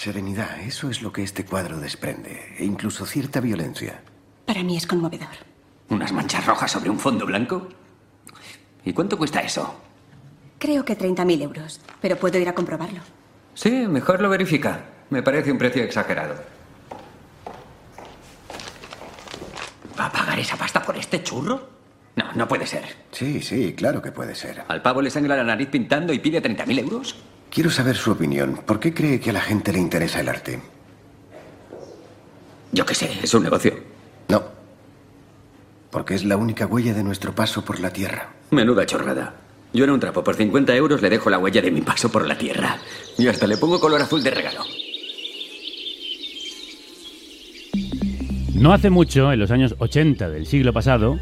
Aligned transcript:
Serenidad, 0.00 0.62
eso 0.62 0.88
es 0.88 1.02
lo 1.02 1.12
que 1.12 1.22
este 1.22 1.44
cuadro 1.44 1.78
desprende, 1.78 2.54
e 2.56 2.64
incluso 2.64 3.04
cierta 3.04 3.38
violencia. 3.38 4.00
Para 4.46 4.62
mí 4.62 4.74
es 4.74 4.86
conmovedor. 4.86 5.28
¿Unas 5.90 6.10
manchas 6.10 6.46
rojas 6.46 6.70
sobre 6.70 6.88
un 6.88 6.98
fondo 6.98 7.26
blanco? 7.26 7.68
¿Y 8.82 8.94
cuánto 8.94 9.18
cuesta 9.18 9.40
eso? 9.40 9.78
Creo 10.58 10.86
que 10.86 10.96
30.000 10.96 11.42
euros, 11.42 11.82
pero 12.00 12.16
puedo 12.16 12.38
ir 12.38 12.48
a 12.48 12.54
comprobarlo. 12.54 13.02
Sí, 13.52 13.70
mejor 13.88 14.22
lo 14.22 14.30
verifica. 14.30 14.86
Me 15.10 15.22
parece 15.22 15.52
un 15.52 15.58
precio 15.58 15.82
exagerado. 15.82 16.36
¿Va 20.00 20.06
a 20.06 20.12
pagar 20.12 20.38
esa 20.38 20.56
pasta 20.56 20.82
por 20.82 20.96
este 20.96 21.22
churro? 21.22 21.68
No, 22.16 22.32
no 22.36 22.48
puede 22.48 22.66
ser. 22.66 22.84
Sí, 23.12 23.42
sí, 23.42 23.74
claro 23.74 24.00
que 24.00 24.12
puede 24.12 24.34
ser. 24.34 24.64
¿Al 24.66 24.80
pavo 24.80 25.02
le 25.02 25.10
sangra 25.10 25.36
la 25.36 25.44
nariz 25.44 25.68
pintando 25.68 26.14
y 26.14 26.20
pide 26.20 26.42
30.000 26.42 26.78
euros? 26.78 27.16
Quiero 27.50 27.68
saber 27.68 27.96
su 27.96 28.12
opinión. 28.12 28.60
¿Por 28.64 28.78
qué 28.78 28.94
cree 28.94 29.18
que 29.18 29.30
a 29.30 29.32
la 29.32 29.40
gente 29.40 29.72
le 29.72 29.80
interesa 29.80 30.20
el 30.20 30.28
arte? 30.28 30.60
Yo 32.72 32.86
qué 32.86 32.94
sé, 32.94 33.10
es 33.22 33.34
un 33.34 33.42
negocio. 33.42 33.74
No. 34.28 34.44
Porque 35.90 36.14
es 36.14 36.24
la 36.24 36.36
única 36.36 36.66
huella 36.66 36.94
de 36.94 37.02
nuestro 37.02 37.34
paso 37.34 37.64
por 37.64 37.80
la 37.80 37.92
Tierra. 37.92 38.28
Menuda 38.50 38.86
chorrada. 38.86 39.34
Yo 39.72 39.84
en 39.84 39.90
un 39.90 39.98
trapo 39.98 40.22
por 40.22 40.36
50 40.36 40.74
euros 40.76 41.02
le 41.02 41.10
dejo 41.10 41.28
la 41.28 41.38
huella 41.38 41.60
de 41.60 41.72
mi 41.72 41.80
paso 41.80 42.10
por 42.10 42.26
la 42.28 42.38
Tierra. 42.38 42.78
Y 43.18 43.26
hasta 43.26 43.48
le 43.48 43.56
pongo 43.56 43.80
color 43.80 44.00
azul 44.00 44.22
de 44.22 44.30
regalo. 44.30 44.62
No 48.54 48.72
hace 48.72 48.90
mucho, 48.90 49.32
en 49.32 49.40
los 49.40 49.50
años 49.50 49.74
80 49.78 50.28
del 50.28 50.46
siglo 50.46 50.72
pasado, 50.72 51.18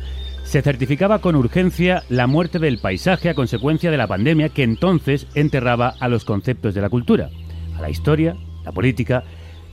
se 0.48 0.62
certificaba 0.62 1.18
con 1.18 1.36
urgencia 1.36 2.04
la 2.08 2.26
muerte 2.26 2.58
del 2.58 2.78
paisaje 2.78 3.28
a 3.28 3.34
consecuencia 3.34 3.90
de 3.90 3.98
la 3.98 4.06
pandemia 4.06 4.48
que 4.48 4.62
entonces 4.62 5.26
enterraba 5.34 5.92
a 6.00 6.08
los 6.08 6.24
conceptos 6.24 6.72
de 6.72 6.80
la 6.80 6.88
cultura, 6.88 7.28
a 7.76 7.82
la 7.82 7.90
historia, 7.90 8.34
la 8.64 8.72
política 8.72 9.24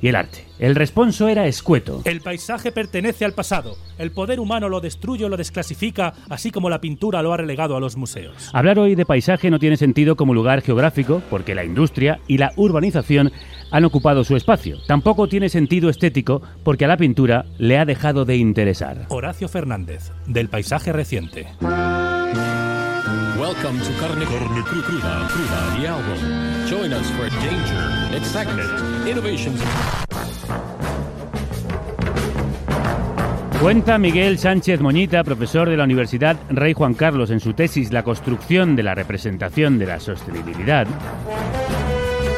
y 0.02 0.10
el 0.10 0.18
arte. 0.18 0.46
El 0.60 0.76
responso 0.76 1.30
era 1.30 1.48
escueto. 1.48 2.02
El 2.04 2.20
paisaje 2.20 2.74
pertenece 2.74 3.24
al 3.24 3.32
pasado. 3.32 3.78
El 3.98 4.12
poder 4.12 4.42
humano 4.42 4.68
lo 4.68 4.82
destruye 4.82 5.24
o 5.24 5.30
lo 5.30 5.38
desclasifica, 5.38 6.14
así 6.30 6.52
como 6.52 6.70
la 6.70 6.82
pintura 6.82 7.22
lo 7.22 7.32
ha 7.32 7.38
relegado 7.38 7.78
a 7.78 7.80
los 7.80 7.96
museos. 7.96 8.50
Hablar 8.52 8.78
hoy 8.78 8.96
de 8.96 9.06
paisaje 9.06 9.50
no 9.50 9.60
tiene 9.60 9.78
sentido 9.78 10.18
como 10.18 10.34
lugar 10.34 10.62
geográfico, 10.62 11.22
porque 11.30 11.56
la 11.56 11.64
industria 11.64 12.20
y 12.28 12.38
la 12.38 12.52
urbanización 12.58 13.32
han 13.76 13.84
ocupado 13.84 14.24
su 14.24 14.38
espacio. 14.38 14.78
Tampoco 14.88 15.28
tiene 15.28 15.50
sentido 15.50 15.90
estético, 15.90 16.42
porque 16.64 16.86
a 16.86 16.88
la 16.88 16.96
pintura 16.96 17.44
le 17.58 17.78
ha 17.78 17.84
dejado 17.84 18.24
de 18.24 18.38
interesar. 18.38 19.06
Horacio 19.10 19.50
Fernández, 19.50 20.14
del 20.28 20.48
paisaje 20.48 20.94
reciente. 20.94 21.48
Welcome 23.38 23.80
to 23.80 23.92
Carne, 24.00 24.24
Carne 24.24 24.62
Cru- 24.62 24.82
Cruda, 24.86 25.28
Cruda, 25.28 25.76
the 25.78 25.88
album. 25.90 26.70
Join 26.70 26.94
us 26.94 27.06
for 27.18 27.30
danger, 27.30 28.16
excitement, 28.16 28.70
innovations. 29.10 29.62
Cuenta 33.62 33.98
Miguel 33.98 34.38
Sánchez 34.38 34.80
Moñita, 34.80 35.22
profesor 35.26 35.70
de 35.70 35.76
la 35.76 35.84
Universidad 35.84 36.38
Rey 36.50 36.72
Juan 36.74 36.94
Carlos, 36.94 37.30
en 37.30 37.42
su 37.42 37.54
tesis 37.54 37.92
La 37.92 38.04
construcción 38.04 38.78
de 38.78 38.84
la 38.84 38.96
representación 38.96 39.78
de 39.80 39.86
la 39.88 40.00
sostenibilidad, 40.00 40.88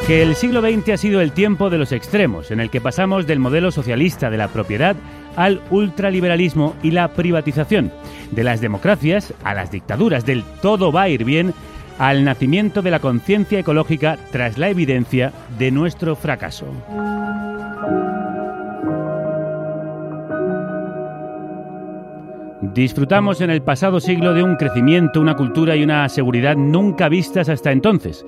que 0.08 0.22
el 0.22 0.36
siglo 0.36 0.62
XX 0.62 0.88
ha 0.88 0.96
sido 0.96 1.20
el 1.20 1.32
tiempo 1.32 1.68
de 1.68 1.76
los 1.76 1.92
extremos, 1.92 2.50
en 2.50 2.60
el 2.60 2.70
que 2.70 2.80
pasamos 2.80 3.26
del 3.26 3.40
modelo 3.40 3.70
socialista 3.70 4.30
de 4.30 4.38
la 4.38 4.48
propiedad 4.48 4.96
al 5.36 5.60
ultraliberalismo 5.68 6.74
y 6.82 6.92
la 6.92 7.08
privatización, 7.08 7.92
de 8.30 8.42
las 8.42 8.62
democracias 8.62 9.34
a 9.44 9.52
las 9.52 9.70
dictaduras, 9.70 10.24
del 10.24 10.44
todo 10.62 10.92
va 10.92 11.02
a 11.02 11.08
ir 11.10 11.24
bien 11.24 11.52
al 11.98 12.24
nacimiento 12.24 12.80
de 12.80 12.90
la 12.90 13.00
conciencia 13.00 13.58
ecológica 13.58 14.16
tras 14.32 14.56
la 14.56 14.70
evidencia 14.70 15.30
de 15.58 15.70
nuestro 15.70 16.16
fracaso. 16.16 16.64
Disfrutamos 22.62 23.42
en 23.42 23.50
el 23.50 23.60
pasado 23.60 24.00
siglo 24.00 24.32
de 24.32 24.42
un 24.42 24.56
crecimiento, 24.56 25.20
una 25.20 25.36
cultura 25.36 25.76
y 25.76 25.82
una 25.82 26.08
seguridad 26.08 26.56
nunca 26.56 27.10
vistas 27.10 27.50
hasta 27.50 27.72
entonces. 27.72 28.24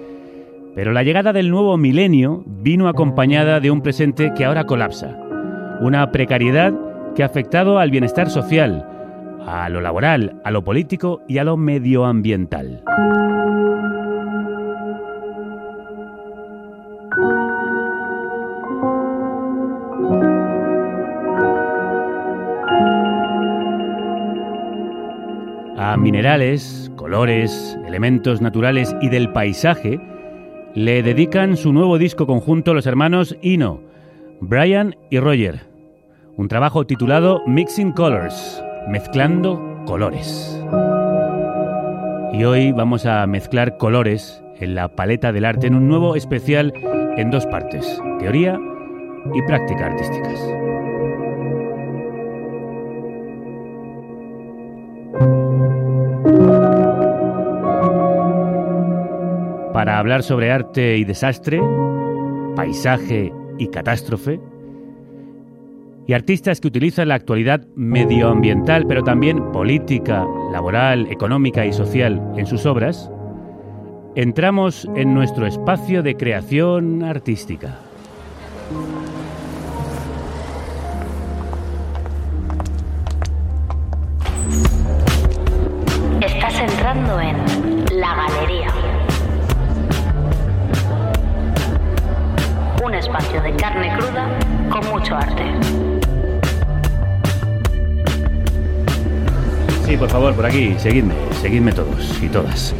Pero 0.74 0.92
la 0.92 1.02
llegada 1.02 1.32
del 1.32 1.50
nuevo 1.50 1.76
milenio 1.76 2.44
vino 2.46 2.88
acompañada 2.88 3.58
de 3.60 3.70
un 3.70 3.82
presente 3.82 4.32
que 4.36 4.44
ahora 4.44 4.64
colapsa. 4.64 5.16
Una 5.80 6.12
precariedad 6.12 6.72
que 7.14 7.22
ha 7.22 7.26
afectado 7.26 7.78
al 7.78 7.90
bienestar 7.90 8.30
social, 8.30 8.86
a 9.46 9.68
lo 9.68 9.80
laboral, 9.80 10.40
a 10.44 10.50
lo 10.50 10.62
político 10.62 11.22
y 11.26 11.38
a 11.38 11.44
lo 11.44 11.56
medioambiental. 11.56 12.84
A 25.76 25.96
minerales, 25.96 26.92
colores, 26.94 27.76
elementos 27.86 28.40
naturales 28.40 28.94
y 29.00 29.08
del 29.08 29.32
paisaje 29.32 29.98
le 30.74 31.02
dedican 31.02 31.56
su 31.56 31.72
nuevo 31.72 31.98
disco 31.98 32.26
conjunto 32.26 32.74
los 32.74 32.86
hermanos 32.86 33.36
Ino, 33.42 33.80
Brian 34.40 34.96
y 35.10 35.18
Roger. 35.18 35.66
Un 36.36 36.48
trabajo 36.48 36.86
titulado 36.86 37.42
Mixing 37.46 37.92
Colors, 37.92 38.62
mezclando 38.88 39.60
colores. 39.86 40.62
Y 42.32 42.44
hoy 42.44 42.72
vamos 42.72 43.04
a 43.04 43.26
mezclar 43.26 43.76
colores 43.78 44.42
en 44.60 44.74
la 44.74 44.94
paleta 44.94 45.32
del 45.32 45.44
arte 45.44 45.66
en 45.66 45.74
un 45.74 45.88
nuevo 45.88 46.14
especial 46.14 46.72
en 47.16 47.30
dos 47.30 47.46
partes, 47.46 48.00
teoría 48.20 48.58
y 49.34 49.42
práctica 49.42 49.86
artísticas. 49.86 50.40
Para 59.80 59.98
hablar 59.98 60.22
sobre 60.22 60.52
arte 60.52 60.98
y 60.98 61.04
desastre, 61.04 61.58
paisaje 62.54 63.32
y 63.56 63.68
catástrofe, 63.68 64.38
y 66.06 66.12
artistas 66.12 66.60
que 66.60 66.68
utilizan 66.68 67.08
la 67.08 67.14
actualidad 67.14 67.66
medioambiental, 67.76 68.86
pero 68.86 69.02
también 69.02 69.52
política, 69.52 70.26
laboral, 70.52 71.06
económica 71.10 71.64
y 71.64 71.72
social 71.72 72.20
en 72.36 72.44
sus 72.44 72.66
obras, 72.66 73.10
entramos 74.16 74.86
en 74.96 75.14
nuestro 75.14 75.46
espacio 75.46 76.02
de 76.02 76.14
creación 76.14 77.02
artística. 77.02 77.78
Estás 86.20 86.60
entrando 86.60 87.18
en 87.18 87.86
La 87.98 88.14
Galería. 88.14 88.79
Un 92.82 92.94
espacio 92.94 93.42
de 93.42 93.54
carne 93.56 93.94
cruda 93.98 94.38
con 94.70 94.86
mucho 94.90 95.14
arte. 95.14 95.42
Sí, 99.84 99.96
por 99.98 100.08
favor, 100.08 100.34
por 100.34 100.46
aquí, 100.46 100.74
seguidme, 100.78 101.14
seguidme 101.42 101.72
todos 101.72 102.22
y 102.22 102.28
todas. 102.28 102.74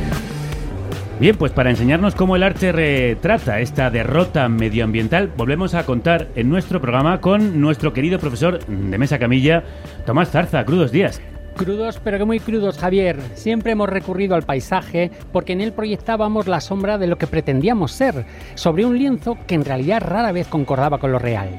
Bien, 1.19 1.37
pues 1.37 1.53
para 1.53 1.69
enseñarnos 1.69 2.15
cómo 2.15 2.35
el 2.35 2.43
arte 2.43 2.73
retrata 2.73 3.61
esta 3.61 3.91
derrota 3.91 4.49
medioambiental, 4.49 5.31
volvemos 5.37 5.75
a 5.75 5.85
contar 5.85 6.29
en 6.35 6.49
nuestro 6.49 6.81
programa 6.81 7.21
con 7.21 7.61
nuestro 7.61 7.93
querido 7.93 8.19
profesor 8.19 8.65
de 8.65 8.97
Mesa 8.97 9.19
Camilla, 9.19 9.65
Tomás 10.07 10.31
Zarza. 10.31 10.65
Crudos 10.65 10.93
días. 10.93 11.21
Crudos, 11.61 12.01
pero 12.03 12.17
que 12.17 12.25
muy 12.25 12.41
crudos, 12.41 12.79
Javier. 12.79 13.21
Siempre 13.35 13.73
hemos 13.73 13.87
recurrido 13.87 14.35
al 14.35 14.45
paisaje 14.45 15.11
porque 15.31 15.53
en 15.53 15.61
él 15.61 15.75
proyectábamos 15.75 16.47
la 16.47 16.59
sombra 16.59 16.97
de 16.97 17.07
lo 17.07 17.19
que 17.19 17.27
pretendíamos 17.27 17.93
ser, 17.93 18.25
sobre 18.55 18.87
un 18.87 18.97
lienzo 18.97 19.37
que 19.47 19.57
en 19.57 19.67
realidad 19.67 20.01
rara 20.01 20.33
vez 20.33 20.47
concordaba 20.47 20.97
con 20.97 21.13
lo 21.13 21.19
real. 21.19 21.51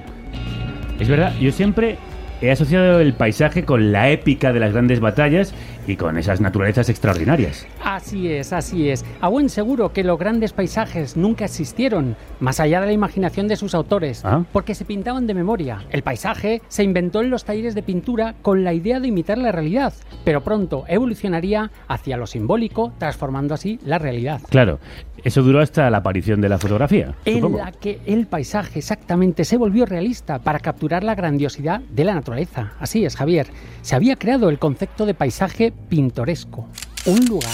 Es 0.99 1.07
verdad, 1.07 1.35
yo 1.39 1.51
siempre 1.51 1.99
he 2.41 2.51
asociado 2.51 2.99
el 2.99 3.13
paisaje 3.13 3.63
con 3.65 3.91
la 3.91 4.09
épica 4.09 4.51
de 4.51 4.59
las 4.59 4.73
grandes 4.73 4.99
batallas 4.99 5.53
y 5.87 5.95
con 5.95 6.17
esas 6.17 6.41
naturalezas 6.41 6.89
extraordinarias. 6.89 7.65
Así 7.83 8.31
es, 8.31 8.53
así 8.53 8.89
es. 8.89 9.03
A 9.19 9.27
buen 9.29 9.49
seguro 9.49 9.93
que 9.93 10.03
los 10.03 10.17
grandes 10.19 10.53
paisajes 10.53 11.17
nunca 11.17 11.45
existieron, 11.45 12.15
más 12.39 12.59
allá 12.59 12.79
de 12.81 12.87
la 12.87 12.93
imaginación 12.93 13.47
de 13.47 13.55
sus 13.55 13.73
autores, 13.75 14.23
Ah. 14.23 14.43
porque 14.53 14.75
se 14.75 14.85
pintaban 14.85 15.27
de 15.27 15.33
memoria. 15.33 15.83
El 15.91 16.03
paisaje 16.03 16.61
se 16.67 16.83
inventó 16.83 17.21
en 17.21 17.29
los 17.29 17.43
talleres 17.45 17.75
de 17.75 17.83
pintura 17.83 18.35
con 18.41 18.63
la 18.63 18.73
idea 18.73 18.99
de 18.99 19.07
imitar 19.07 19.37
la 19.37 19.51
realidad, 19.51 19.93
pero 20.23 20.41
pronto 20.43 20.85
evolucionaría 20.87 21.71
hacia 21.87 22.17
lo 22.17 22.27
simbólico, 22.27 22.93
transformando 22.97 23.53
así 23.53 23.79
la 23.85 23.97
realidad. 23.99 24.39
Claro, 24.49 24.79
eso 25.23 25.41
duró 25.43 25.59
hasta 25.61 25.89
la 25.89 25.97
aparición 25.97 26.41
de 26.41 26.49
la 26.49 26.57
fotografía. 26.57 27.13
en 27.25 27.35
supongo. 27.35 27.57
la 27.59 27.71
que 27.71 27.99
el 28.05 28.27
paisaje 28.27 28.79
exactamente 28.79 29.45
se 29.45 29.57
volvió 29.57 29.85
realista 29.85 30.39
para 30.39 30.59
capturar 30.59 31.03
la 31.03 31.15
grandiosidad 31.15 31.81
de 31.81 32.03
la 32.03 32.13
naturaleza. 32.13 32.30
Así 32.79 33.05
es, 33.05 33.15
Javier. 33.15 33.47
Se 33.81 33.95
había 33.95 34.15
creado 34.15 34.49
el 34.49 34.59
concepto 34.59 35.05
de 35.05 35.13
paisaje 35.13 35.73
pintoresco, 35.89 36.67
un 37.05 37.25
lugar 37.25 37.51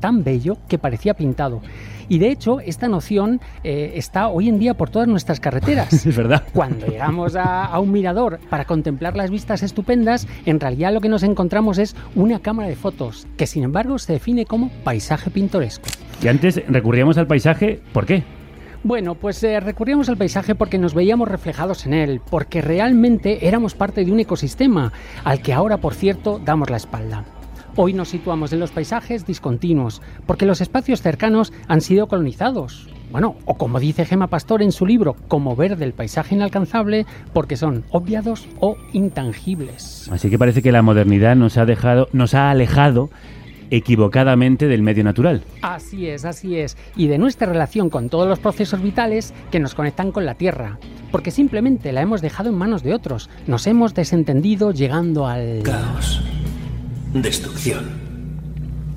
tan 0.00 0.22
bello 0.22 0.58
que 0.68 0.78
parecía 0.78 1.14
pintado. 1.14 1.62
Y 2.08 2.18
de 2.18 2.30
hecho, 2.30 2.60
esta 2.60 2.88
noción 2.88 3.40
eh, 3.62 3.92
está 3.94 4.28
hoy 4.28 4.50
en 4.50 4.58
día 4.58 4.74
por 4.74 4.90
todas 4.90 5.08
nuestras 5.08 5.40
carreteras. 5.40 5.92
Es 6.06 6.14
verdad. 6.14 6.44
Cuando 6.52 6.86
llegamos 6.86 7.34
a, 7.36 7.64
a 7.64 7.80
un 7.80 7.90
mirador 7.90 8.38
para 8.50 8.66
contemplar 8.66 9.16
las 9.16 9.30
vistas 9.30 9.62
estupendas, 9.62 10.28
en 10.44 10.60
realidad 10.60 10.92
lo 10.92 11.00
que 11.00 11.08
nos 11.08 11.22
encontramos 11.22 11.78
es 11.78 11.96
una 12.14 12.40
cámara 12.40 12.68
de 12.68 12.76
fotos, 12.76 13.26
que 13.38 13.46
sin 13.46 13.64
embargo 13.64 13.98
se 13.98 14.12
define 14.12 14.44
como 14.44 14.68
paisaje 14.84 15.30
pintoresco. 15.30 15.88
Y 16.22 16.28
antes 16.28 16.62
recurríamos 16.68 17.16
al 17.16 17.26
paisaje, 17.26 17.80
¿por 17.92 18.04
qué? 18.04 18.24
Bueno, 18.84 19.14
pues 19.14 19.42
eh, 19.42 19.58
recurríamos 19.60 20.10
al 20.10 20.18
paisaje 20.18 20.54
porque 20.54 20.76
nos 20.76 20.92
veíamos 20.92 21.26
reflejados 21.26 21.86
en 21.86 21.94
él, 21.94 22.20
porque 22.30 22.60
realmente 22.60 23.48
éramos 23.48 23.74
parte 23.74 24.04
de 24.04 24.12
un 24.12 24.20
ecosistema, 24.20 24.92
al 25.24 25.40
que 25.40 25.54
ahora, 25.54 25.78
por 25.78 25.94
cierto, 25.94 26.38
damos 26.44 26.68
la 26.68 26.76
espalda. 26.76 27.24
Hoy 27.76 27.94
nos 27.94 28.10
situamos 28.10 28.52
en 28.52 28.60
los 28.60 28.72
paisajes 28.72 29.24
discontinuos, 29.24 30.02
porque 30.26 30.44
los 30.44 30.60
espacios 30.60 31.00
cercanos 31.00 31.50
han 31.66 31.80
sido 31.80 32.08
colonizados. 32.08 32.90
Bueno, 33.10 33.36
o 33.46 33.56
como 33.56 33.80
dice 33.80 34.04
Gema 34.04 34.26
Pastor 34.26 34.60
en 34.60 34.70
su 34.70 34.84
libro, 34.84 35.16
como 35.28 35.56
ver 35.56 35.78
del 35.78 35.94
paisaje 35.94 36.34
inalcanzable, 36.34 37.06
porque 37.32 37.56
son 37.56 37.84
obviados 37.90 38.46
o 38.60 38.76
intangibles. 38.92 40.10
Así 40.12 40.28
que 40.28 40.38
parece 40.38 40.60
que 40.60 40.72
la 40.72 40.82
modernidad 40.82 41.36
nos 41.36 41.56
ha 41.56 41.64
dejado, 41.64 42.08
nos 42.12 42.34
ha 42.34 42.50
alejado 42.50 43.08
equivocadamente 43.70 44.68
del 44.68 44.82
medio 44.82 45.04
natural. 45.04 45.44
Así 45.62 46.06
es, 46.08 46.24
así 46.24 46.56
es. 46.56 46.76
Y 46.96 47.06
de 47.08 47.18
nuestra 47.18 47.46
relación 47.46 47.90
con 47.90 48.08
todos 48.08 48.28
los 48.28 48.38
procesos 48.38 48.82
vitales 48.82 49.34
que 49.50 49.60
nos 49.60 49.74
conectan 49.74 50.12
con 50.12 50.26
la 50.26 50.34
Tierra. 50.34 50.78
Porque 51.10 51.30
simplemente 51.30 51.92
la 51.92 52.02
hemos 52.02 52.20
dejado 52.20 52.50
en 52.50 52.56
manos 52.56 52.82
de 52.82 52.94
otros. 52.94 53.30
Nos 53.46 53.66
hemos 53.66 53.94
desentendido 53.94 54.72
llegando 54.72 55.26
al... 55.26 55.62
Caos. 55.62 56.22
Destrucción. 57.12 57.90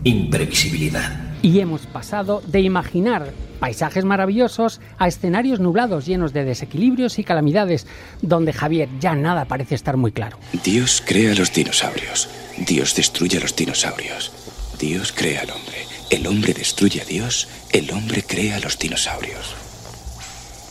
Imprevisibilidad. 0.04 1.28
Y 1.42 1.60
hemos 1.60 1.86
pasado 1.86 2.42
de 2.48 2.62
imaginar 2.62 3.31
paisajes 3.60 4.06
maravillosos 4.06 4.81
a 4.98 5.08
escenarios 5.08 5.60
nublados 5.60 6.06
llenos 6.06 6.34
de 6.34 6.46
desequilibrios 6.46 7.19
y 7.19 7.24
calamidades, 7.24 7.88
donde 8.22 8.54
Javier 8.54 8.90
ya 9.00 9.16
nada 9.16 9.46
parece 9.46 9.75
estar 9.75 9.98
muy 9.98 10.12
claro. 10.12 10.38
Dios 10.64 11.04
crea 11.06 11.34
los 11.36 11.54
dinosaurios. 11.54 12.30
Dios 12.58 12.96
destruye 12.96 13.38
a 13.38 13.42
los 13.42 13.56
dinosaurios. 13.56 14.37
Dios 14.78 15.12
crea 15.12 15.42
al 15.42 15.52
hombre. 15.52 15.88
El 16.10 16.28
hombre 16.28 16.54
destruye 16.54 17.02
a 17.02 17.06
Dios. 17.06 17.48
El 17.72 17.92
hombre 17.92 18.24
crea 18.24 18.58
a 18.58 18.60
los 18.60 18.78
dinosaurios. 18.78 19.56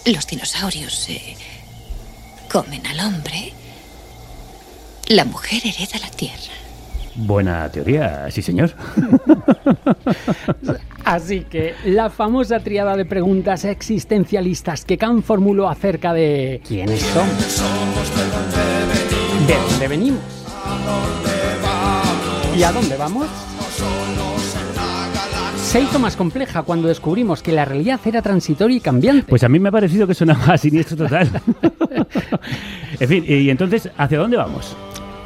Los 0.05 0.27
dinosaurios 0.27 0.95
se 0.95 1.37
comen 2.51 2.87
al 2.87 3.01
hombre. 3.01 3.53
La 5.09 5.25
mujer 5.25 5.63
hereda 5.65 5.99
la 6.01 6.11
tierra. 6.11 6.55
Buena 7.17 7.69
teoría, 7.71 8.31
sí 8.31 8.43
señor. 8.43 8.75
Así 11.05 11.43
que 11.43 11.75
la 11.85 12.11
famosa 12.11 12.61
triada 12.61 12.97
de 12.97 13.05
preguntas 13.05 13.65
existencialistas 13.65 14.85
que 14.85 14.99
Kant 14.99 15.25
formuló 15.25 15.69
acerca 15.69 16.13
de 16.13 16.61
quiénes 16.67 17.01
somos, 17.01 17.63
de 19.47 19.55
dónde 19.55 19.89
venimos 19.89 20.37
y 22.57 22.63
a 22.63 22.73
dónde 22.73 22.97
vamos, 22.97 23.27
se 25.77 25.81
hizo 25.81 25.99
más 25.99 26.17
compleja 26.17 26.63
cuando 26.63 26.89
descubrimos 26.89 27.43
que 27.43 27.53
la 27.53 27.65
realidad 27.65 28.01
era 28.05 28.23
transitoria 28.23 28.77
y 28.77 28.81
cambiante. 28.81 29.27
Pues 29.29 29.45
a 29.45 29.49
mí 29.49 29.59
me 29.59 29.69
ha 29.69 29.73
parecido 29.73 30.07
que 30.07 30.15
sonaba 30.15 30.55
a 30.55 30.59
siniestro 30.59 30.97
total. 30.97 31.29
en 33.01 33.09
fin, 33.09 33.25
y 33.27 33.51
entonces, 33.51 33.91
¿hacia 33.99 34.19
dónde 34.19 34.37
vamos? 34.37 34.75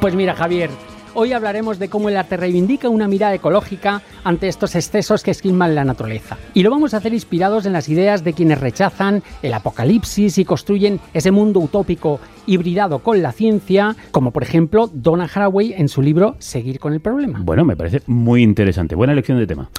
Pues 0.01 0.13
mira, 0.13 0.35
Javier, 0.35 0.69
hoy 1.13 1.33
hablaremos 1.33 1.79
de 1.79 1.89
cómo 1.89 2.09
el 2.09 2.17
arte 2.17 2.37
reivindica 2.37 2.89
una 2.89 3.07
mirada 3.07 3.33
ecológica 3.33 4.01
ante 4.23 4.47
estos 4.47 4.75
excesos 4.75 5.23
que 5.23 5.31
esquilman 5.31 5.75
la 5.75 5.83
naturaleza. 5.83 6.37
Y 6.53 6.63
lo 6.63 6.71
vamos 6.71 6.93
a 6.93 6.97
hacer 6.97 7.13
inspirados 7.13 7.65
en 7.65 7.73
las 7.73 7.89
ideas 7.89 8.23
de 8.23 8.33
quienes 8.33 8.59
rechazan 8.59 9.23
el 9.41 9.53
apocalipsis 9.53 10.37
y 10.37 10.45
construyen 10.45 10.99
ese 11.13 11.31
mundo 11.31 11.59
utópico 11.59 12.19
hibridado 12.45 12.99
con 12.99 13.21
la 13.21 13.31
ciencia, 13.31 13.95
como 14.11 14.31
por 14.31 14.43
ejemplo 14.43 14.89
Donna 14.93 15.29
Haraway 15.33 15.73
en 15.73 15.89
su 15.89 16.01
libro 16.01 16.35
Seguir 16.39 16.79
con 16.79 16.93
el 16.93 16.99
problema. 16.99 17.39
Bueno, 17.43 17.65
me 17.65 17.75
parece 17.75 18.01
muy 18.07 18.43
interesante. 18.43 18.95
Buena 18.95 19.13
elección 19.13 19.37
de 19.37 19.47
tema. 19.47 19.69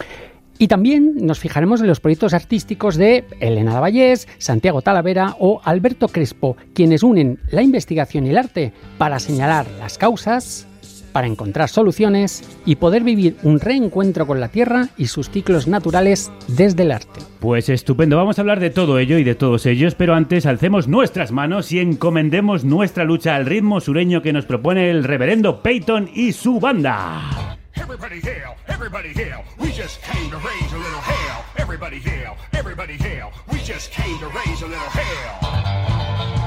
Y 0.58 0.69
también 0.69 1.17
nos 1.17 1.40
fijaremos 1.40 1.81
en 1.81 1.88
los 1.88 1.99
proyectos 1.99 2.34
artísticos 2.34 2.96
de 2.96 3.25
Elena 3.40 3.75
Lavallés, 3.75 4.29
Santiago 4.38 4.81
Talavera 4.81 5.34
o 5.40 5.61
Alberto 5.64 6.06
Crespo, 6.08 6.56
quienes 6.73 7.02
unen 7.02 7.40
la 7.50 7.62
investigación 7.62 8.26
y 8.26 8.31
el 8.31 8.38
arte 8.38 8.73
para 8.96 9.19
señalar 9.19 9.67
las 9.81 9.99
causas, 9.99 10.69
para 11.12 11.26
encontrar 11.26 11.69
soluciones 11.69 12.43
y 12.64 12.76
poder 12.76 13.05
vivir 13.05 13.37
un 13.43 13.61
reencuentro 13.61 14.26
con 14.26 14.41
la 14.41 14.49
Tierra 14.49 14.88
y 14.97 15.06
sus 15.06 15.31
ciclos 15.31 15.69
naturales 15.69 16.32
desde 16.49 16.82
el 16.82 16.93
arte. 16.93 17.20
Pues 17.41 17.69
estupendo, 17.69 18.17
vamos 18.17 18.38
a 18.38 18.43
hablar 18.43 18.61
de 18.61 18.70
todo 18.70 18.99
ello 18.99 19.19
y 19.19 19.25
de 19.25 19.35
todos 19.35 19.67
ellos, 19.67 19.94
pero 19.94 20.14
antes 20.14 20.47
alcemos 20.47 20.88
nuestras 20.88 21.32
manos 21.32 21.73
y 21.73 21.81
encomendemos 21.81 22.64
nuestra 22.64 23.05
lucha 23.05 23.35
al 23.35 23.47
ritmo 23.47 23.81
sureño 23.81 24.23
que 24.23 24.32
nos 24.32 24.47
propone 24.47 24.91
el 24.91 25.05
reverendo 25.05 25.62
Peyton 25.62 26.11
y 26.12 26.32
su 26.32 26.61
banda. 26.61 27.58
Everybody 27.75 28.20
hail, 28.20 28.55
everybody 28.69 29.08
hail. 29.08 29.43
We 29.58 29.69
just 29.69 30.00
came 30.03 30.31
to 30.31 30.37
raise 30.37 30.73
a 30.73 30.79
little 30.79 31.00
hell. 31.00 31.44
Everybody 31.58 31.99
hail, 31.99 32.37
everybody 32.53 32.97
hail. 32.97 33.31
We 33.50 33.58
just 33.58 33.91
came 33.93 34.19
to 34.19 34.29
raise 34.29 34.62
a 34.62 34.67
little 34.67 34.91
hell. 34.91 36.42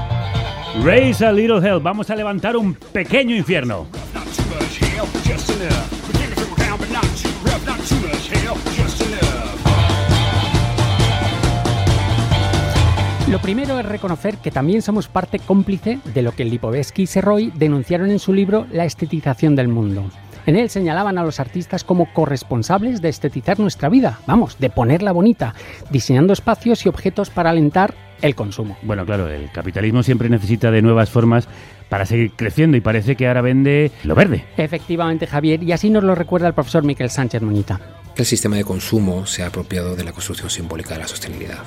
Raise 0.82 1.24
a 1.24 1.32
Little 1.32 1.58
Hell, 1.58 1.80
vamos 1.80 2.10
a 2.10 2.16
levantar 2.16 2.56
un 2.56 2.74
pequeño 2.74 3.34
infierno. 3.34 3.86
Lo 13.28 13.40
primero 13.40 13.80
es 13.80 13.86
reconocer 13.86 14.36
que 14.38 14.52
también 14.52 14.82
somos 14.82 15.08
parte 15.08 15.40
cómplice 15.40 15.98
de 16.14 16.22
lo 16.22 16.32
que 16.32 16.44
Lipovetsky 16.44 17.02
y 17.02 17.06
Serroy 17.06 17.52
denunciaron 17.56 18.10
en 18.10 18.20
su 18.20 18.32
libro 18.32 18.66
La 18.70 18.84
estetización 18.84 19.56
del 19.56 19.68
mundo. 19.68 20.04
En 20.46 20.54
él 20.54 20.70
señalaban 20.70 21.18
a 21.18 21.24
los 21.24 21.40
artistas 21.40 21.82
como 21.82 22.12
corresponsables 22.12 23.02
de 23.02 23.08
estetizar 23.08 23.58
nuestra 23.58 23.88
vida, 23.88 24.20
vamos, 24.28 24.58
de 24.60 24.70
ponerla 24.70 25.10
bonita, 25.10 25.54
diseñando 25.90 26.32
espacios 26.32 26.86
y 26.86 26.88
objetos 26.88 27.30
para 27.30 27.50
alentar 27.50 27.94
el 28.22 28.34
consumo. 28.34 28.76
Bueno, 28.82 29.04
claro, 29.04 29.28
el 29.28 29.50
capitalismo 29.52 30.02
siempre 30.02 30.28
necesita 30.28 30.70
de 30.70 30.82
nuevas 30.82 31.10
formas 31.10 31.48
para 31.88 32.06
seguir 32.06 32.32
creciendo 32.34 32.76
y 32.76 32.80
parece 32.80 33.16
que 33.16 33.28
ahora 33.28 33.42
vende 33.42 33.92
lo 34.04 34.14
verde. 34.14 34.44
Efectivamente, 34.56 35.26
Javier, 35.26 35.62
y 35.62 35.72
así 35.72 35.90
nos 35.90 36.04
lo 36.04 36.14
recuerda 36.14 36.48
el 36.48 36.54
profesor 36.54 36.84
Miquel 36.84 37.10
Sánchez 37.10 37.42
Muñita. 37.42 37.80
El 38.16 38.24
sistema 38.24 38.56
de 38.56 38.64
consumo 38.64 39.26
se 39.26 39.42
ha 39.42 39.48
apropiado 39.48 39.94
de 39.94 40.04
la 40.04 40.12
construcción 40.12 40.50
simbólica 40.50 40.94
de 40.94 41.00
la 41.00 41.08
sostenibilidad. 41.08 41.58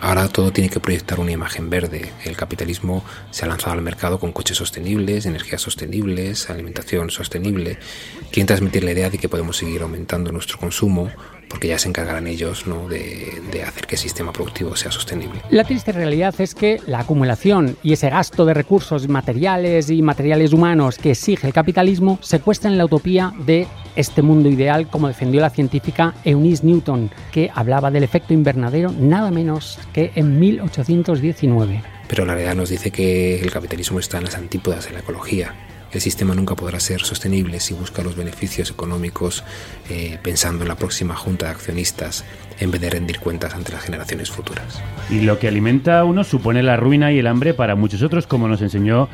Ahora 0.00 0.28
todo 0.28 0.52
tiene 0.52 0.68
que 0.68 0.78
proyectar 0.78 1.18
una 1.18 1.32
imagen 1.32 1.70
verde. 1.70 2.12
El 2.24 2.36
capitalismo 2.36 3.02
se 3.30 3.44
ha 3.44 3.48
lanzado 3.48 3.72
al 3.72 3.82
mercado 3.82 4.20
con 4.20 4.30
coches 4.30 4.56
sostenibles, 4.56 5.24
energías 5.24 5.62
sostenibles, 5.62 6.50
alimentación 6.50 7.10
sostenible. 7.10 7.78
Quieren 8.30 8.46
transmitir 8.46 8.84
la 8.84 8.92
idea 8.92 9.10
de 9.10 9.18
que 9.18 9.28
podemos 9.28 9.56
seguir 9.56 9.82
aumentando 9.82 10.30
nuestro 10.32 10.58
consumo 10.58 11.10
porque 11.48 11.68
ya 11.68 11.78
se 11.78 11.88
encargarán 11.88 12.26
ellos 12.26 12.66
¿no? 12.66 12.88
de, 12.88 13.40
de 13.52 13.62
hacer 13.62 13.86
que 13.86 13.94
el 13.96 14.00
sistema 14.00 14.32
productivo 14.32 14.76
sea 14.76 14.90
sostenible. 14.90 15.40
La 15.50 15.64
triste 15.64 15.92
realidad 15.92 16.34
es 16.38 16.54
que 16.54 16.80
la 16.86 17.00
acumulación 17.00 17.76
y 17.82 17.92
ese 17.92 18.10
gasto 18.10 18.44
de 18.44 18.54
recursos 18.54 19.08
materiales 19.08 19.90
y 19.90 20.02
materiales 20.02 20.52
humanos 20.52 20.98
que 20.98 21.12
exige 21.12 21.46
el 21.46 21.52
capitalismo 21.52 22.18
secuestran 22.22 22.78
la 22.78 22.84
utopía 22.84 23.32
de 23.46 23.66
este 23.96 24.22
mundo 24.22 24.48
ideal, 24.48 24.88
como 24.88 25.08
defendió 25.08 25.40
la 25.40 25.50
científica 25.50 26.14
Eunice 26.24 26.66
Newton, 26.66 27.10
que 27.32 27.50
hablaba 27.54 27.90
del 27.90 28.04
efecto 28.04 28.34
invernadero 28.34 28.92
nada 28.92 29.30
menos 29.30 29.78
que 29.92 30.12
en 30.14 30.38
1819. 30.38 31.82
Pero 32.08 32.24
la 32.24 32.34
realidad 32.34 32.54
nos 32.54 32.70
dice 32.70 32.90
que 32.90 33.40
el 33.40 33.50
capitalismo 33.50 33.98
está 33.98 34.18
en 34.18 34.24
las 34.24 34.36
antípodas 34.36 34.86
de 34.86 34.92
la 34.92 35.00
ecología. 35.00 35.54
El 35.92 36.00
sistema 36.00 36.34
nunca 36.34 36.56
podrá 36.56 36.80
ser 36.80 37.02
sostenible 37.02 37.60
si 37.60 37.74
busca 37.74 38.02
los 38.02 38.16
beneficios 38.16 38.70
económicos 38.70 39.44
eh, 39.88 40.18
pensando 40.22 40.62
en 40.62 40.68
la 40.68 40.76
próxima 40.76 41.14
junta 41.14 41.46
de 41.46 41.52
accionistas 41.52 42.24
en 42.58 42.70
vez 42.70 42.80
de 42.80 42.90
rendir 42.90 43.20
cuentas 43.20 43.54
ante 43.54 43.72
las 43.72 43.82
generaciones 43.82 44.30
futuras. 44.30 44.82
Y 45.10 45.20
lo 45.20 45.38
que 45.38 45.48
alimenta 45.48 45.98
a 45.98 46.04
unos 46.04 46.26
supone 46.26 46.62
la 46.62 46.76
ruina 46.76 47.12
y 47.12 47.18
el 47.18 47.26
hambre 47.26 47.54
para 47.54 47.76
muchos 47.76 48.02
otros, 48.02 48.26
como 48.26 48.48
nos 48.48 48.62
enseñó 48.62 49.08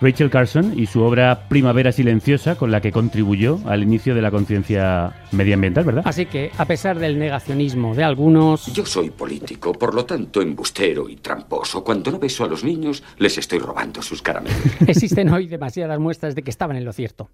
Rachel 0.00 0.30
Carson 0.30 0.78
y 0.78 0.86
su 0.86 1.02
obra 1.02 1.48
Primavera 1.48 1.92
Silenciosa, 1.92 2.56
con 2.56 2.70
la 2.70 2.80
que 2.80 2.92
contribuyó 2.92 3.58
al 3.66 3.82
inicio 3.82 4.14
de 4.14 4.22
la 4.22 4.30
conciencia 4.30 5.12
medioambiental, 5.32 5.84
¿verdad? 5.84 6.02
Así 6.06 6.26
que, 6.26 6.50
a 6.56 6.64
pesar 6.64 6.98
del 6.98 7.18
negacionismo 7.18 7.94
de 7.94 8.04
algunos... 8.04 8.66
Yo 8.72 8.86
soy 8.86 9.10
político, 9.10 9.72
por 9.72 9.94
lo 9.94 10.04
tanto 10.04 10.40
embustero 10.40 11.08
y 11.08 11.16
tramposo. 11.16 11.82
Cuando 11.82 12.10
no 12.10 12.18
beso 12.18 12.44
a 12.44 12.48
los 12.48 12.64
niños, 12.64 13.02
les 13.18 13.38
estoy 13.38 13.58
robando 13.58 14.02
sus 14.02 14.22
caramelos. 14.22 14.58
Existen 14.86 15.30
hoy 15.30 15.48
demasiadas 15.48 15.98
muestras 15.98 16.34
de 16.34 16.42
que 16.42 16.50
estaban 16.50 16.76
en 16.76 16.84
lo 16.84 16.92
cierto. 16.92 17.30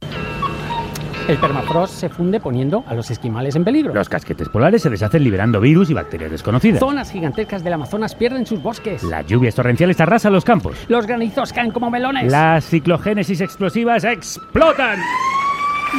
El 1.27 1.39
permafrost 1.39 1.95
se 1.95 2.09
funde 2.11 2.39
poniendo 2.39 2.85
a 2.87 2.95
los 2.95 3.11
esquimales 3.11 3.57
en 3.57 3.65
peligro. 3.65 3.95
Los 3.95 4.11
casquetes 4.11 4.51
polares 4.51 4.83
se 4.83 4.91
deshacen 4.91 5.25
liberando 5.25 5.59
virus 5.59 5.89
y 5.89 5.95
bacterias 5.95 6.31
desconocidas. 6.31 6.81
Zonas 6.81 7.11
gigantescas 7.11 7.65
del 7.65 7.73
Amazonas 7.73 8.15
pierden 8.15 8.45
sus 8.45 8.63
bosques. 8.63 9.03
Las 9.03 9.27
lluvias 9.27 9.55
torrenciales 9.55 9.99
arrasan 10.01 10.35
los 10.35 10.45
campos. 10.45 10.77
Los 10.89 11.07
granizos 11.07 11.53
caen 11.53 11.71
como 11.71 11.91
melones. 11.91 12.31
Las 12.31 12.67
ciclogénesis 12.67 13.41
explosivas 13.41 14.05
explotan. 14.05 14.99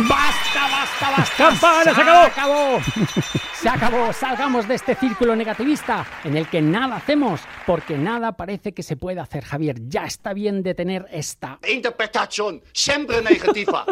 ¡Basta, 0.08 0.68
basta, 0.70 1.10
basta! 1.18 1.36
¡Campana, 1.38 1.84
se 1.84 2.02
acabó! 2.02 2.22
acabó! 2.26 2.80
Se 3.54 3.70
acabó. 3.70 4.14
Salgamos 4.14 4.68
de 4.68 4.76
este 4.76 4.96
círculo 4.96 5.36
negativista 5.36 6.06
en 6.24 6.38
el 6.38 6.48
que 6.48 6.62
nada 6.62 6.98
hacemos, 6.98 7.42
porque 7.66 7.98
nada 7.98 8.34
parece 8.34 8.74
que 8.74 8.84
se 8.84 8.98
pueda 8.98 9.24
hacer, 9.24 9.44
Javier. 9.46 9.78
Ya 9.88 10.06
está 10.06 10.34
bien 10.34 10.62
de 10.64 10.74
tener 10.76 11.06
esta. 11.12 11.60
Interpretación 11.68 12.62
siempre 12.74 13.22
negativa. 13.22 13.86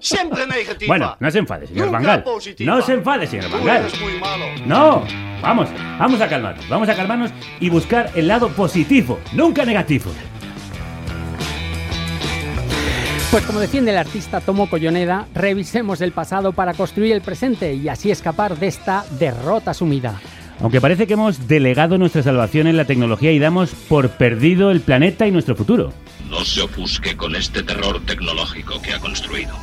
Siempre 0.00 0.46
negativa. 0.46 0.86
Bueno, 0.86 1.16
no 1.18 1.30
se 1.30 1.38
enfade, 1.40 1.66
señor 1.66 1.86
Nunca 1.86 1.98
Bangal. 1.98 2.22
positiva. 2.22 2.74
No 2.74 2.82
se 2.82 2.92
enfade, 2.94 3.26
señor 3.26 3.46
Tú 3.50 3.56
Bangal. 3.58 3.76
eres 3.82 4.00
muy 4.00 4.18
malo. 4.20 4.44
No, 4.64 5.04
vamos, 5.42 5.68
vamos 5.98 6.20
a 6.20 6.28
calmarnos, 6.28 6.68
vamos 6.68 6.88
a 6.88 6.94
calmarnos 6.94 7.30
y 7.60 7.68
buscar 7.68 8.10
el 8.14 8.28
lado 8.28 8.48
positivo, 8.50 9.18
nunca 9.32 9.64
negativo. 9.64 10.12
Pues 13.30 13.44
como 13.44 13.60
defiende 13.60 13.90
el 13.90 13.98
artista 13.98 14.40
Tomo 14.40 14.70
Colloneda, 14.70 15.28
revisemos 15.34 16.00
el 16.00 16.12
pasado 16.12 16.52
para 16.52 16.72
construir 16.72 17.12
el 17.12 17.20
presente 17.20 17.74
y 17.74 17.86
así 17.90 18.10
escapar 18.10 18.58
de 18.58 18.68
esta 18.68 19.04
derrota 19.18 19.74
sumida. 19.74 20.18
Aunque 20.60 20.80
parece 20.80 21.06
que 21.06 21.12
hemos 21.12 21.46
delegado 21.46 21.98
nuestra 21.98 22.22
salvación 22.22 22.68
en 22.68 22.78
la 22.78 22.86
tecnología 22.86 23.30
y 23.30 23.38
damos 23.38 23.72
por 23.86 24.08
perdido 24.12 24.70
el 24.70 24.80
planeta 24.80 25.26
y 25.26 25.30
nuestro 25.30 25.54
futuro. 25.54 25.92
No 26.30 26.42
se 26.42 26.62
ofusque 26.62 27.18
con 27.18 27.36
este 27.36 27.62
terror 27.62 28.00
tecnológico 28.06 28.80
que 28.80 28.94
ha 28.94 28.98
construido. 28.98 29.54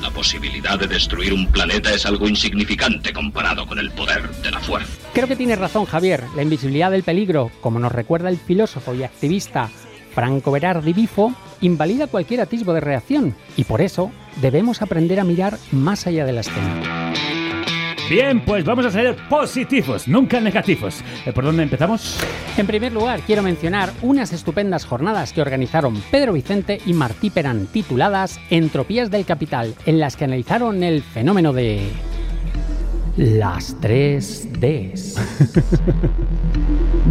La 0.00 0.08
posibilidad 0.08 0.78
de 0.78 0.86
destruir 0.86 1.34
un 1.34 1.46
planeta 1.46 1.92
es 1.92 2.06
algo 2.06 2.26
insignificante 2.26 3.12
comparado 3.12 3.66
con 3.66 3.78
el 3.78 3.90
poder 3.90 4.30
de 4.42 4.50
la 4.50 4.60
fuerza. 4.60 4.92
Creo 5.12 5.28
que 5.28 5.36
tienes 5.36 5.58
razón, 5.58 5.84
Javier. 5.84 6.24
La 6.36 6.42
invisibilidad 6.42 6.90
del 6.90 7.02
peligro, 7.02 7.50
como 7.60 7.78
nos 7.78 7.92
recuerda 7.92 8.30
el 8.30 8.38
filósofo 8.38 8.94
y 8.94 9.02
activista 9.02 9.68
Franco 10.14 10.50
Berardi 10.50 10.92
Bifo, 10.92 11.32
invalida 11.60 12.06
cualquier 12.06 12.40
atisbo 12.40 12.72
de 12.72 12.80
reacción 12.80 13.34
y 13.56 13.64
por 13.64 13.80
eso 13.80 14.10
debemos 14.40 14.82
aprender 14.82 15.20
a 15.20 15.24
mirar 15.24 15.56
más 15.72 16.06
allá 16.06 16.24
de 16.24 16.32
la 16.32 16.40
escena. 16.40 17.12
Bien, 18.10 18.44
pues 18.44 18.64
vamos 18.64 18.84
a 18.86 18.90
ser 18.90 19.16
positivos, 19.28 20.08
nunca 20.08 20.40
negativos. 20.40 21.00
Eh, 21.24 21.32
¿Por 21.32 21.44
dónde 21.44 21.62
empezamos? 21.62 22.18
En 22.56 22.66
primer 22.66 22.92
lugar, 22.92 23.20
quiero 23.20 23.40
mencionar 23.40 23.92
unas 24.02 24.32
estupendas 24.32 24.84
jornadas 24.84 25.32
que 25.32 25.40
organizaron 25.40 25.94
Pedro 26.10 26.32
Vicente 26.32 26.80
y 26.84 26.92
Martí 26.92 27.30
Perán, 27.30 27.68
tituladas 27.68 28.40
Entropías 28.50 29.12
del 29.12 29.24
Capital, 29.24 29.76
en 29.86 30.00
las 30.00 30.16
que 30.16 30.24
analizaron 30.24 30.82
el 30.82 31.02
fenómeno 31.02 31.52
de 31.52 31.88
las 33.16 33.76
tres 33.80 34.48
Ds. 34.58 35.14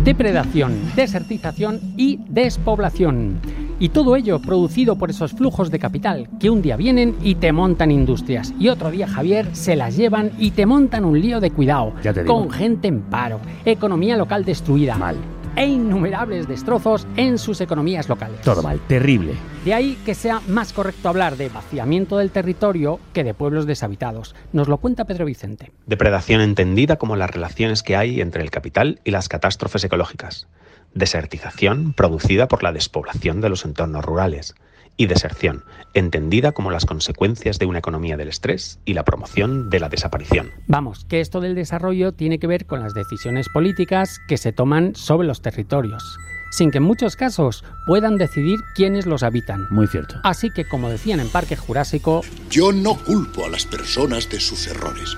Depredación, 0.03 0.79
desertización 0.95 1.79
y 1.97 2.19
despoblación. 2.29 3.39
Y 3.79 3.89
todo 3.89 4.15
ello 4.15 4.39
producido 4.39 4.97
por 4.97 5.09
esos 5.09 5.33
flujos 5.33 5.71
de 5.71 5.79
capital 5.79 6.29
que 6.39 6.49
un 6.49 6.61
día 6.61 6.77
vienen 6.77 7.15
y 7.21 7.35
te 7.35 7.51
montan 7.51 7.91
industrias 7.91 8.53
y 8.59 8.69
otro 8.69 8.91
día, 8.91 9.07
Javier, 9.07 9.47
se 9.53 9.75
las 9.75 9.97
llevan 9.97 10.31
y 10.37 10.51
te 10.51 10.65
montan 10.65 11.05
un 11.05 11.19
lío 11.19 11.39
de 11.39 11.51
cuidado. 11.51 11.93
Ya 12.03 12.13
te 12.13 12.23
digo. 12.23 12.33
Con 12.33 12.49
gente 12.49 12.87
en 12.87 13.01
paro, 13.01 13.39
economía 13.65 14.15
local 14.15 14.45
destruida. 14.45 14.97
Mal. 14.97 15.17
E 15.55 15.65
innumerables 15.65 16.47
destrozos 16.47 17.07
en 17.17 17.37
sus 17.37 17.61
economías 17.61 18.07
locales. 18.07 18.41
Todo 18.41 18.63
mal, 18.63 18.79
terrible. 18.87 19.33
De 19.65 19.73
ahí 19.73 19.97
que 20.05 20.15
sea 20.15 20.41
más 20.47 20.73
correcto 20.73 21.09
hablar 21.09 21.35
de 21.37 21.49
vaciamiento 21.49 22.17
del 22.17 22.31
territorio 22.31 22.99
que 23.13 23.23
de 23.23 23.33
pueblos 23.33 23.65
deshabitados. 23.65 24.35
Nos 24.53 24.67
lo 24.67 24.77
cuenta 24.77 25.05
Pedro 25.05 25.25
Vicente. 25.25 25.71
Depredación 25.85 26.41
entendida 26.41 26.97
como 26.97 27.15
las 27.15 27.29
relaciones 27.29 27.83
que 27.83 27.95
hay 27.95 28.21
entre 28.21 28.41
el 28.41 28.51
capital 28.51 28.99
y 29.03 29.11
las 29.11 29.29
catástrofes 29.29 29.83
ecológicas. 29.83 30.47
Desertización 30.93 31.93
producida 31.93 32.47
por 32.47 32.63
la 32.63 32.71
despoblación 32.71 33.41
de 33.41 33.49
los 33.49 33.65
entornos 33.65 34.03
rurales. 34.03 34.55
Y 34.99 35.07
deserción, 35.07 35.63
entendida 35.93 36.51
como 36.51 36.71
las 36.71 36.85
consecuencias 36.85 37.57
de 37.57 37.65
una 37.65 37.79
economía 37.79 38.17
del 38.17 38.27
estrés 38.27 38.81
y 38.83 38.95
la 38.95 39.05
promoción 39.05 39.69
de 39.69 39.79
la 39.79 39.87
desaparición. 39.87 40.51
Vamos, 40.67 41.05
que 41.05 41.21
esto 41.21 41.39
del 41.39 41.55
desarrollo 41.55 42.11
tiene 42.11 42.37
que 42.37 42.47
ver 42.47 42.65
con 42.65 42.81
las 42.81 42.93
decisiones 42.93 43.47
políticas 43.47 44.19
que 44.27 44.35
se 44.35 44.51
toman 44.51 44.95
sobre 44.95 45.25
los 45.25 45.41
territorios, 45.41 46.17
sin 46.51 46.69
que 46.69 46.79
en 46.79 46.83
muchos 46.83 47.15
casos 47.15 47.63
puedan 47.87 48.17
decidir 48.17 48.59
quiénes 48.75 49.05
los 49.05 49.23
habitan. 49.23 49.67
Muy 49.71 49.87
cierto. 49.87 50.15
Así 50.25 50.49
que, 50.49 50.67
como 50.67 50.89
decían 50.89 51.21
en 51.21 51.29
Parque 51.29 51.55
Jurásico, 51.55 52.19
Yo 52.51 52.73
no 52.73 52.95
culpo 52.97 53.45
a 53.45 53.49
las 53.49 53.65
personas 53.65 54.29
de 54.29 54.41
sus 54.41 54.67
errores, 54.67 55.15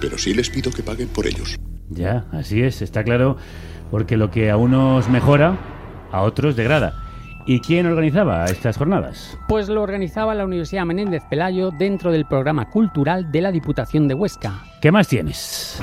pero 0.00 0.16
sí 0.16 0.32
les 0.32 0.48
pido 0.48 0.70
que 0.70 0.84
paguen 0.84 1.08
por 1.08 1.26
ellos. 1.26 1.56
Ya, 1.90 2.26
así 2.30 2.62
es, 2.62 2.80
está 2.82 3.02
claro, 3.02 3.36
porque 3.90 4.16
lo 4.16 4.30
que 4.30 4.48
a 4.48 4.56
unos 4.56 5.08
mejora, 5.08 5.58
a 6.12 6.22
otros 6.22 6.54
degrada. 6.54 7.02
¿Y 7.46 7.60
quién 7.60 7.86
organizaba 7.86 8.44
estas 8.46 8.76
jornadas? 8.76 9.38
pues 9.48 9.68
lo 9.68 9.82
organizaba 9.82 10.34
la 10.34 10.44
Universidad 10.44 10.84
Menéndez 10.84 11.22
Pelayo 11.28 11.70
dentro 11.70 12.10
del 12.10 12.24
programa 12.24 12.70
cultural 12.70 13.30
de 13.30 13.40
la 13.40 13.52
Diputación 13.52 14.08
de 14.08 14.14
Huesca. 14.14 14.62
¿Qué 14.80 14.90
más 14.90 15.08
tienes? 15.08 15.78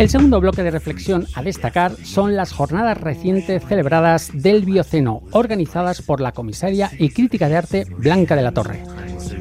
El 0.00 0.08
segundo 0.08 0.40
bloque 0.40 0.62
de 0.62 0.70
reflexión 0.70 1.26
a 1.34 1.42
destacar 1.42 1.90
son 1.90 2.34
las 2.34 2.54
jornadas 2.54 2.98
recientes 2.98 3.62
celebradas 3.66 4.30
del 4.32 4.64
Bioceno, 4.64 5.20
organizadas 5.32 6.00
por 6.00 6.22
la 6.22 6.32
comisaria 6.32 6.88
y 6.98 7.10
crítica 7.10 7.50
de 7.50 7.56
arte 7.58 7.84
Blanca 7.98 8.34
de 8.34 8.40
la 8.40 8.52
Torre, 8.52 8.82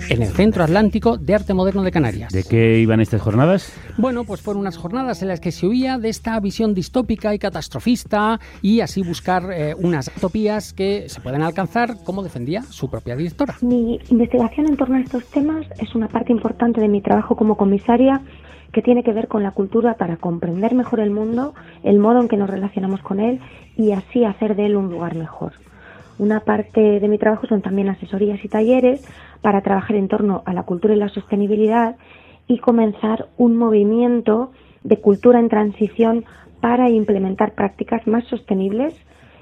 en 0.09 0.21
el 0.21 0.27
Centro 0.27 0.65
Atlántico 0.65 1.15
de 1.15 1.33
Arte 1.33 1.53
Moderno 1.53 1.81
de 1.83 1.91
Canarias. 1.91 2.33
¿De 2.33 2.43
qué 2.43 2.77
iban 2.77 2.99
estas 2.99 3.21
jornadas? 3.21 3.73
Bueno, 3.97 4.25
pues 4.25 4.41
fueron 4.41 4.59
unas 4.59 4.75
jornadas 4.75 5.21
en 5.21 5.29
las 5.29 5.39
que 5.39 5.53
se 5.53 5.65
huía 5.65 5.97
de 5.97 6.09
esta 6.09 6.37
visión 6.41 6.73
distópica 6.73 7.33
y 7.33 7.39
catastrofista 7.39 8.41
y 8.61 8.81
así 8.81 9.01
buscar 9.01 9.53
eh, 9.53 9.75
unas 9.77 10.11
utopías 10.17 10.73
que 10.73 11.07
se 11.07 11.21
pueden 11.21 11.41
alcanzar, 11.41 11.95
como 12.03 12.21
defendía 12.21 12.63
su 12.63 12.89
propia 12.89 13.15
directora. 13.15 13.55
Mi 13.61 13.97
investigación 14.09 14.67
en 14.67 14.75
torno 14.75 14.97
a 14.97 14.99
estos 14.99 15.23
temas 15.27 15.65
es 15.79 15.95
una 15.95 16.09
parte 16.09 16.33
importante 16.33 16.81
de 16.81 16.89
mi 16.89 17.01
trabajo 17.01 17.37
como 17.37 17.55
comisaria 17.55 18.21
que 18.71 18.81
tiene 18.81 19.03
que 19.03 19.13
ver 19.13 19.27
con 19.27 19.43
la 19.43 19.51
cultura 19.51 19.95
para 19.95 20.17
comprender 20.17 20.75
mejor 20.75 20.99
el 20.99 21.11
mundo, 21.11 21.53
el 21.83 21.99
modo 21.99 22.21
en 22.21 22.27
que 22.27 22.37
nos 22.37 22.49
relacionamos 22.49 23.01
con 23.01 23.19
él 23.19 23.39
y 23.75 23.91
así 23.91 24.23
hacer 24.23 24.55
de 24.55 24.67
él 24.67 24.75
un 24.75 24.89
lugar 24.89 25.15
mejor. 25.15 25.53
Una 26.17 26.41
parte 26.41 26.99
de 26.99 27.07
mi 27.07 27.17
trabajo 27.17 27.47
son 27.47 27.61
también 27.61 27.89
asesorías 27.89 28.43
y 28.43 28.49
talleres 28.49 29.07
para 29.41 29.61
trabajar 29.61 29.95
en 29.95 30.07
torno 30.07 30.43
a 30.45 30.53
la 30.53 30.63
cultura 30.63 30.93
y 30.93 30.97
la 30.97 31.09
sostenibilidad 31.09 31.95
y 32.47 32.59
comenzar 32.59 33.27
un 33.37 33.55
movimiento 33.55 34.51
de 34.83 34.99
cultura 34.99 35.39
en 35.39 35.49
transición 35.49 36.25
para 36.59 36.89
implementar 36.89 37.53
prácticas 37.53 38.05
más 38.05 38.25
sostenibles 38.25 38.93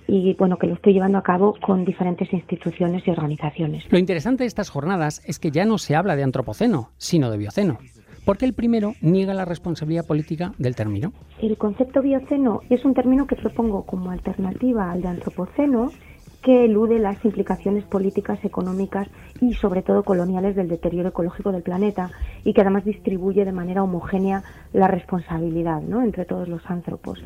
y 0.08 0.36
bueno 0.36 0.58
que 0.58 0.68
lo 0.68 0.76
estoy 0.76 0.94
llevando 0.94 1.18
a 1.18 1.24
cabo 1.24 1.56
con 1.62 1.84
diferentes 1.84 2.32
instituciones 2.32 3.06
y 3.06 3.12
organizaciones. 3.12 3.84
Lo 3.90 3.98
interesante 3.98 4.44
de 4.44 4.48
estas 4.48 4.70
jornadas 4.70 5.22
es 5.26 5.40
que 5.40 5.52
ya 5.52 5.66
no 5.66 5.78
se 5.78 5.96
habla 5.96 6.16
de 6.16 6.24
antropoceno, 6.24 6.92
sino 6.98 7.30
de 7.30 7.38
bioceno, 7.38 7.80
porque 8.28 8.44
el 8.44 8.52
primero 8.52 8.94
niega 9.00 9.34
la 9.34 9.46
responsabilidad 9.46 10.06
política 10.06 10.52
del 10.58 10.76
término. 10.76 11.14
El 11.42 11.56
concepto 11.56 12.02
bioceno 12.02 12.60
es 12.70 12.84
un 12.84 12.94
término 12.94 13.26
que 13.26 13.38
propongo 13.38 13.86
como 13.86 14.12
alternativa 14.12 14.92
al 14.92 15.02
de 15.02 15.08
antropoceno 15.08 15.94
que 16.42 16.66
elude 16.66 17.00
las 17.00 17.24
implicaciones 17.26 17.84
políticas, 17.84 18.44
económicas 18.44 19.08
y 19.42 19.54
sobre 19.54 19.82
todo 19.82 20.04
coloniales 20.04 20.56
del 20.56 20.70
deterioro 20.70 21.10
ecológico 21.10 21.52
del 21.52 21.64
planeta 21.64 22.12
y 22.44 22.54
que 22.54 22.62
además 22.62 22.86
distribuye 22.86 23.46
de 23.46 23.52
manera 23.52 23.84
homogénea 23.84 24.44
la 24.74 24.88
responsabilidad 24.88 25.82
¿no? 25.82 26.02
entre 26.02 26.26
todos 26.26 26.48
los 26.48 26.66
ántropos. 26.70 27.24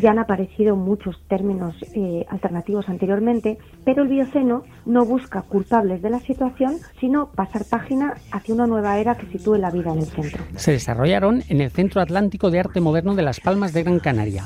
Ya 0.00 0.10
han 0.10 0.18
aparecido 0.18 0.76
muchos 0.76 1.20
términos 1.28 1.74
eh, 1.94 2.24
alternativos 2.28 2.88
anteriormente, 2.88 3.58
pero 3.84 4.02
el 4.02 4.08
bioceno 4.08 4.62
no 4.86 5.04
busca 5.04 5.42
culpables 5.42 6.02
de 6.02 6.10
la 6.10 6.20
situación, 6.20 6.76
sino 7.00 7.30
pasar 7.32 7.64
página 7.68 8.14
hacia 8.30 8.54
una 8.54 8.66
nueva 8.66 8.98
era 8.98 9.16
que 9.16 9.26
sitúe 9.26 9.56
la 9.56 9.70
vida 9.70 9.92
en 9.92 9.98
el 9.98 10.06
centro. 10.06 10.44
Se 10.56 10.72
desarrollaron 10.72 11.42
en 11.48 11.60
el 11.60 11.70
Centro 11.70 12.00
Atlántico 12.00 12.50
de 12.50 12.60
Arte 12.60 12.80
Moderno 12.80 13.14
de 13.14 13.22
Las 13.22 13.40
Palmas 13.40 13.72
de 13.72 13.82
Gran 13.82 13.98
Canaria. 13.98 14.44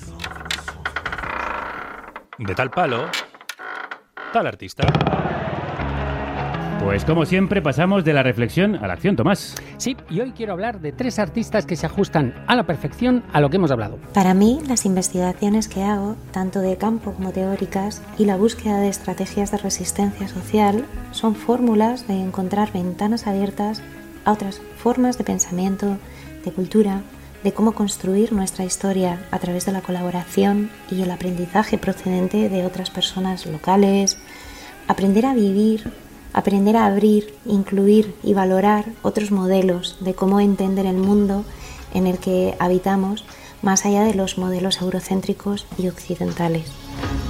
De 2.38 2.54
tal 2.54 2.70
palo, 2.70 3.04
tal 4.34 4.48
artista. 4.48 4.84
Pues 6.82 7.04
como 7.04 7.24
siempre 7.24 7.62
pasamos 7.62 8.04
de 8.04 8.12
la 8.12 8.24
reflexión 8.24 8.74
a 8.74 8.88
la 8.88 8.94
acción, 8.94 9.14
Tomás. 9.14 9.54
Sí, 9.76 9.96
y 10.10 10.20
hoy 10.20 10.32
quiero 10.32 10.52
hablar 10.52 10.80
de 10.80 10.90
tres 10.90 11.20
artistas 11.20 11.66
que 11.66 11.76
se 11.76 11.86
ajustan 11.86 12.34
a 12.48 12.56
la 12.56 12.66
perfección 12.66 13.22
a 13.32 13.40
lo 13.40 13.48
que 13.48 13.58
hemos 13.58 13.70
hablado. 13.70 13.96
Para 14.12 14.34
mí, 14.34 14.60
las 14.66 14.86
investigaciones 14.86 15.68
que 15.68 15.84
hago, 15.84 16.16
tanto 16.32 16.58
de 16.58 16.76
campo 16.76 17.12
como 17.12 17.30
teóricas, 17.30 18.02
y 18.18 18.24
la 18.24 18.36
búsqueda 18.36 18.80
de 18.80 18.88
estrategias 18.88 19.52
de 19.52 19.58
resistencia 19.58 20.26
social 20.26 20.84
son 21.12 21.36
fórmulas 21.36 22.08
de 22.08 22.20
encontrar 22.20 22.72
ventanas 22.72 23.28
abiertas 23.28 23.82
a 24.24 24.32
otras 24.32 24.60
formas 24.76 25.16
de 25.16 25.22
pensamiento, 25.22 25.96
de 26.44 26.50
cultura, 26.50 27.02
de 27.44 27.52
cómo 27.52 27.72
construir 27.72 28.32
nuestra 28.32 28.64
historia 28.64 29.20
a 29.30 29.38
través 29.38 29.66
de 29.66 29.72
la 29.72 29.82
colaboración 29.82 30.70
y 30.90 31.02
el 31.02 31.10
aprendizaje 31.10 31.76
procedente 31.76 32.48
de 32.48 32.64
otras 32.64 32.88
personas 32.88 33.44
locales, 33.44 34.16
aprender 34.88 35.26
a 35.26 35.34
vivir, 35.34 35.92
aprender 36.32 36.78
a 36.78 36.86
abrir, 36.86 37.34
incluir 37.44 38.14
y 38.24 38.32
valorar 38.32 38.86
otros 39.02 39.30
modelos 39.30 39.98
de 40.00 40.14
cómo 40.14 40.40
entender 40.40 40.86
el 40.86 40.96
mundo 40.96 41.44
en 41.92 42.06
el 42.06 42.18
que 42.18 42.54
habitamos 42.58 43.26
más 43.60 43.84
allá 43.84 44.04
de 44.04 44.14
los 44.14 44.38
modelos 44.38 44.80
eurocéntricos 44.80 45.66
y 45.76 45.88
occidentales. 45.88 46.83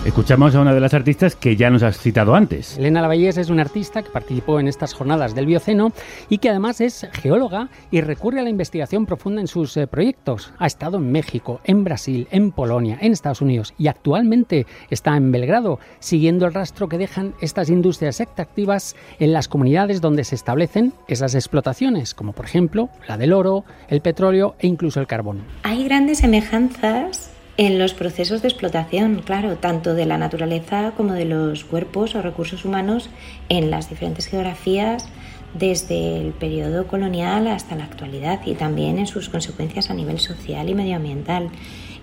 Escuchamos 0.05 0.55
a 0.55 0.61
una 0.61 0.75
de 0.75 0.81
las 0.81 0.93
artistas 0.93 1.35
que 1.35 1.57
ya 1.57 1.71
nos 1.71 1.83
has 1.83 1.97
citado 1.97 2.35
antes. 2.35 2.77
Elena 2.77 3.01
Lavallés 3.01 3.39
es 3.39 3.49
una 3.49 3.63
artista 3.63 4.03
que 4.03 4.11
participó 4.11 4.61
en 4.61 4.69
estas 4.69 4.93
jornadas 4.93 5.35
del 5.35 5.47
Bioceno 5.47 5.93
y 6.29 6.39
que 6.39 6.51
además 6.51 6.83
es 6.83 7.09
geóloga 7.13 7.71
y 7.91 8.03
recurre 8.03 8.41
a 8.41 8.43
la 8.43 8.51
investigación 8.51 9.07
profunda 9.07 9.41
en 9.41 9.49
sus 9.49 9.75
eh, 9.79 9.87
proyectos. 9.87 10.53
Ha 10.59 10.67
estado 10.67 10.99
en 10.99 11.11
México, 11.11 11.63
en 11.65 11.85
Brasil, 11.85 12.29
en 12.31 12.53
Polonia, 12.53 12.99
en 13.01 13.13
Estados 13.13 13.41
Unidos 13.41 13.73
y 13.79 13.89
actualmente 13.89 14.67
está 14.91 15.17
en 15.17 15.33
Belgrado, 15.33 15.81
siguiendo 16.01 16.45
el 16.45 16.53
rastro 16.53 16.87
que 16.87 16.99
dejan 16.99 17.33
estas 17.41 17.71
industrias 17.71 18.21
extractivas 18.21 18.97
en 19.19 19.33
las 19.33 19.49
comunidades 19.49 20.03
donde 20.03 20.25
se 20.25 20.35
establecen 20.35 20.93
esas 21.09 21.35
explotaciones, 21.35 22.13
como 22.13 22.35
por 22.35 22.45
ejemplo 22.45 22.91
la 23.09 23.17
del 23.17 23.33
oro, 23.33 23.65
el 23.89 24.03
petróleo 24.03 24.55
e 24.59 24.67
incluso 24.67 25.01
el 25.01 25.07
carbón. 25.07 25.45
Hay 25.63 25.83
grandes 25.85 26.19
semejanzas 26.19 27.34
en 27.57 27.79
los 27.79 27.95
procesos 27.95 28.43
de 28.43 28.49
explotación, 28.49 29.23
claro, 29.25 29.57
tanto 29.57 29.95
de 29.95 30.07
la 30.07 30.19
naturaleza 30.19 30.93
como 30.97 31.13
de 31.13 31.25
los 31.25 31.65
cuerpos 31.65 32.15
o 32.15 32.23
recursos 32.23 32.65
humanos 32.65 33.11
en 33.49 33.71
las 33.71 33.89
diferentes 33.89 34.27
geografías 34.27 35.09
desde 35.55 36.21
el 36.21 36.33
periodo 36.33 36.89
colonial 36.89 37.47
hasta 37.47 37.77
la 37.77 37.85
actualidad 37.85 38.41
y 38.45 38.55
también 38.55 38.99
en 38.99 39.07
sus 39.07 39.29
consecuencias 39.29 39.89
a 39.89 39.95
nivel 39.95 40.19
social 40.19 40.69
y 40.69 40.75
medioambiental. 40.75 41.51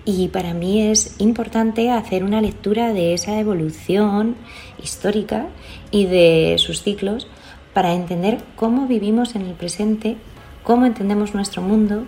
Y 0.04 0.28
para 0.28 0.54
mí 0.54 0.82
es 0.82 1.16
importante 1.18 1.90
hacer 1.90 2.24
una 2.24 2.40
lectura 2.40 2.92
de 2.94 3.12
esa 3.12 3.38
evolución 3.38 4.36
histórica 4.82 5.46
y 5.90 6.06
de 6.06 6.56
sus 6.58 6.82
ciclos 6.82 7.28
para 7.74 7.92
entender 7.92 8.38
cómo 8.56 8.86
vivimos 8.86 9.34
en 9.36 9.42
el 9.42 9.52
presente, 9.52 10.16
cómo 10.62 10.86
entendemos 10.86 11.34
nuestro 11.34 11.60
mundo 11.60 12.04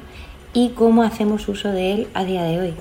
y 0.54 0.70
cómo 0.70 1.02
hacemos 1.02 1.46
uso 1.46 1.70
de 1.70 1.92
él 1.92 2.06
a 2.14 2.24
día 2.24 2.42
de 2.42 2.60
hoy. 2.60 2.74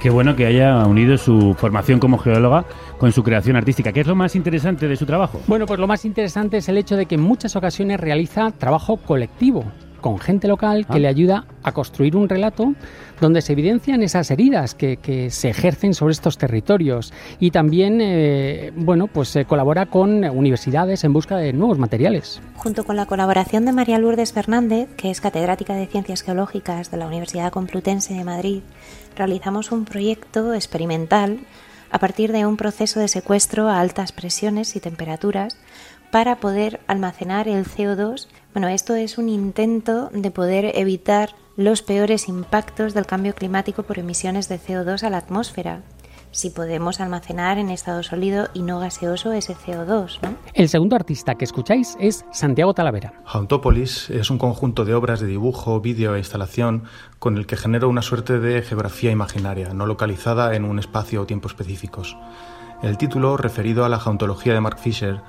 Qué 0.00 0.08
bueno 0.08 0.34
que 0.34 0.46
haya 0.46 0.86
unido 0.86 1.18
su 1.18 1.52
formación 1.54 2.00
como 2.00 2.16
geóloga 2.16 2.64
con 2.98 3.12
su 3.12 3.22
creación 3.22 3.56
artística. 3.56 3.92
¿Qué 3.92 4.00
es 4.00 4.06
lo 4.06 4.14
más 4.16 4.34
interesante 4.34 4.88
de 4.88 4.96
su 4.96 5.04
trabajo? 5.04 5.40
Bueno, 5.46 5.66
pues 5.66 5.78
lo 5.78 5.86
más 5.86 6.06
interesante 6.06 6.56
es 6.56 6.68
el 6.70 6.78
hecho 6.78 6.96
de 6.96 7.04
que 7.04 7.16
en 7.16 7.20
muchas 7.20 7.54
ocasiones 7.54 8.00
realiza 8.00 8.50
trabajo 8.50 8.96
colectivo 8.96 9.64
con 10.00 10.18
gente 10.18 10.48
local 10.48 10.86
que 10.86 10.94
Ah. 10.94 10.98
le 11.00 11.08
ayuda 11.08 11.44
a 11.62 11.72
construir 11.72 12.16
un 12.16 12.26
relato 12.30 12.72
donde 13.20 13.42
se 13.42 13.52
evidencian 13.52 14.02
esas 14.02 14.30
heridas 14.30 14.74
que, 14.74 14.96
que 14.96 15.28
se 15.28 15.50
ejercen 15.50 15.92
sobre 15.92 16.12
estos 16.12 16.38
territorios 16.38 17.12
y 17.38 17.50
también 17.50 17.98
eh, 18.00 18.72
bueno 18.74 19.08
pues 19.08 19.36
eh, 19.36 19.44
colabora 19.44 19.84
con 19.86 20.24
universidades 20.24 21.04
en 21.04 21.12
busca 21.12 21.36
de 21.36 21.52
nuevos 21.52 21.78
materiales. 21.78 22.40
Junto 22.56 22.84
con 22.84 22.96
la 22.96 23.04
colaboración 23.04 23.66
de 23.66 23.72
María 23.72 23.98
Lourdes 23.98 24.32
Fernández, 24.32 24.88
que 24.96 25.10
es 25.10 25.20
catedrática 25.20 25.74
de 25.74 25.86
Ciencias 25.86 26.22
Geológicas 26.22 26.90
de 26.90 26.96
la 26.96 27.06
Universidad 27.06 27.52
Complutense 27.52 28.14
de 28.14 28.24
Madrid, 28.24 28.62
realizamos 29.16 29.72
un 29.72 29.84
proyecto 29.84 30.54
experimental 30.54 31.40
a 31.90 31.98
partir 31.98 32.32
de 32.32 32.46
un 32.46 32.56
proceso 32.56 33.00
de 33.00 33.08
secuestro 33.08 33.68
a 33.68 33.80
altas 33.80 34.12
presiones 34.12 34.76
y 34.76 34.80
temperaturas 34.80 35.56
para 36.10 36.36
poder 36.36 36.80
almacenar 36.86 37.48
el 37.48 37.64
CO2. 37.64 38.28
Bueno, 38.52 38.68
esto 38.68 38.94
es 38.94 39.18
un 39.18 39.28
intento 39.28 40.10
de 40.12 40.30
poder 40.30 40.72
evitar 40.76 41.34
los 41.56 41.82
peores 41.82 42.28
impactos 42.28 42.94
del 42.94 43.06
cambio 43.06 43.34
climático 43.34 43.82
por 43.82 43.98
emisiones 43.98 44.48
de 44.48 44.58
CO2 44.58 45.02
a 45.02 45.10
la 45.10 45.18
atmósfera. 45.18 45.82
Si 46.32 46.50
podemos 46.50 47.00
almacenar 47.00 47.58
en 47.58 47.70
estado 47.70 48.04
sólido 48.04 48.48
y 48.54 48.62
no 48.62 48.78
gaseoso 48.78 49.32
ese 49.32 49.56
CO2, 49.56 50.20
¿no? 50.22 50.36
El 50.54 50.68
segundo 50.68 50.94
artista 50.94 51.34
que 51.34 51.44
escucháis 51.44 51.96
es 51.98 52.24
Santiago 52.30 52.72
Talavera. 52.72 53.14
Hauntópolis 53.26 54.10
es 54.10 54.30
un 54.30 54.38
conjunto 54.38 54.84
de 54.84 54.94
obras 54.94 55.18
de 55.18 55.26
dibujo, 55.26 55.80
vídeo 55.80 56.14
e 56.14 56.18
instalación 56.18 56.84
con 57.18 57.36
el 57.36 57.46
que 57.46 57.56
genero 57.56 57.88
una 57.88 58.02
suerte 58.02 58.38
de 58.38 58.62
geografía 58.62 59.10
imaginaria, 59.10 59.74
no 59.74 59.86
localizada 59.86 60.54
en 60.54 60.64
un 60.64 60.78
espacio 60.78 61.22
o 61.22 61.26
tiempo 61.26 61.48
específicos. 61.48 62.16
El 62.82 62.96
título, 62.96 63.36
referido 63.36 63.84
a 63.84 63.88
la 63.88 63.98
jauntología 63.98 64.54
de 64.54 64.60
Mark 64.60 64.78
Fisher, 64.78 65.20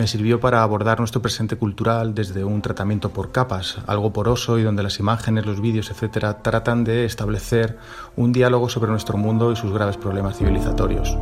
me 0.00 0.06
sirvió 0.06 0.40
para 0.40 0.62
abordar 0.62 0.98
nuestro 0.98 1.20
presente 1.20 1.56
cultural 1.56 2.14
desde 2.14 2.42
un 2.42 2.62
tratamiento 2.62 3.10
por 3.10 3.32
capas, 3.32 3.76
algo 3.86 4.14
poroso 4.14 4.58
y 4.58 4.62
donde 4.62 4.82
las 4.82 4.98
imágenes, 4.98 5.44
los 5.44 5.60
vídeos, 5.60 5.90
etc., 5.90 6.36
tratan 6.40 6.84
de 6.84 7.04
establecer 7.04 7.76
un 8.16 8.32
diálogo 8.32 8.70
sobre 8.70 8.90
nuestro 8.90 9.18
mundo 9.18 9.52
y 9.52 9.56
sus 9.56 9.74
graves 9.74 9.98
problemas 9.98 10.38
civilizatorios, 10.38 11.18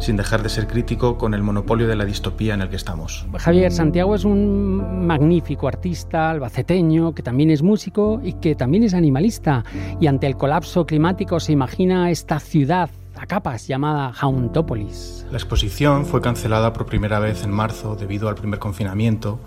sin 0.00 0.16
dejar 0.16 0.42
de 0.42 0.48
ser 0.48 0.66
crítico 0.66 1.18
con 1.18 1.34
el 1.34 1.42
monopolio 1.42 1.86
de 1.86 1.94
la 1.94 2.06
distopía 2.06 2.54
en 2.54 2.62
el 2.62 2.70
que 2.70 2.76
estamos. 2.76 3.26
Javier 3.36 3.70
Santiago 3.70 4.14
es 4.14 4.24
un 4.24 5.06
magnífico 5.06 5.68
artista 5.68 6.30
albaceteño 6.30 7.14
que 7.14 7.22
también 7.22 7.50
es 7.50 7.62
músico 7.62 8.18
y 8.24 8.32
que 8.32 8.54
también 8.54 8.84
es 8.84 8.94
animalista. 8.94 9.62
Y 10.00 10.06
ante 10.06 10.26
el 10.26 10.38
colapso 10.38 10.86
climático 10.86 11.38
se 11.38 11.52
imagina 11.52 12.10
esta 12.10 12.40
ciudad 12.40 12.88
a 13.22 13.26
capas 13.26 13.68
llamada 13.68 14.12
Hauntópolis. 14.20 15.24
La 15.30 15.38
exposición 15.38 16.06
fue 16.06 16.20
cancelada 16.20 16.72
por 16.72 16.86
primera 16.86 17.20
vez 17.20 17.44
en 17.44 17.52
marzo 17.52 17.94
debido 17.94 18.28
al 18.28 18.34
primer 18.34 18.58
confinamiento 18.58 19.38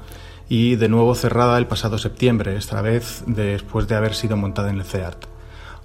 y 0.48 0.78
de 0.78 0.88
nuevo 0.88 1.14
cerrada 1.14 1.58
el 1.58 1.68
pasado 1.68 1.98
septiembre, 1.98 2.56
esta 2.56 2.82
vez 2.82 3.26
después 3.28 3.90
de 3.90 3.96
haber 3.96 4.16
sido 4.16 4.38
montada 4.38 4.70
en 4.70 4.78
el 4.78 4.86
CEART. 4.86 5.26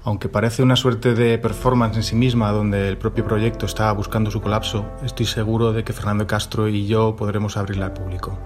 Aunque 0.05 0.29
parece 0.29 0.63
una 0.63 0.77
suerte 0.77 1.15
de 1.15 1.37
performance 1.39 1.97
en 1.97 2.05
sí 2.05 2.15
misma 2.15 2.53
donde 2.53 2.87
el 2.87 2.97
propio 2.97 3.25
proyecto 3.25 3.67
está 3.67 3.91
buscando 3.91 4.31
su 4.31 4.41
colapso, 4.41 4.87
estoy 5.05 5.27
seguro 5.27 5.73
de 5.73 5.83
que 5.83 5.93
Fernando 5.93 6.29
Castro 6.29 6.69
y 6.69 6.87
yo 6.87 7.17
podremos 7.17 7.57
abrirla 7.57 7.87
al 7.87 7.93
público. 7.95 8.39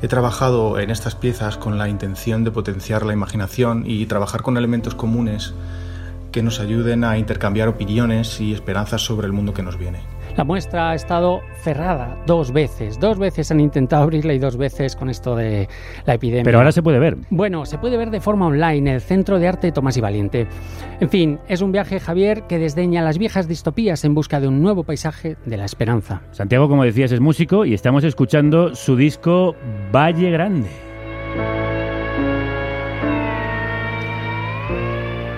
He 0.00 0.08
trabajado 0.08 0.78
en 0.78 0.90
estas 0.90 1.14
piezas 1.14 1.58
con 1.58 1.76
la 1.76 1.90
intención 1.90 2.42
de 2.42 2.50
potenciar 2.50 3.04
la 3.04 3.12
imaginación 3.12 3.84
y 3.86 4.06
trabajar 4.06 4.40
con 4.40 4.56
elementos 4.56 4.94
comunes 4.94 5.52
que 6.32 6.42
nos 6.42 6.58
ayuden 6.58 7.04
a 7.04 7.18
intercambiar 7.18 7.68
opiniones 7.68 8.40
y 8.40 8.52
esperanzas 8.52 9.02
sobre 9.02 9.26
el 9.26 9.32
mundo 9.32 9.54
que 9.54 9.62
nos 9.62 9.78
viene. 9.78 10.00
La 10.36 10.44
muestra 10.44 10.90
ha 10.90 10.94
estado 10.94 11.42
cerrada 11.62 12.16
dos 12.26 12.52
veces. 12.52 12.98
Dos 12.98 13.18
veces 13.18 13.50
han 13.50 13.60
intentado 13.60 14.02
abrirla 14.02 14.32
y 14.32 14.38
dos 14.38 14.56
veces 14.56 14.96
con 14.96 15.10
esto 15.10 15.36
de 15.36 15.68
la 16.06 16.14
epidemia. 16.14 16.44
Pero 16.44 16.58
ahora 16.58 16.72
se 16.72 16.82
puede 16.82 16.98
ver. 16.98 17.18
Bueno, 17.28 17.66
se 17.66 17.76
puede 17.76 17.98
ver 17.98 18.10
de 18.10 18.20
forma 18.20 18.46
online 18.46 18.78
en 18.78 18.88
el 18.88 19.00
Centro 19.02 19.38
de 19.38 19.48
Arte 19.48 19.72
Tomás 19.72 19.96
y 19.98 20.00
Valiente. 20.00 20.46
En 21.00 21.10
fin, 21.10 21.38
es 21.48 21.60
un 21.60 21.70
viaje, 21.70 22.00
Javier, 22.00 22.44
que 22.44 22.58
desdeña 22.58 23.02
las 23.02 23.18
viejas 23.18 23.46
distopías 23.46 24.04
en 24.04 24.14
busca 24.14 24.40
de 24.40 24.48
un 24.48 24.62
nuevo 24.62 24.84
paisaje 24.84 25.36
de 25.44 25.56
la 25.58 25.66
esperanza. 25.66 26.22
Santiago, 26.30 26.66
como 26.68 26.84
decías, 26.84 27.12
es 27.12 27.20
músico 27.20 27.66
y 27.66 27.74
estamos 27.74 28.02
escuchando 28.02 28.74
su 28.74 28.96
disco 28.96 29.54
Valle 29.92 30.30
Grande. 30.30 30.91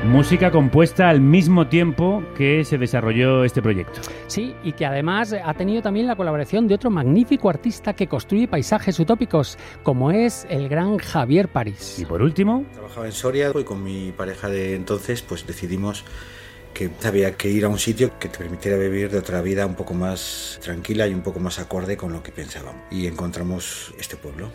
Música 0.05 0.51
compuesta 0.51 1.09
al 1.09 1.23
mismo 1.23 1.67
tiempo 1.67 2.23
que 2.37 2.63
se 2.65 2.77
desarrolló 2.77 3.43
este 3.43 3.63
proyecto. 3.63 4.03
Sí, 4.27 4.55
y 4.63 4.73
que 4.73 4.85
además 4.85 5.33
ha 5.33 5.55
tenido 5.55 5.81
también 5.81 6.07
la 6.07 6.15
colaboración 6.15 6.69
de 6.69 6.75
otro 6.75 6.91
magnífico 6.91 7.49
artista 7.49 7.95
que 7.95 8.07
construye 8.07 8.47
paisajes 8.47 9.01
utópicos, 9.01 9.59
como 9.83 10.11
es 10.11 10.47
el 10.51 10.69
gran 10.69 10.99
Javier 10.99 11.49
París. 11.49 11.99
Y 11.99 12.05
por 12.05 12.21
último, 12.21 12.65
Trabajaba 12.75 13.07
en 13.07 13.13
Soria 13.13 13.51
y 13.59 13.65
con 13.65 13.83
mi 13.83 14.13
pareja 14.13 14.49
de 14.49 14.77
entonces 14.77 15.23
pues 15.23 15.47
decidimos 15.47 16.05
que 16.75 16.91
había 17.05 17.33
que 17.37 17.49
ir 17.49 17.65
a 17.65 17.69
un 17.69 17.79
sitio 17.79 18.19
que 18.19 18.29
te 18.29 18.39
permitiera 18.39 18.77
vivir 18.77 19.11
de 19.11 19.19
otra 19.19 19.41
vida 19.41 19.65
un 19.65 19.75
poco 19.75 19.95
más 19.95 20.61
tranquila 20.63 21.09
y 21.09 21.15
un 21.15 21.23
poco 21.23 21.41
más 21.41 21.59
acorde 21.59 21.97
con 21.97 22.13
lo 22.13 22.23
que 22.23 22.31
pensábamos. 22.31 22.83
Y 22.91 23.07
encontramos 23.07 23.95
este 23.99 24.17
pueblo. 24.17 24.51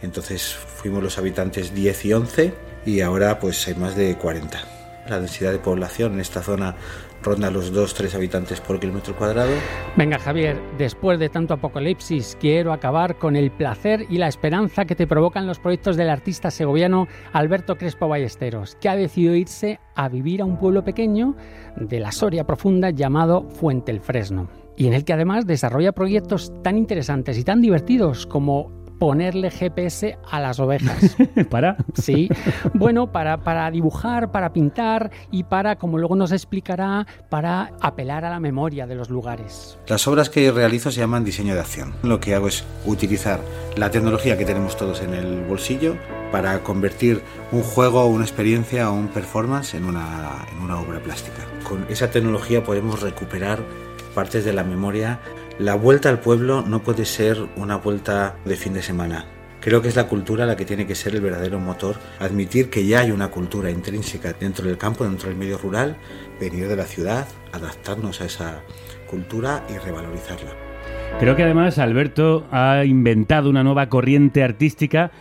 Entonces 0.00 0.54
fuimos 0.54 1.02
los 1.02 1.18
habitantes 1.18 1.74
10 1.74 2.04
y 2.04 2.12
11 2.12 2.54
y 2.86 3.00
ahora 3.00 3.40
pues 3.40 3.66
hay 3.66 3.74
más 3.74 3.96
de 3.96 4.16
40. 4.16 4.81
La 5.08 5.18
densidad 5.18 5.50
de 5.50 5.58
población 5.58 6.14
en 6.14 6.20
esta 6.20 6.42
zona 6.42 6.76
ronda 7.22 7.50
los 7.50 7.72
2-3 7.72 8.14
habitantes 8.14 8.60
por 8.60 8.78
kilómetro 8.78 9.16
cuadrado. 9.16 9.50
Venga 9.96 10.18
Javier, 10.18 10.60
después 10.78 11.18
de 11.18 11.28
tanto 11.28 11.54
apocalipsis, 11.54 12.36
quiero 12.40 12.72
acabar 12.72 13.16
con 13.16 13.36
el 13.36 13.50
placer 13.50 14.06
y 14.08 14.18
la 14.18 14.28
esperanza 14.28 14.84
que 14.84 14.94
te 14.94 15.06
provocan 15.06 15.46
los 15.46 15.58
proyectos 15.58 15.96
del 15.96 16.10
artista 16.10 16.50
segoviano 16.50 17.08
Alberto 17.32 17.76
Crespo 17.76 18.08
Ballesteros, 18.08 18.76
que 18.76 18.88
ha 18.88 18.96
decidido 18.96 19.34
irse 19.34 19.80
a 19.94 20.08
vivir 20.08 20.42
a 20.42 20.44
un 20.44 20.58
pueblo 20.58 20.84
pequeño 20.84 21.36
de 21.76 22.00
la 22.00 22.12
Soria 22.12 22.44
profunda 22.44 22.90
llamado 22.90 23.48
Fuente 23.50 23.92
el 23.92 24.00
Fresno, 24.00 24.48
y 24.76 24.86
en 24.86 24.94
el 24.94 25.04
que 25.04 25.12
además 25.12 25.46
desarrolla 25.46 25.92
proyectos 25.92 26.52
tan 26.62 26.78
interesantes 26.78 27.38
y 27.38 27.44
tan 27.44 27.60
divertidos 27.60 28.26
como 28.26 28.81
ponerle 29.02 29.50
GPS 29.50 30.16
a 30.30 30.38
las 30.38 30.60
ovejas. 30.60 31.16
¿Para? 31.50 31.76
Sí. 31.92 32.28
Bueno, 32.72 33.10
para, 33.10 33.38
para 33.38 33.68
dibujar, 33.68 34.30
para 34.30 34.52
pintar 34.52 35.10
y 35.32 35.42
para, 35.42 35.74
como 35.74 35.98
luego 35.98 36.14
nos 36.14 36.30
explicará, 36.30 37.04
para 37.28 37.72
apelar 37.80 38.24
a 38.24 38.30
la 38.30 38.38
memoria 38.38 38.86
de 38.86 38.94
los 38.94 39.10
lugares. 39.10 39.76
Las 39.88 40.06
obras 40.06 40.30
que 40.30 40.52
realizo 40.52 40.92
se 40.92 41.00
llaman 41.00 41.24
diseño 41.24 41.54
de 41.54 41.60
acción. 41.60 41.94
Lo 42.04 42.20
que 42.20 42.36
hago 42.36 42.46
es 42.46 42.64
utilizar 42.86 43.40
la 43.76 43.90
tecnología 43.90 44.38
que 44.38 44.44
tenemos 44.44 44.76
todos 44.76 45.02
en 45.02 45.14
el 45.14 45.42
bolsillo 45.46 45.96
para 46.30 46.62
convertir 46.62 47.24
un 47.50 47.64
juego, 47.64 48.06
una 48.06 48.24
experiencia 48.24 48.88
o 48.88 48.94
un 48.94 49.08
performance 49.08 49.74
en 49.74 49.84
una, 49.84 50.46
en 50.52 50.62
una 50.62 50.78
obra 50.78 51.00
plástica. 51.00 51.44
Con 51.68 51.86
esa 51.88 52.08
tecnología 52.12 52.62
podemos 52.62 53.02
recuperar 53.02 53.64
partes 54.14 54.44
de 54.44 54.52
la 54.52 54.62
memoria. 54.62 55.18
La 55.62 55.76
vuelta 55.76 56.08
al 56.08 56.18
pueblo 56.18 56.64
no 56.66 56.82
puede 56.82 57.04
ser 57.04 57.38
una 57.54 57.76
vuelta 57.76 58.34
de 58.44 58.56
fin 58.56 58.72
de 58.72 58.82
semana. 58.82 59.26
Creo 59.60 59.80
que 59.80 59.86
es 59.86 59.94
la 59.94 60.08
cultura 60.08 60.44
la 60.44 60.56
que 60.56 60.64
tiene 60.64 60.88
que 60.88 60.96
ser 60.96 61.14
el 61.14 61.20
verdadero 61.20 61.60
motor, 61.60 61.98
admitir 62.18 62.68
que 62.68 62.84
ya 62.84 62.98
hay 62.98 63.12
una 63.12 63.28
cultura 63.28 63.70
intrínseca 63.70 64.32
dentro 64.32 64.66
del 64.66 64.76
campo, 64.76 65.04
dentro 65.04 65.28
del 65.28 65.38
medio 65.38 65.58
rural, 65.58 65.96
venir 66.40 66.66
de 66.66 66.74
la 66.74 66.82
ciudad, 66.82 67.28
adaptarnos 67.52 68.20
a 68.20 68.24
esa 68.24 68.62
cultura 69.08 69.62
y 69.72 69.78
revalorizarla. 69.78 70.50
Creo 71.20 71.36
que 71.36 71.44
además 71.44 71.78
Alberto 71.78 72.44
ha 72.50 72.84
inventado 72.84 73.48
una 73.48 73.62
nueva 73.62 73.88
corriente 73.88 74.42
artística 74.42 75.12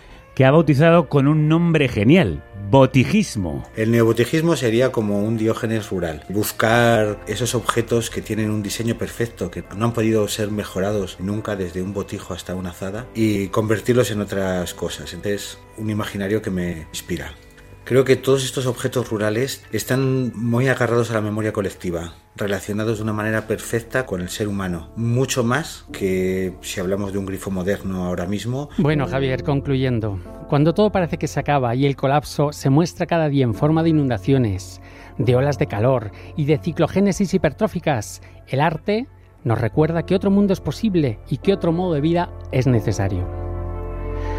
que 0.41 0.45
ha 0.45 0.49
bautizado 0.49 1.07
con 1.07 1.27
un 1.27 1.47
nombre 1.47 1.87
genial, 1.87 2.43
botijismo. 2.71 3.63
El 3.75 3.91
neobotijismo 3.91 4.55
sería 4.55 4.91
como 4.91 5.19
un 5.19 5.37
diógenes 5.37 5.91
rural, 5.91 6.23
buscar 6.29 7.19
esos 7.27 7.53
objetos 7.53 8.09
que 8.09 8.23
tienen 8.23 8.49
un 8.49 8.63
diseño 8.63 8.97
perfecto, 8.97 9.51
que 9.51 9.63
no 9.77 9.85
han 9.85 9.93
podido 9.93 10.27
ser 10.27 10.49
mejorados 10.49 11.17
nunca 11.19 11.55
desde 11.55 11.83
un 11.83 11.93
botijo 11.93 12.33
hasta 12.33 12.55
una 12.55 12.71
azada, 12.71 13.05
y 13.13 13.49
convertirlos 13.49 14.09
en 14.09 14.21
otras 14.21 14.73
cosas. 14.73 15.13
Entonces, 15.13 15.59
un 15.77 15.91
imaginario 15.91 16.41
que 16.41 16.49
me 16.49 16.87
inspira. 16.91 17.35
Creo 17.83 18.05
que 18.05 18.15
todos 18.15 18.45
estos 18.45 18.67
objetos 18.67 19.09
rurales 19.09 19.63
están 19.71 20.31
muy 20.35 20.67
agarrados 20.67 21.09
a 21.11 21.15
la 21.15 21.21
memoria 21.21 21.51
colectiva, 21.51 22.13
relacionados 22.35 22.97
de 22.97 23.03
una 23.03 23.13
manera 23.13 23.47
perfecta 23.47 24.05
con 24.05 24.21
el 24.21 24.29
ser 24.29 24.47
humano, 24.47 24.91
mucho 24.95 25.43
más 25.43 25.85
que 25.91 26.53
si 26.61 26.79
hablamos 26.79 27.11
de 27.11 27.17
un 27.17 27.25
grifo 27.25 27.49
moderno 27.49 28.05
ahora 28.05 28.27
mismo. 28.27 28.69
Bueno, 28.77 29.07
Javier, 29.07 29.43
concluyendo, 29.43 30.19
cuando 30.47 30.73
todo 30.73 30.91
parece 30.91 31.17
que 31.17 31.27
se 31.27 31.39
acaba 31.39 31.75
y 31.75 31.85
el 31.85 31.95
colapso 31.95 32.53
se 32.53 32.69
muestra 32.69 33.07
cada 33.07 33.29
día 33.29 33.45
en 33.45 33.55
forma 33.55 33.83
de 33.83 33.89
inundaciones, 33.89 34.79
de 35.17 35.35
olas 35.35 35.57
de 35.57 35.67
calor 35.67 36.11
y 36.37 36.45
de 36.45 36.59
ciclogénesis 36.59 37.33
hipertróficas, 37.33 38.21
el 38.47 38.61
arte 38.61 39.07
nos 39.43 39.59
recuerda 39.59 40.05
que 40.05 40.15
otro 40.15 40.29
mundo 40.29 40.53
es 40.53 40.61
posible 40.61 41.19
y 41.27 41.37
que 41.37 41.53
otro 41.53 41.71
modo 41.71 41.95
de 41.95 42.01
vida 42.01 42.31
es 42.51 42.67
necesario. 42.67 43.50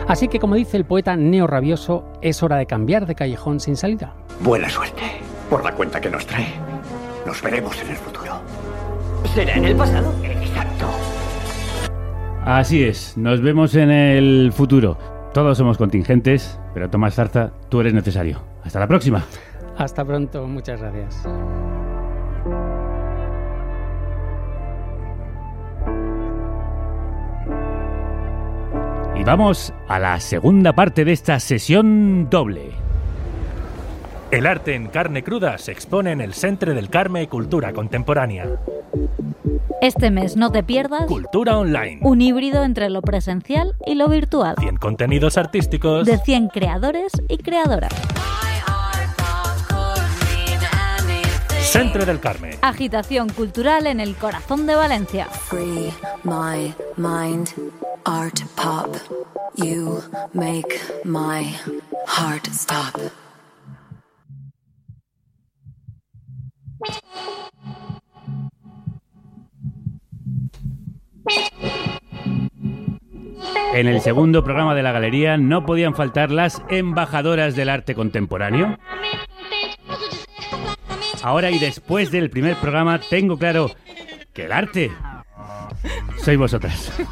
Así 0.09 0.29
que, 0.29 0.38
como 0.38 0.55
dice 0.57 0.77
el 0.77 0.85
poeta 0.85 1.17
Neo 1.17 1.47
Rabioso, 1.47 2.05
es 2.21 2.43
hora 2.43 2.57
de 2.57 2.67
cambiar 2.67 3.07
de 3.07 3.15
callejón 3.15 3.61
sin 3.61 3.77
salida. 3.77 4.15
Buena 4.41 4.69
suerte 4.69 5.03
por 5.49 5.65
la 5.65 5.73
cuenta 5.73 6.01
que 6.01 6.11
nos 6.11 6.27
trae. 6.27 6.55
Nos 7.27 7.43
veremos 7.43 7.81
en 7.83 7.91
el 7.91 7.97
futuro. 7.97 8.41
¿Será 9.35 9.55
en 9.55 9.65
el 9.65 9.77
pasado? 9.77 10.12
Exacto. 10.25 10.87
Así 12.45 12.83
es, 12.83 13.17
nos 13.17 13.41
vemos 13.41 13.75
en 13.77 13.91
el 13.91 14.53
futuro. 14.53 14.99
Todos 15.33 15.57
somos 15.57 15.79
contingentes, 15.79 16.59
pero 16.75 16.91
Tomás 16.91 17.15
Zarza, 17.15 17.53
tú 17.69 17.81
eres 17.81 17.95
necesario. 17.95 18.43
Hasta 18.65 18.81
la 18.81 18.88
próxima. 18.88 19.25
Hasta 19.79 20.05
pronto, 20.05 20.47
muchas 20.47 20.81
gracias. 20.81 21.27
Y 29.14 29.25
vamos 29.25 29.72
a 29.88 29.98
la 29.98 30.18
segunda 30.20 30.72
parte 30.72 31.05
de 31.05 31.12
esta 31.12 31.38
sesión 31.38 32.29
doble. 32.31 32.70
El 34.31 34.46
arte 34.46 34.75
en 34.75 34.88
carne 34.88 35.22
cruda 35.22 35.59
se 35.59 35.72
expone 35.72 36.12
en 36.12 36.20
el 36.22 36.33
Centre 36.33 36.72
del 36.72 36.88
Carme 36.88 37.29
Cultura 37.29 37.72
Contemporánea. 37.72 38.46
Este 39.83 40.11
mes 40.11 40.37
no 40.37 40.51
te 40.51 40.62
pierdas 40.62 41.05
Cultura 41.07 41.59
Online. 41.59 41.98
un 42.03 42.22
híbrido 42.22 42.64
entre 42.64 42.88
lo 42.88 43.03
presencial 43.03 43.75
y 43.87 43.94
lo 43.94 44.09
virtual. 44.09 44.57
100 44.59 44.77
contenidos 44.77 45.37
artísticos. 45.37 46.07
De 46.07 46.16
100 46.18 46.48
creadores 46.48 47.12
y 47.29 47.37
creadoras. 47.38 47.92
Centre 51.73 52.05
del 52.05 52.21
Carme. 52.21 52.51
Agitación 52.61 53.31
cultural 53.31 53.87
en 53.87 53.99
el 53.99 54.15
corazón 54.17 54.67
de 54.67 54.75
Valencia. 54.75 55.25
Free 55.25 55.91
my 56.23 56.75
mind, 56.99 57.49
art 58.05 58.43
pop. 58.57 58.95
You 59.57 60.03
make 60.35 60.79
my 61.03 61.57
heart 62.07 62.47
stop. 62.49 63.01
En 73.73 73.87
el 73.87 74.03
segundo 74.03 74.45
programa 74.45 74.75
de 74.75 74.83
la 74.83 74.93
galería 74.93 75.39
no 75.39 75.65
podían 75.65 75.95
faltar 75.95 76.31
las 76.31 76.63
embajadoras 76.69 77.57
del 77.57 77.71
arte 77.71 77.95
contemporáneo. 77.95 78.77
Ahora 81.23 81.51
y 81.51 81.59
después 81.59 82.11
del 82.11 82.31
primer 82.31 82.57
programa 82.57 83.01
tengo 83.01 83.39
claro 83.39 83.71
que 84.33 84.47
el 84.47 84.53
arte 84.53 84.91
sois 86.23 86.39
vosotras. 86.39 86.93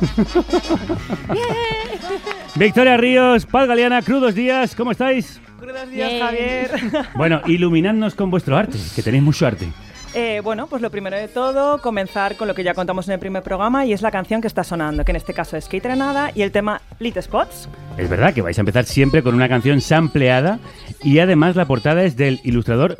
Victoria 2.57 2.96
Ríos, 2.96 3.46
Paz 3.46 3.68
Galeana, 3.68 4.03
Crudos 4.03 4.35
Días, 4.35 4.75
¿cómo 4.75 4.90
estáis? 4.90 5.40
Crudos 5.61 5.90
días, 5.90 6.12
Javier. 6.20 6.70
Bueno, 7.14 7.40
iluminadnos 7.46 8.14
con 8.14 8.31
vuestro 8.31 8.57
arte, 8.57 8.79
que 8.94 9.03
tenéis 9.03 9.23
mucho 9.23 9.46
arte. 9.46 9.68
Eh, 10.12 10.40
bueno, 10.42 10.66
pues 10.66 10.83
lo 10.83 10.90
primero 10.90 11.16
de 11.16 11.29
todo, 11.29 11.81
comenzar 11.81 12.37
con 12.37 12.49
lo 12.49 12.55
que 12.55 12.64
ya 12.64 12.75
contamos 12.75 13.07
en 13.07 13.14
el 13.14 13.20
primer 13.20 13.44
programa 13.44 13.87
y 13.87 13.92
es 13.92 14.03
la 14.03 14.11
canción 14.11 14.40
que 14.40 14.49
está 14.49 14.64
sonando, 14.64 15.05
que 15.05 15.12
en 15.12 15.16
este 15.16 15.33
caso 15.33 15.57
es 15.57 15.66
Kate 15.66 15.87
Renada 15.87 16.33
y 16.35 16.42
el 16.42 16.51
tema 16.51 16.83
Little 16.99 17.23
Spots. 17.23 17.68
Es 17.96 18.11
verdad 18.11 18.35
que 18.35 18.42
vais 18.42 18.59
a 18.59 18.62
empezar 18.62 18.85
siempre 18.87 19.23
con 19.23 19.37
una 19.37 19.49
canción 19.49 19.81
sampleada 19.81 20.59
y 21.05 21.20
además 21.20 21.55
la 21.55 21.66
portada 21.66 22.03
es 22.03 22.16
del 22.16 22.40
ilustrador 22.42 22.96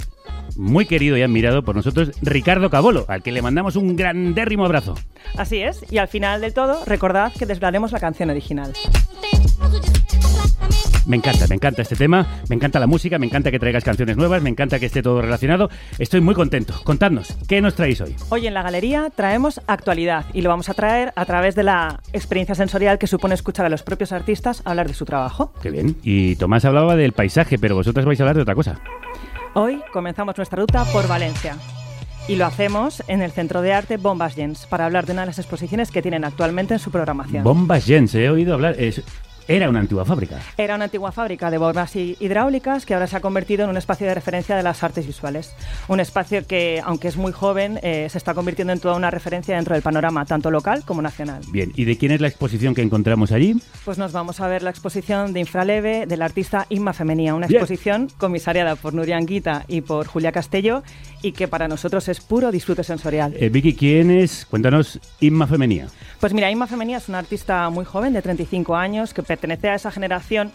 muy 0.57 0.87
querido 0.87 1.17
y 1.17 1.23
admirado 1.23 1.63
por 1.63 1.77
nosotros, 1.77 2.13
Ricardo 2.23 2.71
Cabolo, 2.71 3.05
al 3.09 3.23
que 3.23 3.33
le 3.33 3.43
mandamos 3.43 3.77
un 3.77 3.97
grandérrimo 3.97 4.65
abrazo. 4.65 4.95
Así 5.37 5.63
es, 5.63 5.85
y 5.91 5.99
al 5.99 6.09
final 6.09 6.41
del 6.41 6.55
todo, 6.55 6.85
recordad 6.85 7.33
que 7.33 7.47
desvelaremos 7.47 7.93
la 7.93 8.01
canción 8.01 8.31
original. 8.31 8.73
Me 11.07 11.17
encanta, 11.17 11.47
me 11.49 11.57
encanta 11.57 11.83
este 11.83 11.97
tema, 11.97 12.27
me 12.49 12.55
encanta 12.55 12.79
la 12.79 12.87
música, 12.87 13.19
me 13.19 13.27
encanta 13.27 13.51
que 13.51 13.59
traigas 13.59 13.83
canciones 13.83 14.17
nuevas, 14.17 14.43
me 14.43 14.51
encanta 14.51 14.79
que 14.79 14.87
esté 14.87 15.03
todo 15.03 15.21
relacionado. 15.21 15.69
Estoy 15.99 16.21
muy 16.21 16.35
contento. 16.35 16.75
Contadnos, 16.85 17.37
¿qué 17.49 17.61
nos 17.61 17.75
traéis 17.75 18.01
hoy? 18.01 18.15
Hoy 18.29 18.47
en 18.47 18.55
la 18.55 18.63
galería 18.63 19.11
traemos 19.15 19.61
actualidad 19.67 20.27
y 20.35 20.43
lo 20.43 20.51
vamos 20.51 20.69
a 20.69 20.75
traer 20.75 21.13
a 21.17 21.25
través 21.25 21.55
de 21.55 21.65
la 21.65 22.01
experiencia 22.13 22.55
sensorial 22.55 22.99
que 22.99 23.07
supone 23.07 23.35
escuchar 23.35 23.67
a 23.67 23.71
los 23.71 23.83
propios 23.83 24.13
artistas 24.13 24.63
hablar 24.65 24.87
de 24.87 24.95
su 24.95 25.05
trabajo. 25.05 25.53
Qué 25.63 25.71
bien. 25.71 25.97
Y 26.05 26.37
Tomás 26.37 26.65
hablaba 26.65 26.95
del 26.95 27.13
paisaje, 27.13 27.59
pero 27.59 27.75
vosotras 27.75 28.07
vais 28.07 28.21
a 28.21 28.23
hablar 28.23 28.37
de 28.37 28.43
otra 28.43 28.55
cosa. 28.55 28.81
Hoy 29.55 29.83
comenzamos 29.93 30.37
nuestra 30.37 30.61
ruta 30.61 30.85
por 30.93 31.09
Valencia. 31.09 31.57
Y 32.29 32.37
lo 32.37 32.47
hacemos 32.47 33.03
en 33.09 33.21
el 33.21 33.33
Centro 33.33 33.63
de 33.63 33.73
Arte 33.73 33.97
Bombas 33.97 34.37
Gens 34.37 34.67
para 34.67 34.87
hablar 34.87 35.07
de 35.07 35.13
una 35.13 35.23
de 35.23 35.27
las 35.27 35.41
exposiciones 35.41 35.91
que 35.91 36.03
tienen 36.03 36.25
actualmente 36.25 36.75
en 36.75 36.81
su 36.81 36.93
programación. 36.93 37.43
Bombas 37.43 37.85
Gens, 37.85 38.15
he 38.15 38.31
oído 38.31 38.55
hablar. 38.55 38.77
Era 39.51 39.69
una 39.69 39.81
antigua 39.81 40.05
fábrica. 40.05 40.39
Era 40.57 40.77
una 40.77 40.85
antigua 40.85 41.13
fábrica 41.13 41.51
de 41.51 41.59
bombas 41.59 41.95
hi- 41.97 42.17
hidráulicas 42.21 42.87
que 42.87 42.95
ahora 42.95 43.07
se 43.07 43.17
ha 43.17 43.21
convertido 43.21 43.65
en 43.65 43.71
un 43.71 43.77
espacio 43.77 44.07
de 44.07 44.15
referencia 44.15 44.57
de 44.57 44.63
las 44.63 44.83
artes 44.85 45.07
visuales. 45.07 45.55
Un 45.89 46.01
espacio 46.01 46.47
que, 46.47 46.81
aunque 46.85 47.09
es 47.09 47.17
muy 47.17 47.33
joven, 47.33 47.81
eh, 47.83 48.07
se 48.11 48.19
está 48.19 48.33
convirtiendo 48.35 48.73
en 48.73 48.81
toda 48.81 48.95
una 48.97 49.11
referencia 49.11 49.57
dentro 49.57 49.75
del 49.75 49.83
panorama, 49.83 50.25
tanto 50.25 50.51
local 50.51 50.85
como 50.87 51.03
nacional. 51.03 51.43
Bien, 51.51 51.73
¿y 51.75 51.85
de 51.85 51.99
quién 51.99 52.13
es 52.13 52.21
la 52.21 52.29
exposición 52.29 52.75
que 52.75 52.83
encontramos 52.83 53.33
allí? 53.33 53.61
Pues 53.85 53.99
nos 53.99 54.13
vamos 54.13 54.41
a 54.41 54.47
ver 54.47 54.63
la 54.63 54.71
exposición 54.71 55.33
de 55.33 55.41
Infraleve 55.41 56.07
del 56.07 56.23
artista 56.23 56.67
Inma 56.69 56.93
Femenía, 56.93 57.35
una 57.35 57.47
Bien. 57.49 57.61
exposición 57.61 58.09
comisariada 58.19 58.77
por 58.77 58.95
Nuria 58.95 59.17
Anguita 59.17 59.65
y 59.67 59.81
por 59.81 60.07
Julia 60.07 60.31
Castello 60.33 60.83
y 61.23 61.33
que 61.33 61.49
para 61.49 61.69
nosotros 61.69 62.09
es 62.09 62.21
puro 62.21 62.51
disfrute 62.51 62.85
sensorial. 62.85 63.35
Eh, 63.37 63.49
Vicky, 63.49 63.75
¿quién 63.75 64.11
es? 64.11 64.47
Cuéntanos, 64.47 64.99
Inma 65.21 65.47
Femenía. 65.47 65.87
Pues 66.19 66.33
mira, 66.33 66.51
Inma 66.51 66.67
Femenía 66.67 66.99
es 66.99 67.09
una 67.09 67.19
artista 67.19 67.69
muy 67.71 67.85
joven, 67.85 68.13
de 68.13 68.23
35 68.23 68.77
años, 68.77 69.15
que 69.15 69.23
pertenece 69.23 69.69
a 69.69 69.75
esa 69.75 69.91
generación 69.91 70.53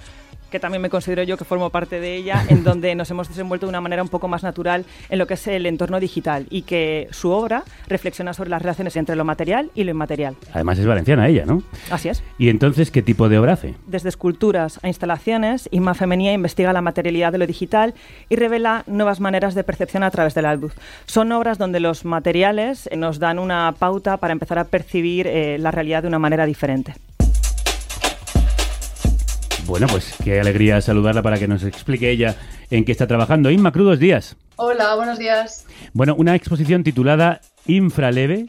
que 0.50 0.60
también 0.60 0.82
me 0.82 0.90
considero 0.90 1.24
yo 1.24 1.38
que 1.38 1.46
formo 1.46 1.70
parte 1.70 2.00
de 2.00 2.16
ella, 2.16 2.44
en 2.48 2.64
donde 2.64 2.96
nos 2.96 3.10
hemos 3.12 3.28
desenvuelto 3.28 3.66
de 3.66 3.70
una 3.70 3.82
manera 3.82 4.02
un 4.02 4.10
poco 4.10 4.28
más 4.28 4.44
natural 4.44 4.86
en 5.10 5.20
lo 5.20 5.28
que 5.28 5.36
es 5.36 5.48
el 5.48 5.66
entorno 5.66 6.00
digital 6.00 6.48
y 6.50 6.64
que 6.64 7.08
su 7.12 7.32
obra 7.32 7.64
reflexiona 7.88 8.34
sobre 8.34 8.50
las 8.50 8.62
relaciones 8.62 8.96
entre 8.96 9.16
lo 9.16 9.26
material 9.26 9.72
y 9.76 9.84
lo 9.84 9.92
inmaterial. 9.92 10.36
Además 10.54 10.80
es 10.80 10.86
valenciana 10.86 11.28
ella, 11.28 11.46
¿no? 11.46 11.64
Así 11.90 12.10
es. 12.10 12.24
¿Y 12.38 12.50
entonces 12.50 12.92
qué 12.92 13.02
tipo 13.02 13.30
de 13.30 13.38
obra 13.38 13.54
hace? 13.54 13.76
Desde 13.88 14.10
esculturas 14.10 14.80
a 14.84 14.88
instalaciones, 14.88 15.70
Inma 15.72 15.94
Femenía 15.94 16.34
investiga 16.34 16.74
la 16.74 16.82
materialidad 16.82 17.32
de 17.32 17.38
lo 17.38 17.48
digital 17.48 17.94
y 18.30 18.36
revela 18.36 18.84
nuevas 18.88 19.20
maneras 19.20 19.56
de 19.56 19.64
percepción 19.64 20.04
a 20.04 20.12
través 20.12 20.34
de 20.34 20.42
la 20.42 20.56
luz. 20.56 20.74
Son 21.06 21.32
obras 21.32 21.58
donde 21.58 21.80
los 21.80 22.06
materiales 22.06 22.88
eh, 22.92 22.98
nos 22.98 23.20
dan 23.20 23.40
una 23.40 23.74
pauta 23.78 24.18
para 24.18 24.34
empezar 24.34 24.60
a 24.60 24.66
percibir 24.66 25.28
eh, 25.28 25.58
la 25.60 25.72
realidad 25.72 26.02
de 26.02 26.08
una 26.08 26.20
manera 26.20 26.46
diferente. 26.46 26.96
Bueno, 29.66 29.88
pues 29.88 30.14
qué 30.24 30.40
alegría 30.40 30.80
saludarla 30.80 31.24
para 31.24 31.38
que 31.38 31.48
nos 31.48 31.64
explique 31.64 32.10
ella 32.10 32.36
en 32.70 32.86
qué 32.86 32.92
está 32.92 33.08
trabajando. 33.08 33.50
Inma, 33.50 33.72
crudos 33.72 33.98
días. 33.98 34.38
Hola, 34.58 34.96
buenos 34.96 35.18
días. 35.18 35.66
Bueno, 35.94 36.16
una 36.16 36.36
exposición 36.36 36.84
titulada 36.84 37.42
Infraleve 37.66 38.46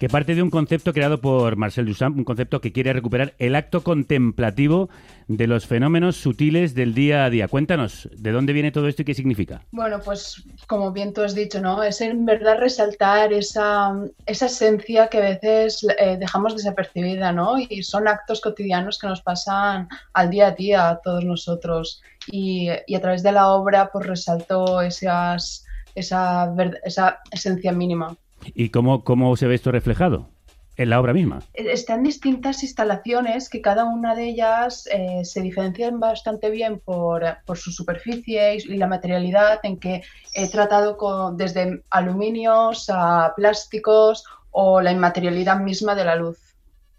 que 0.00 0.08
parte 0.08 0.34
de 0.34 0.42
un 0.42 0.48
concepto 0.48 0.94
creado 0.94 1.20
por 1.20 1.56
Marcel 1.56 1.84
Duchamp, 1.84 2.16
un 2.16 2.24
concepto 2.24 2.62
que 2.62 2.72
quiere 2.72 2.94
recuperar 2.94 3.34
el 3.38 3.54
acto 3.54 3.82
contemplativo 3.82 4.88
de 5.28 5.46
los 5.46 5.66
fenómenos 5.66 6.16
sutiles 6.16 6.74
del 6.74 6.94
día 6.94 7.26
a 7.26 7.28
día. 7.28 7.48
Cuéntanos, 7.48 8.08
¿de 8.16 8.32
dónde 8.32 8.54
viene 8.54 8.72
todo 8.72 8.88
esto 8.88 9.02
y 9.02 9.04
qué 9.04 9.12
significa? 9.12 9.60
Bueno, 9.72 10.00
pues 10.02 10.42
como 10.66 10.90
bien 10.90 11.12
tú 11.12 11.20
has 11.20 11.34
dicho, 11.34 11.60
¿no? 11.60 11.82
Es 11.82 12.00
en 12.00 12.24
verdad 12.24 12.56
resaltar 12.58 13.34
esa, 13.34 13.94
esa 14.24 14.46
esencia 14.46 15.08
que 15.08 15.18
a 15.18 15.20
veces 15.20 15.86
eh, 15.98 16.16
dejamos 16.18 16.56
desapercibida, 16.56 17.30
¿no? 17.32 17.58
Y 17.58 17.82
son 17.82 18.08
actos 18.08 18.40
cotidianos 18.40 18.98
que 18.98 19.06
nos 19.06 19.20
pasan 19.20 19.86
al 20.14 20.30
día 20.30 20.46
a 20.46 20.52
día 20.52 20.88
a 20.88 21.00
todos 21.02 21.26
nosotros. 21.26 22.00
Y, 22.26 22.70
y 22.86 22.94
a 22.94 23.00
través 23.02 23.22
de 23.22 23.32
la 23.32 23.48
obra, 23.50 23.90
pues 23.92 24.06
resaltó 24.06 24.80
esas, 24.80 25.66
esa, 25.94 26.54
esa 26.84 27.20
esencia 27.30 27.72
mínima. 27.72 28.16
¿Y 28.54 28.70
cómo, 28.70 29.04
cómo 29.04 29.36
se 29.36 29.46
ve 29.46 29.54
esto 29.54 29.72
reflejado? 29.72 30.28
en 30.76 30.88
la 30.88 30.98
obra 30.98 31.12
misma. 31.12 31.40
Están 31.52 32.02
distintas 32.04 32.62
instalaciones 32.62 33.50
que 33.50 33.60
cada 33.60 33.84
una 33.84 34.14
de 34.14 34.28
ellas 34.28 34.88
eh, 34.90 35.26
se 35.26 35.42
diferencian 35.42 36.00
bastante 36.00 36.48
bien 36.48 36.80
por, 36.80 37.22
por, 37.44 37.58
su 37.58 37.70
superficie 37.70 38.56
y 38.56 38.78
la 38.78 38.86
materialidad 38.86 39.60
en 39.62 39.78
que 39.78 40.02
he 40.32 40.48
tratado 40.48 40.96
con, 40.96 41.36
desde 41.36 41.82
aluminios 41.90 42.88
a 42.88 43.34
plásticos 43.36 44.24
o 44.52 44.80
la 44.80 44.92
inmaterialidad 44.92 45.60
misma 45.60 45.94
de 45.94 46.04
la 46.06 46.16
luz. 46.16 46.38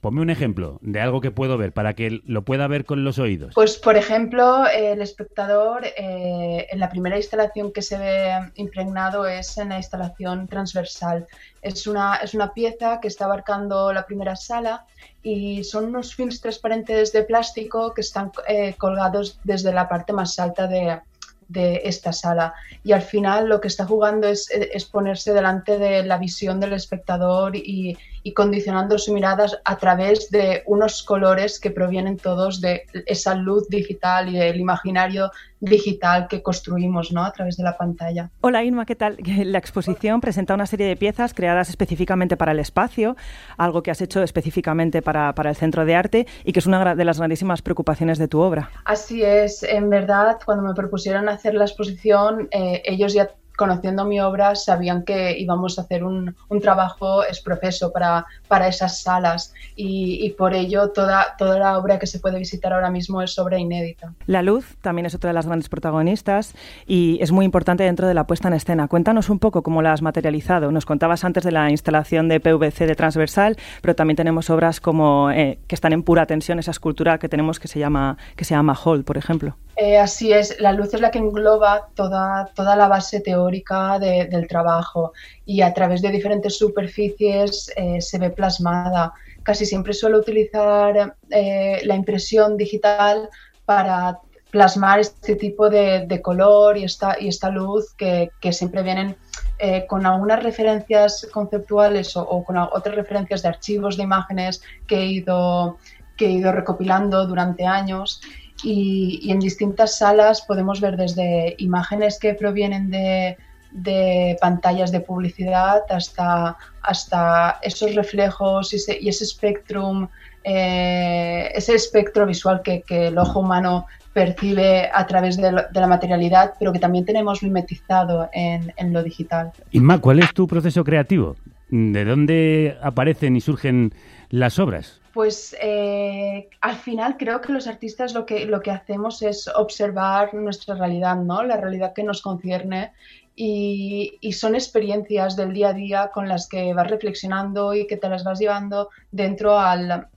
Ponme 0.01 0.21
un 0.21 0.31
ejemplo 0.31 0.79
de 0.81 0.99
algo 0.99 1.21
que 1.21 1.29
puedo 1.29 1.59
ver 1.59 1.73
para 1.73 1.93
que 1.93 2.21
lo 2.25 2.43
pueda 2.43 2.67
ver 2.67 2.85
con 2.85 3.03
los 3.03 3.19
oídos. 3.19 3.53
Pues, 3.53 3.77
por 3.77 3.95
ejemplo, 3.95 4.65
el 4.67 4.99
espectador 4.99 5.85
eh, 5.85 6.67
en 6.71 6.79
la 6.79 6.89
primera 6.89 7.17
instalación 7.17 7.71
que 7.71 7.83
se 7.83 7.99
ve 7.99 8.51
impregnado 8.55 9.27
es 9.27 9.59
en 9.59 9.69
la 9.69 9.77
instalación 9.77 10.47
transversal. 10.47 11.27
Es 11.61 11.85
una, 11.85 12.15
es 12.15 12.33
una 12.33 12.51
pieza 12.51 12.99
que 12.99 13.09
está 13.09 13.25
abarcando 13.25 13.93
la 13.93 14.07
primera 14.07 14.35
sala 14.35 14.87
y 15.21 15.63
son 15.63 15.85
unos 15.85 16.15
films 16.15 16.41
transparentes 16.41 17.11
de 17.13 17.21
plástico 17.21 17.93
que 17.93 18.01
están 18.01 18.31
eh, 18.47 18.73
colgados 18.79 19.39
desde 19.43 19.71
la 19.71 19.87
parte 19.87 20.13
más 20.13 20.39
alta 20.39 20.65
de, 20.65 20.99
de 21.47 21.81
esta 21.83 22.11
sala. 22.11 22.55
Y 22.83 22.93
al 22.93 23.03
final 23.03 23.49
lo 23.49 23.61
que 23.61 23.67
está 23.67 23.85
jugando 23.85 24.27
es, 24.27 24.49
es 24.49 24.85
ponerse 24.85 25.31
delante 25.31 25.77
de 25.77 26.03
la 26.03 26.17
visión 26.17 26.59
del 26.59 26.73
espectador 26.73 27.55
y, 27.55 27.97
y, 28.23 28.33
condicionando 28.33 28.97
su 28.97 29.13
mirada 29.13 29.45
a 29.65 29.77
través 29.77 30.29
de 30.29 30.63
unos 30.65 31.03
colores 31.03 31.59
que 31.59 31.71
provienen 31.71 32.17
todos 32.17 32.61
de 32.61 32.85
esa 33.05 33.35
luz 33.35 33.67
digital 33.69 34.29
y 34.29 34.37
del 34.37 34.59
imaginario 34.59 35.31
digital 35.59 36.27
que 36.27 36.41
construimos 36.41 37.11
¿no? 37.11 37.23
a 37.23 37.31
través 37.31 37.55
de 37.55 37.63
la 37.63 37.77
pantalla. 37.77 38.31
Hola 38.41 38.63
Inma, 38.63 38.85
¿qué 38.85 38.95
tal? 38.95 39.17
La 39.45 39.59
exposición 39.59 40.19
presenta 40.19 40.55
una 40.55 40.65
serie 40.65 40.87
de 40.87 40.95
piezas 40.95 41.33
creadas 41.33 41.69
específicamente 41.69 42.35
para 42.35 42.51
el 42.51 42.59
espacio, 42.59 43.15
algo 43.57 43.83
que 43.83 43.91
has 43.91 44.01
hecho 44.01 44.23
específicamente 44.23 45.01
para, 45.01 45.33
para 45.35 45.51
el 45.51 45.55
Centro 45.55 45.85
de 45.85 45.95
Arte 45.95 46.27
y 46.43 46.51
que 46.51 46.59
es 46.59 46.65
una 46.65 46.95
de 46.95 47.05
las 47.05 47.19
grandísimas 47.19 47.61
preocupaciones 47.61 48.17
de 48.17 48.27
tu 48.27 48.39
obra. 48.39 48.71
Así 48.85 49.23
es, 49.23 49.63
en 49.63 49.89
verdad, 49.89 50.39
cuando 50.43 50.63
me 50.63 50.73
propusieron 50.73 51.29
hacer 51.29 51.53
la 51.53 51.65
exposición, 51.65 52.47
eh, 52.51 52.81
ellos 52.85 53.13
ya 53.13 53.29
conociendo 53.61 54.05
mi 54.05 54.19
obra, 54.19 54.55
sabían 54.55 55.03
que 55.03 55.37
íbamos 55.37 55.77
a 55.77 55.83
hacer 55.83 56.03
un, 56.03 56.35
un 56.49 56.61
trabajo 56.61 57.23
exprofeso 57.23 57.91
para, 57.91 58.25
para 58.47 58.67
esas 58.67 59.03
salas 59.03 59.53
y, 59.75 60.17
y, 60.25 60.31
por 60.31 60.55
ello 60.55 60.89
toda, 60.89 61.35
toda 61.37 61.59
la 61.59 61.77
obra 61.77 61.99
que 61.99 62.07
se 62.07 62.17
puede 62.17 62.39
visitar 62.39 62.73
ahora 62.73 62.89
mismo 62.89 63.21
es 63.21 63.37
obra 63.37 63.59
inédita. 63.59 64.13
La 64.25 64.41
luz 64.41 64.77
también 64.81 65.05
es 65.05 65.13
otra 65.13 65.27
de 65.27 65.35
las 65.35 65.45
grandes 65.45 65.69
protagonistas 65.69 66.55
y 66.87 67.19
es 67.21 67.31
muy 67.31 67.45
importante 67.45 67.83
dentro 67.83 68.07
de 68.07 68.15
la 68.15 68.25
puesta 68.25 68.47
en 68.47 68.55
escena. 68.55 68.87
Cuéntanos 68.87 69.29
un 69.29 69.37
poco 69.37 69.61
cómo 69.61 69.83
la 69.83 69.93
has 69.93 70.01
materializado. 70.01 70.71
Nos 70.71 70.87
contabas 70.87 71.23
antes 71.23 71.43
de 71.43 71.51
la 71.51 71.69
instalación 71.69 72.29
de 72.29 72.39
PVC 72.39 72.87
de 72.87 72.95
transversal, 72.95 73.57
pero 73.83 73.93
también 73.93 74.17
tenemos 74.17 74.49
obras 74.49 74.81
como 74.81 75.29
eh, 75.29 75.59
que 75.67 75.75
están 75.75 75.93
en 75.93 76.01
pura 76.01 76.25
tensión, 76.25 76.57
esa 76.57 76.71
escultura 76.71 77.19
que 77.19 77.29
tenemos 77.29 77.59
que 77.59 77.67
se 77.67 77.77
llama, 77.77 78.17
que 78.35 78.43
se 78.43 78.55
llama 78.55 78.73
Hall, 78.73 79.03
por 79.03 79.19
ejemplo. 79.19 79.55
Eh, 79.77 79.97
así 79.97 80.31
es, 80.33 80.59
la 80.59 80.73
luz 80.73 80.93
es 80.93 81.01
la 81.01 81.11
que 81.11 81.19
engloba 81.19 81.87
toda, 81.95 82.51
toda 82.53 82.75
la 82.75 82.87
base 82.87 83.19
teórica 83.19 83.50
de, 83.51 84.27
del 84.29 84.47
trabajo 84.47 85.13
y 85.45 85.61
a 85.61 85.73
través 85.73 86.01
de 86.01 86.09
diferentes 86.09 86.57
superficies 86.57 87.71
eh, 87.75 88.01
se 88.01 88.17
ve 88.17 88.29
plasmada. 88.29 89.13
Casi 89.43 89.65
siempre 89.65 89.93
suelo 89.93 90.19
utilizar 90.19 91.15
eh, 91.29 91.81
la 91.83 91.95
impresión 91.95 92.57
digital 92.57 93.29
para 93.65 94.19
plasmar 94.51 94.99
este 94.99 95.35
tipo 95.35 95.69
de, 95.69 96.05
de 96.07 96.21
color 96.21 96.77
y 96.77 96.83
esta, 96.83 97.17
y 97.19 97.27
esta 97.27 97.49
luz 97.49 97.93
que, 97.95 98.31
que 98.41 98.51
siempre 98.51 98.83
vienen 98.83 99.15
eh, 99.59 99.85
con 99.87 100.05
algunas 100.05 100.43
referencias 100.43 101.27
conceptuales 101.31 102.17
o, 102.17 102.21
o, 102.21 102.43
con 102.43 102.57
otras 102.57 102.95
referencias 102.95 103.41
de 103.41 103.49
archivos 103.49 103.95
de 103.95 104.03
imágenes 104.03 104.61
que 104.87 104.97
he 104.97 105.05
ido, 105.05 105.77
que 106.17 106.25
he 106.25 106.31
ido 106.31 106.51
recopilando 106.51 107.25
durante 107.25 107.65
años 107.65 108.21
y, 108.63 109.31
en 109.31 109.39
distintas 109.39 109.97
salas 109.97 110.41
podemos 110.41 110.81
ver 110.81 110.97
desde 110.97 111.55
imágenes 111.57 112.19
que 112.19 112.33
provienen 112.33 112.89
de, 112.89 113.37
de 113.71 114.37
pantallas 114.41 114.91
de 114.91 114.99
publicidad 114.99 115.81
hasta, 115.89 116.57
hasta 116.81 117.59
esos 117.61 117.95
reflejos 117.95 118.73
y 118.73 118.77
ese, 118.77 118.97
y 118.99 119.09
ese 119.09 119.23
espectrum, 119.23 120.07
eh, 120.43 121.51
ese 121.53 121.75
espectro 121.75 122.25
visual 122.25 122.61
que, 122.63 122.81
que, 122.81 123.07
el 123.07 123.17
ojo 123.17 123.39
humano 123.39 123.85
percibe 124.13 124.89
a 124.93 125.07
través 125.07 125.37
de, 125.37 125.51
lo, 125.51 125.61
de, 125.71 125.79
la 125.79 125.87
materialidad, 125.87 126.53
pero 126.59 126.73
que 126.73 126.79
también 126.79 127.05
tenemos 127.05 127.41
mimetizado 127.43 128.29
en, 128.33 128.73
en 128.75 128.93
lo 128.93 129.03
digital. 129.03 129.51
Inma, 129.71 129.99
¿cuál 129.99 130.19
es 130.19 130.33
tu 130.33 130.47
proceso 130.47 130.83
creativo? 130.83 131.37
¿De 131.69 132.03
dónde 132.03 132.77
aparecen 132.81 133.37
y 133.37 133.41
surgen 133.41 133.93
las 134.29 134.59
obras? 134.59 135.00
Pues 135.13 135.55
eh, 135.61 136.49
al 136.61 136.75
final 136.75 137.17
creo 137.17 137.41
que 137.41 137.51
los 137.51 137.67
artistas 137.67 138.13
lo 138.13 138.25
que, 138.25 138.45
lo 138.45 138.61
que 138.61 138.71
hacemos 138.71 139.21
es 139.21 139.47
observar 139.49 140.33
nuestra 140.33 140.75
realidad, 140.75 141.17
¿no? 141.17 141.43
La 141.43 141.57
realidad 141.57 141.93
que 141.93 142.03
nos 142.03 142.21
concierne 142.21 142.93
y, 143.35 144.19
son 144.33 144.55
experiencias 144.55 145.35
del 145.35 145.53
día 145.53 145.69
a 145.69 145.73
día 145.73 146.11
con 146.13 146.27
las 146.27 146.47
que 146.47 146.73
vas 146.73 146.89
reflexionando 146.89 147.73
y 147.73 147.87
que 147.87 147.97
te 147.97 148.09
las 148.09 148.23
vas 148.23 148.39
llevando 148.39 148.89
dentro 149.11 149.57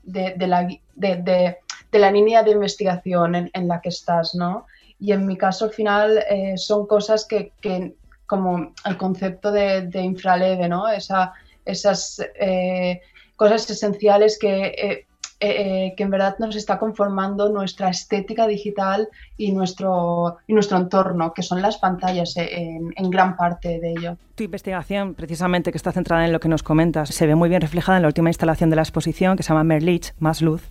de, 0.02 0.46
la, 0.46 0.68
de, 0.94 1.56
la, 1.92 2.10
línea 2.10 2.42
de 2.42 2.50
investigación 2.50 3.34
en, 3.34 3.50
en, 3.52 3.66
la 3.66 3.80
que 3.80 3.88
estás, 3.88 4.34
¿no? 4.34 4.66
Y 5.00 5.12
en 5.12 5.26
mi 5.26 5.36
caso 5.36 5.66
al 5.66 5.72
final 5.72 6.18
eh, 6.28 6.56
son 6.56 6.86
cosas 6.86 7.24
que, 7.24 7.52
que, 7.60 7.94
como 8.26 8.72
el 8.84 8.96
concepto 8.96 9.50
de, 9.50 9.88
infraleve, 9.94 10.68
¿no? 10.68 10.88
Esa, 10.88 11.32
esas... 11.64 12.20
Eh, 12.38 13.00
cosas 13.36 13.68
esenciales 13.70 14.38
que, 14.38 14.66
eh, 14.66 15.06
eh, 15.40 15.94
que 15.96 16.02
en 16.04 16.10
verdad 16.10 16.36
nos 16.38 16.56
está 16.56 16.78
conformando 16.78 17.50
nuestra 17.50 17.90
estética 17.90 18.46
digital 18.46 19.08
y 19.36 19.52
nuestro, 19.52 20.38
y 20.46 20.54
nuestro 20.54 20.78
entorno, 20.78 21.34
que 21.34 21.42
son 21.42 21.60
las 21.60 21.76
pantallas 21.76 22.36
eh, 22.36 22.48
en, 22.50 22.94
en, 22.96 23.10
gran 23.10 23.36
parte 23.36 23.80
de 23.80 23.90
ello. 23.90 24.16
Tu 24.36 24.44
investigación, 24.44 25.14
precisamente, 25.14 25.70
que 25.70 25.76
está 25.76 25.92
centrada 25.92 26.24
en 26.24 26.32
lo 26.32 26.40
que 26.40 26.48
nos 26.48 26.62
comentas, 26.62 27.10
se 27.10 27.26
ve 27.26 27.34
muy 27.34 27.48
bien 27.48 27.60
reflejada 27.60 27.98
en 27.98 28.02
la 28.02 28.08
última 28.08 28.30
instalación 28.30 28.70
de 28.70 28.76
la 28.76 28.82
exposición, 28.82 29.36
que 29.36 29.42
se 29.42 29.48
llama 29.50 29.64
Merlich, 29.64 30.14
Más 30.18 30.40
Luz, 30.40 30.62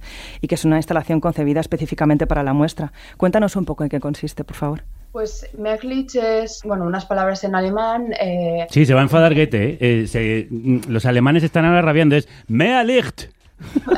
y 0.42 0.48
que 0.48 0.56
es 0.56 0.66
una 0.66 0.78
instalación 0.78 1.20
concebida 1.20 1.60
específicamente 1.60 2.26
para 2.26 2.42
la 2.42 2.54
muestra. 2.54 2.94
Cuéntanos 3.18 3.56
un 3.56 3.66
poco 3.66 3.84
en 3.84 3.90
qué 3.90 4.00
consiste, 4.00 4.44
por 4.44 4.56
favor. 4.56 4.84
Pues 5.14 5.48
Merlich 5.56 6.16
es, 6.16 6.62
bueno, 6.64 6.86
unas 6.86 7.06
palabras 7.06 7.44
en 7.44 7.54
alemán. 7.54 8.16
Eh... 8.20 8.66
Sí, 8.72 8.84
se 8.84 8.96
va 8.96 9.02
a 9.02 9.04
enfadar 9.04 9.36
Goethe. 9.36 9.78
Eh, 9.80 10.08
se, 10.08 10.48
los 10.90 11.06
alemanes 11.06 11.44
están 11.44 11.66
ahora 11.66 11.84
rabiando. 11.84 12.16
Es 12.16 12.28
Mealicht. 12.48 13.30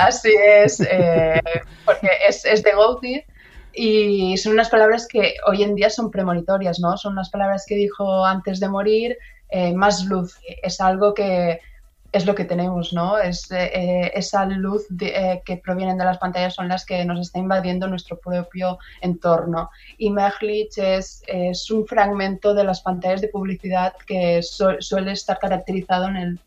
Así 0.00 0.32
es, 0.64 0.80
eh, 0.80 1.40
porque 1.84 2.08
es, 2.28 2.44
es 2.44 2.62
de 2.62 2.72
Goethe 2.72 3.26
y 3.74 4.36
son 4.36 4.52
unas 4.52 4.70
palabras 4.70 5.08
que 5.08 5.34
hoy 5.48 5.64
en 5.64 5.74
día 5.74 5.90
son 5.90 6.12
premonitorias, 6.12 6.78
¿no? 6.78 6.96
Son 6.96 7.14
unas 7.14 7.30
palabras 7.30 7.64
que 7.66 7.74
dijo 7.74 8.24
antes 8.24 8.60
de 8.60 8.68
morir, 8.68 9.18
eh, 9.50 9.74
más 9.74 10.04
luz. 10.04 10.38
Es 10.62 10.80
algo 10.80 11.14
que 11.14 11.60
es 12.12 12.24
lo 12.24 12.34
que 12.34 12.44
tenemos, 12.44 12.92
¿no? 12.92 13.18
Es, 13.18 13.50
eh, 13.50 14.10
esa 14.14 14.46
luz 14.46 14.86
de, 14.88 15.08
eh, 15.08 15.42
que 15.44 15.58
provienen 15.58 15.98
de 15.98 16.04
las 16.04 16.18
pantallas 16.18 16.54
son 16.54 16.68
las 16.68 16.86
que 16.86 17.04
nos 17.04 17.20
está 17.20 17.38
invadiendo 17.38 17.86
nuestro 17.86 18.18
propio 18.18 18.78
entorno. 19.00 19.70
Y 19.98 20.10
Merlich 20.10 20.78
es, 20.78 21.22
es 21.26 21.70
un 21.70 21.86
fragmento 21.86 22.54
de 22.54 22.64
las 22.64 22.80
pantallas 22.80 23.20
de 23.20 23.28
publicidad 23.28 23.94
que 24.06 24.42
su, 24.42 24.76
suele 24.80 25.12
estar 25.12 25.38
caracterizado 25.38 26.08
en 26.08 26.16
el 26.16 26.40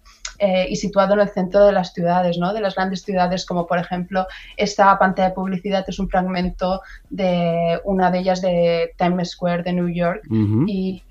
eh, 0.44 0.66
y 0.70 0.76
situado 0.76 1.14
en 1.14 1.20
el 1.20 1.30
centro 1.30 1.64
de 1.68 1.72
las 1.72 1.94
ciudades, 1.94 2.40
¿no? 2.40 2.52
de 2.52 2.62
las 2.62 2.74
grandes 2.74 3.04
ciudades, 3.04 3.46
como 3.46 3.68
por 3.68 3.78
ejemplo 3.78 4.26
esta 4.58 4.98
pantalla 4.98 5.30
de 5.30 5.36
publicidad 5.36 5.86
es 5.88 6.00
un 6.00 6.10
fragmento 6.10 6.82
de 7.12 7.80
una 7.84 8.10
de 8.10 8.20
ellas 8.20 8.42
de 8.42 8.92
Times 8.98 9.32
Square 9.32 9.62
de 9.62 9.74
New 9.74 9.90
York 9.90 10.24
uh 10.32 10.34
-huh. 10.34 10.66
y, 10.68 11.04
y 11.08 11.11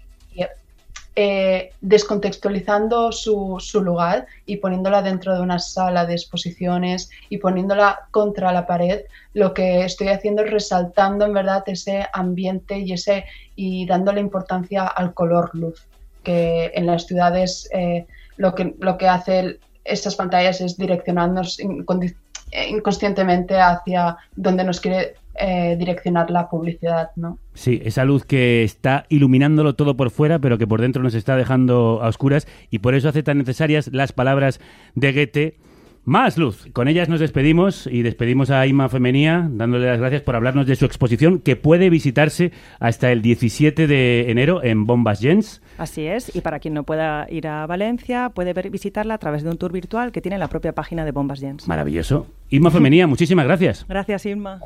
eh, 1.22 1.72
descontextualizando 1.82 3.12
su, 3.12 3.58
su, 3.60 3.82
lugar 3.82 4.26
y 4.46 4.56
poniéndola 4.56 5.02
dentro 5.02 5.34
de 5.34 5.42
una 5.42 5.58
sala 5.58 6.06
de 6.06 6.14
exposiciones 6.14 7.10
y 7.28 7.36
poniéndola 7.36 8.08
contra 8.10 8.50
la 8.52 8.66
pared, 8.66 9.02
lo 9.34 9.52
que 9.52 9.84
estoy 9.84 10.08
haciendo 10.08 10.42
es 10.42 10.50
resaltando 10.50 11.26
en 11.26 11.34
verdad 11.34 11.62
ese 11.66 12.06
ambiente 12.14 12.78
y, 12.78 12.94
ese, 12.94 13.26
y 13.54 13.84
dándole 13.84 14.20
importancia 14.20 14.86
al 14.86 15.12
color 15.12 15.50
luz. 15.52 15.86
que 16.22 16.72
en 16.74 16.86
las 16.86 17.06
ciudades 17.06 17.68
eh, 17.74 18.06
lo, 18.38 18.54
que, 18.54 18.74
lo 18.78 18.96
que 18.96 19.06
hace 19.06 19.58
estas 19.84 20.16
pantallas 20.16 20.62
es 20.62 20.78
direccionarnos 20.78 21.60
inconscientemente 21.60 23.60
hacia 23.60 24.16
donde 24.36 24.64
nos 24.64 24.80
quiere 24.80 25.16
eh, 25.34 25.76
direccionar 25.78 26.30
la 26.30 26.48
publicidad, 26.48 27.10
¿no? 27.16 27.38
Sí, 27.54 27.80
esa 27.84 28.04
luz 28.04 28.24
que 28.24 28.62
está 28.64 29.06
iluminándolo 29.08 29.74
todo 29.74 29.96
por 29.96 30.10
fuera, 30.10 30.38
pero 30.38 30.58
que 30.58 30.66
por 30.66 30.80
dentro 30.80 31.02
nos 31.02 31.14
está 31.14 31.36
dejando 31.36 32.00
a 32.02 32.08
oscuras 32.08 32.48
y 32.70 32.80
por 32.80 32.94
eso 32.94 33.08
hace 33.08 33.22
tan 33.22 33.38
necesarias 33.38 33.90
las 33.92 34.12
palabras 34.12 34.60
de 34.94 35.12
Goethe. 35.12 35.56
Más 36.04 36.38
luz. 36.38 36.66
Con 36.72 36.88
ellas 36.88 37.08
nos 37.08 37.20
despedimos 37.20 37.86
y 37.86 38.02
despedimos 38.02 38.50
a 38.50 38.66
Ima 38.66 38.88
Femenía, 38.88 39.46
dándole 39.52 39.86
las 39.86 40.00
gracias 40.00 40.22
por 40.22 40.34
hablarnos 40.34 40.66
de 40.66 40.74
su 40.74 40.84
exposición 40.86 41.38
que 41.40 41.56
puede 41.56 41.90
visitarse 41.90 42.52
hasta 42.80 43.12
el 43.12 43.20
17 43.22 43.86
de 43.86 44.30
enero 44.30 44.64
en 44.64 44.86
Bombas 44.86 45.20
Gens. 45.20 45.60
Así 45.78 46.06
es, 46.06 46.34
y 46.34 46.40
para 46.40 46.58
quien 46.58 46.74
no 46.74 46.84
pueda 46.84 47.26
ir 47.30 47.46
a 47.46 47.66
Valencia, 47.66 48.30
puede 48.30 48.54
ver- 48.54 48.70
visitarla 48.70 49.14
a 49.14 49.18
través 49.18 49.42
de 49.44 49.50
un 49.50 49.58
tour 49.58 49.72
virtual 49.72 50.10
que 50.10 50.20
tiene 50.22 50.36
en 50.36 50.40
la 50.40 50.48
propia 50.48 50.72
página 50.74 51.04
de 51.04 51.12
Bombas 51.12 51.40
Gens. 51.40 51.68
Maravilloso. 51.68 52.26
Ima 52.48 52.70
Femenía, 52.70 53.06
muchísimas 53.06 53.44
gracias. 53.44 53.84
Gracias, 53.86 54.24
Irma. 54.26 54.58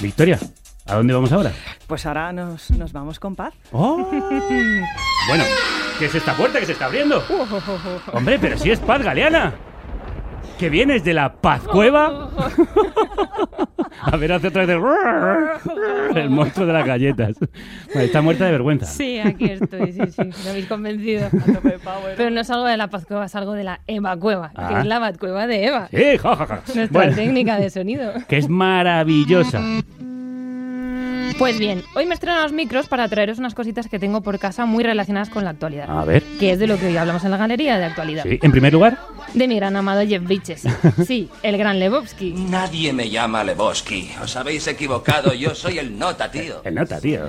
Victoria, 0.00 0.38
¿a 0.88 0.94
dónde 0.96 1.14
vamos 1.14 1.32
ahora? 1.32 1.52
Pues 1.86 2.04
ahora 2.06 2.32
nos, 2.32 2.70
nos 2.72 2.92
vamos 2.92 3.18
con 3.20 3.34
paz. 3.36 3.54
¡Oh! 3.72 4.08
Bueno, 5.28 5.44
¿qué 5.98 6.06
es 6.06 6.14
esta 6.14 6.32
puerta 6.34 6.58
que 6.58 6.64
se 6.64 6.72
está 6.72 6.86
abriendo? 6.86 7.22
Hombre, 8.14 8.38
pero 8.38 8.56
si 8.56 8.70
es 8.70 8.80
Paz 8.80 9.02
Galeana. 9.02 9.52
¿Que 10.58 10.70
vienes 10.70 11.04
de 11.04 11.12
la 11.12 11.34
Paz 11.34 11.60
Cueva? 11.64 12.30
A 14.00 14.16
ver, 14.16 14.32
hace 14.32 14.48
otra 14.48 14.64
vez 14.64 14.68
de... 14.68 16.20
El 16.20 16.30
monstruo 16.30 16.66
de 16.66 16.72
las 16.72 16.86
galletas. 16.86 17.36
Está 17.94 18.22
muerta 18.22 18.46
de 18.46 18.52
vergüenza. 18.52 18.86
Sí, 18.86 19.18
aquí 19.18 19.50
estoy, 19.50 19.92
sí, 19.92 20.00
sí, 20.10 20.22
me 20.44 20.50
habéis 20.50 20.66
convencido. 20.66 21.28
Pero 22.16 22.30
no 22.30 22.42
salgo 22.42 22.64
de 22.64 22.76
la 22.78 22.88
Paz 22.88 23.04
Cueva, 23.04 23.28
salgo 23.28 23.52
de 23.52 23.64
la 23.64 23.80
Eva 23.86 24.16
Cueva, 24.16 24.48
que 24.50 24.54
Ah. 24.74 24.80
es 24.80 24.86
la 24.86 24.98
Bat 24.98 25.18
Cueva 25.18 25.46
de 25.46 25.66
Eva. 25.66 25.88
Sí, 25.90 26.16
ja, 26.16 26.36
ja, 26.36 26.46
ja. 26.46 26.54
Nuestra 26.74 26.86
Bueno, 26.90 27.14
técnica 27.16 27.58
de 27.58 27.68
sonido. 27.70 28.12
que 28.28 28.38
es 28.38 28.48
maravillosa. 28.48 29.60
Pues 31.36 31.58
bien, 31.58 31.84
hoy 31.94 32.06
me 32.06 32.14
estreno 32.14 32.42
los 32.42 32.52
micros 32.52 32.88
para 32.88 33.08
traeros 33.08 33.38
unas 33.38 33.54
cositas 33.54 33.88
que 33.88 33.98
tengo 33.98 34.22
por 34.22 34.38
casa 34.38 34.66
muy 34.66 34.82
relacionadas 34.82 35.30
con 35.30 35.44
la 35.44 35.50
actualidad. 35.50 35.88
A 35.88 36.04
ver. 36.04 36.22
Que 36.40 36.52
es 36.52 36.58
de 36.58 36.66
lo 36.66 36.78
que 36.78 36.86
hoy 36.86 36.96
hablamos 36.96 37.24
en 37.24 37.30
la 37.30 37.36
galería 37.36 37.78
de 37.78 37.84
actualidad. 37.84 38.24
Sí, 38.24 38.38
en 38.42 38.50
primer 38.50 38.72
lugar, 38.72 38.98
De 39.34 39.46
mi 39.46 39.56
gran 39.56 39.76
amado 39.76 40.06
Jeff 40.06 40.22
Bridges. 40.24 40.64
Sí, 41.06 41.28
el 41.42 41.56
gran 41.58 41.78
Lebowski. 41.78 42.32
Nadie 42.32 42.92
me 42.92 43.08
llama 43.10 43.44
Lebowski. 43.44 44.10
Os 44.22 44.36
habéis 44.36 44.66
equivocado. 44.66 45.32
Yo 45.34 45.54
soy 45.54 45.78
el 45.78 45.96
nota, 45.98 46.30
tío. 46.30 46.60
el 46.64 46.74
nota, 46.74 47.00
tío. 47.00 47.20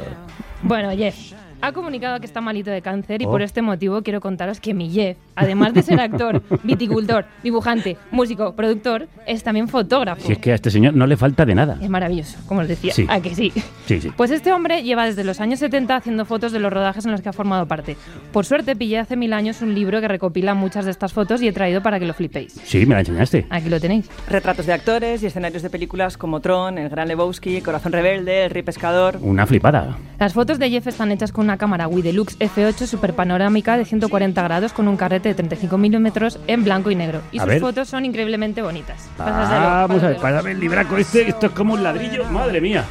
Bueno, 0.64 0.92
Jeff 0.96 1.16
ha 1.62 1.72
comunicado 1.72 2.20
que 2.20 2.26
está 2.26 2.42
malito 2.42 2.72
de 2.72 2.82
cáncer 2.82 3.22
y 3.22 3.26
Oh. 3.26 3.32
por 3.32 3.42
este 3.42 3.62
motivo 3.62 4.02
quiero 4.02 4.22
contaros 4.22 4.60
que 4.60 4.74
mi 4.74 4.90
Jeff, 4.90 5.18
además 5.36 5.74
de 5.74 5.82
ser 5.84 6.00
actor, 6.00 6.42
viticultor, 6.64 7.26
dibujante, 7.44 7.98
músico, 8.12 8.56
productor, 8.56 9.08
es 9.28 9.44
también 9.44 9.68
fotógrafo. 9.68 10.22
Si 10.26 10.32
es 10.34 10.38
que 10.40 10.52
a 10.52 10.56
este 10.56 10.72
señor 10.72 10.94
no 10.94 11.06
le 11.08 11.18
falta 11.18 11.46
de 11.46 11.56
nada. 11.56 11.78
Es 11.82 11.90
maravilloso, 11.90 12.38
como 12.48 12.62
os 12.62 12.68
decía. 12.68 12.94
Sí. 12.94 13.06
¿A 13.10 13.22
que 13.22 13.36
sí? 13.36 13.52
Sí, 13.86 14.02
sí. 14.02 14.12
Pues 14.16 14.32
este 14.32 14.52
hombre 14.54 14.84
lleva 14.84 15.06
desde 15.06 15.24
los 15.24 15.40
años 15.42 15.60
70 15.60 15.96
haciendo 15.96 16.26
fotos 16.26 16.52
de 16.52 16.60
los 16.60 16.72
rodajes 16.72 17.06
en 17.06 17.12
los 17.12 17.22
que 17.22 17.30
ha 17.30 17.34
formado 17.34 17.68
parte. 17.68 17.98
Por 18.32 18.46
suerte 18.46 18.76
pillé 18.76 19.00
hace 19.00 19.16
mil 19.16 19.34
años 19.34 19.62
un 19.62 19.76
libro 19.76 20.00
que 20.02 20.08
recopila 20.08 20.54
muchas 20.54 20.86
de 20.86 20.92
estas 20.92 21.14
fotos 21.14 21.42
y 21.42 21.48
he 21.48 21.52
traído 21.54 21.82
para 21.84 22.00
que 22.00 22.06
lo 22.06 22.14
flipéis. 22.14 22.54
Sí, 22.64 22.86
me 22.86 22.94
la 22.96 23.02
enseñaste. 23.02 23.46
Aquí 23.50 23.70
lo 23.70 23.80
tenéis. 23.80 24.10
Retratos 24.30 24.66
de 24.66 24.74
actores 24.74 25.22
y 25.24 25.26
escenarios 25.28 25.62
de 25.64 25.70
películas 25.70 26.18
como 26.18 26.40
Tron, 26.40 26.78
El 26.78 26.90
Gran 26.90 27.08
Lebowski, 27.08 27.62
Corazón 27.62 27.92
Rebelde, 27.92 28.46
El 28.46 28.52
Rey 28.52 28.64
Pescador. 28.64 29.18
Una 29.22 29.46
flipada. 29.46 29.98
Las 30.20 30.34
fotos 30.34 30.60
de 30.60 30.70
Jeff 30.70 30.88
están 30.88 31.12
hechas 31.12 31.32
con 31.32 31.49
una 31.50 31.58
cámara 31.58 31.88
Widelux 31.88 32.38
F8 32.38 32.86
super 32.86 33.16
panorámica 33.16 33.76
de 33.76 33.84
140 33.84 34.42
grados 34.44 34.72
con 34.72 34.88
un 34.88 34.96
carrete 34.96 35.30
de 35.30 35.36
35 35.36 35.78
milímetros 35.80 36.40
en 36.46 36.64
blanco 36.64 36.92
y 36.92 36.96
negro. 36.96 37.22
Y 37.32 37.40
A 37.40 37.42
sus 37.42 37.50
ver. 37.50 37.60
fotos 37.60 37.88
son 37.90 38.06
increíblemente 38.06 38.62
bonitas. 38.62 39.10
Pásaselo, 39.18 39.60
Vamos 39.66 40.04
a 40.04 40.10
ver, 40.10 40.18
pásame 40.18 40.52
el 40.52 40.60
libraco 40.60 40.96
este, 40.98 41.28
esto 41.28 41.48
es 41.48 41.52
como 41.54 41.74
un 41.74 41.82
ladrillo, 41.84 42.24
madre 42.26 42.62
mía. 42.62 42.86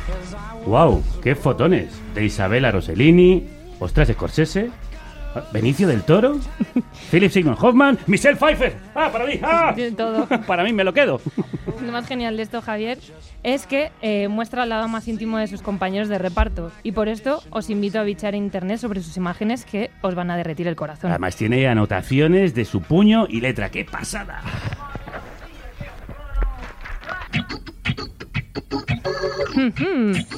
Wow, 0.67 1.05
qué 1.23 1.37
fotones. 1.37 1.93
De 2.17 2.25
Isabela 2.25 2.73
Rossellini, 2.73 3.47
Ostras 3.79 4.09
Scorsese, 4.09 4.71
ah, 4.73 4.88
Benicio 5.53 5.87
del 5.89 6.03
Toro, 6.03 6.39
Philip 7.11 7.31
Sigmund 7.31 7.59
Hoffman, 7.61 7.99
Michelle 8.07 8.37
Pfeiffer. 8.37 8.77
Ah, 8.95 9.09
para 9.13 9.27
mí, 9.27 9.39
ah. 9.43 9.75
Todo. 9.97 10.27
Para 10.47 10.65
mí 10.65 10.73
me 10.73 10.85
lo 10.85 10.93
quedo. 10.93 11.21
Lo 11.85 11.93
más 11.93 12.07
genial 12.07 12.37
de 12.37 12.43
esto, 12.43 12.61
Javier, 12.63 12.99
es 13.43 13.67
que 13.67 13.91
eh, 14.03 14.29
muestra 14.29 14.65
el 14.65 14.69
lado 14.71 14.89
más 14.89 15.07
íntimo 15.09 15.39
de 15.39 15.47
sus 15.47 15.63
compañeros 15.63 16.09
de 16.09 16.19
reparto. 16.19 16.71
Y 16.83 16.93
por 16.93 17.09
esto 17.09 17.43
os 17.51 17.71
invito 17.71 17.99
a 17.99 18.03
bichar 18.03 18.35
en 18.35 18.45
internet 18.45 18.79
sobre 18.79 19.01
sus 19.03 19.17
imágenes 19.17 19.65
que 19.65 19.91
os 20.03 20.15
van 20.15 20.31
a 20.31 20.37
derretir 20.37 20.67
el 20.69 20.77
corazón. 20.77 21.11
Además 21.11 21.37
tiene 21.37 21.67
anotaciones 21.69 22.55
de 22.55 22.65
su 22.65 22.81
puño 22.83 23.27
y 23.29 23.41
letra. 23.41 23.71
¡Qué 23.71 23.85
pasada! 23.85 24.43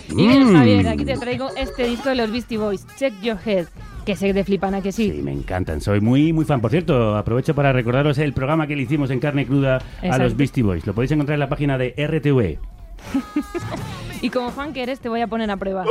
y 0.09 0.15
bien, 0.15 0.45
Mm. 0.51 0.57
Javier, 0.57 0.89
aquí 0.89 1.05
te 1.05 1.17
traigo 1.17 1.51
este 1.57 1.85
disco 1.87 2.09
de 2.09 2.15
los 2.17 2.31
Beastie 2.31 2.59
Boys, 2.59 2.87
Check 2.97 3.15
Your 3.21 3.39
Head, 3.45 3.67
que 4.11 4.16
sé 4.16 4.33
de 4.33 4.42
flipana 4.42 4.81
que 4.81 4.90
sí. 4.90 5.09
Sí, 5.12 5.23
me 5.23 5.33
encantan. 5.33 5.81
Soy 5.81 6.01
muy, 6.01 6.33
muy 6.33 6.44
fan. 6.44 6.61
Por 6.61 6.73
cierto, 6.73 7.16
aprovecho 7.16 7.55
para 7.55 7.73
recordaros 7.73 8.18
el 8.18 8.33
programa 8.33 8.66
que 8.66 8.75
le 8.75 8.83
hicimos 8.83 9.09
en 9.11 9.20
carne 9.20 9.46
cruda 9.46 9.81
a 10.03 10.18
los 10.18 10.37
Beastie 10.37 10.64
Boys. 10.64 10.85
Lo 10.85 10.94
podéis 10.94 11.12
encontrar 11.12 11.35
en 11.35 11.40
la 11.40 11.49
página 11.49 11.79
de 11.79 11.94
RTV. 11.96 12.59
Y 14.23 14.29
como 14.29 14.51
fan 14.51 14.75
que 14.75 14.83
eres, 14.83 15.01
te 15.01 15.09
voy 15.09 15.23
a 15.23 15.29
poner 15.29 15.51
a 15.51 15.57
pruba. 15.57 15.87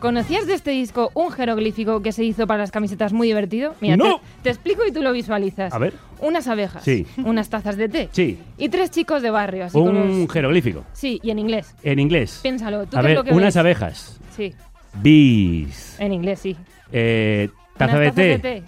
¿Conocías 0.00 0.46
de 0.46 0.52
este 0.54 0.70
disco 0.72 1.10
un 1.14 1.30
jeroglífico 1.30 2.02
que 2.02 2.12
se 2.12 2.24
hizo 2.24 2.46
para 2.46 2.58
las 2.60 2.70
camisetas 2.70 3.12
muy 3.14 3.28
divertido? 3.28 3.74
Mira, 3.80 3.96
¡No! 3.96 4.18
te, 4.18 4.22
te 4.42 4.50
explico 4.50 4.82
y 4.86 4.92
tú 4.92 5.00
lo 5.02 5.12
visualizas. 5.12 5.72
A 5.72 5.78
ver. 5.78 5.94
Unas 6.20 6.46
abejas, 6.48 6.82
Sí. 6.84 7.06
unas 7.24 7.48
tazas 7.48 7.76
de 7.78 7.88
té 7.88 8.08
Sí, 8.12 8.38
y 8.58 8.68
tres 8.68 8.90
chicos 8.90 9.22
de 9.22 9.30
barrio, 9.30 9.64
así 9.64 9.78
con 9.78 9.96
un 9.96 10.20
los... 10.22 10.30
jeroglífico. 10.32 10.84
Sí, 10.92 11.20
y 11.22 11.30
en 11.30 11.38
inglés. 11.38 11.74
En 11.82 11.98
inglés. 12.00 12.40
Piénsalo, 12.42 12.84
¿tú 12.86 12.98
A 12.98 13.00
qué 13.00 13.06
ver, 13.06 13.12
es 13.12 13.16
lo 13.18 13.24
que 13.24 13.30
unas 13.32 13.46
ves? 13.54 13.56
abejas. 13.56 14.20
Sí, 14.36 14.54
Bees. 15.02 15.96
en 16.00 16.12
inglés, 16.12 16.40
sí. 16.40 16.56
Eh, 16.92 17.48
taza 17.86 17.98
de 17.98 18.12
té. 18.12 18.38
té. 18.38 18.62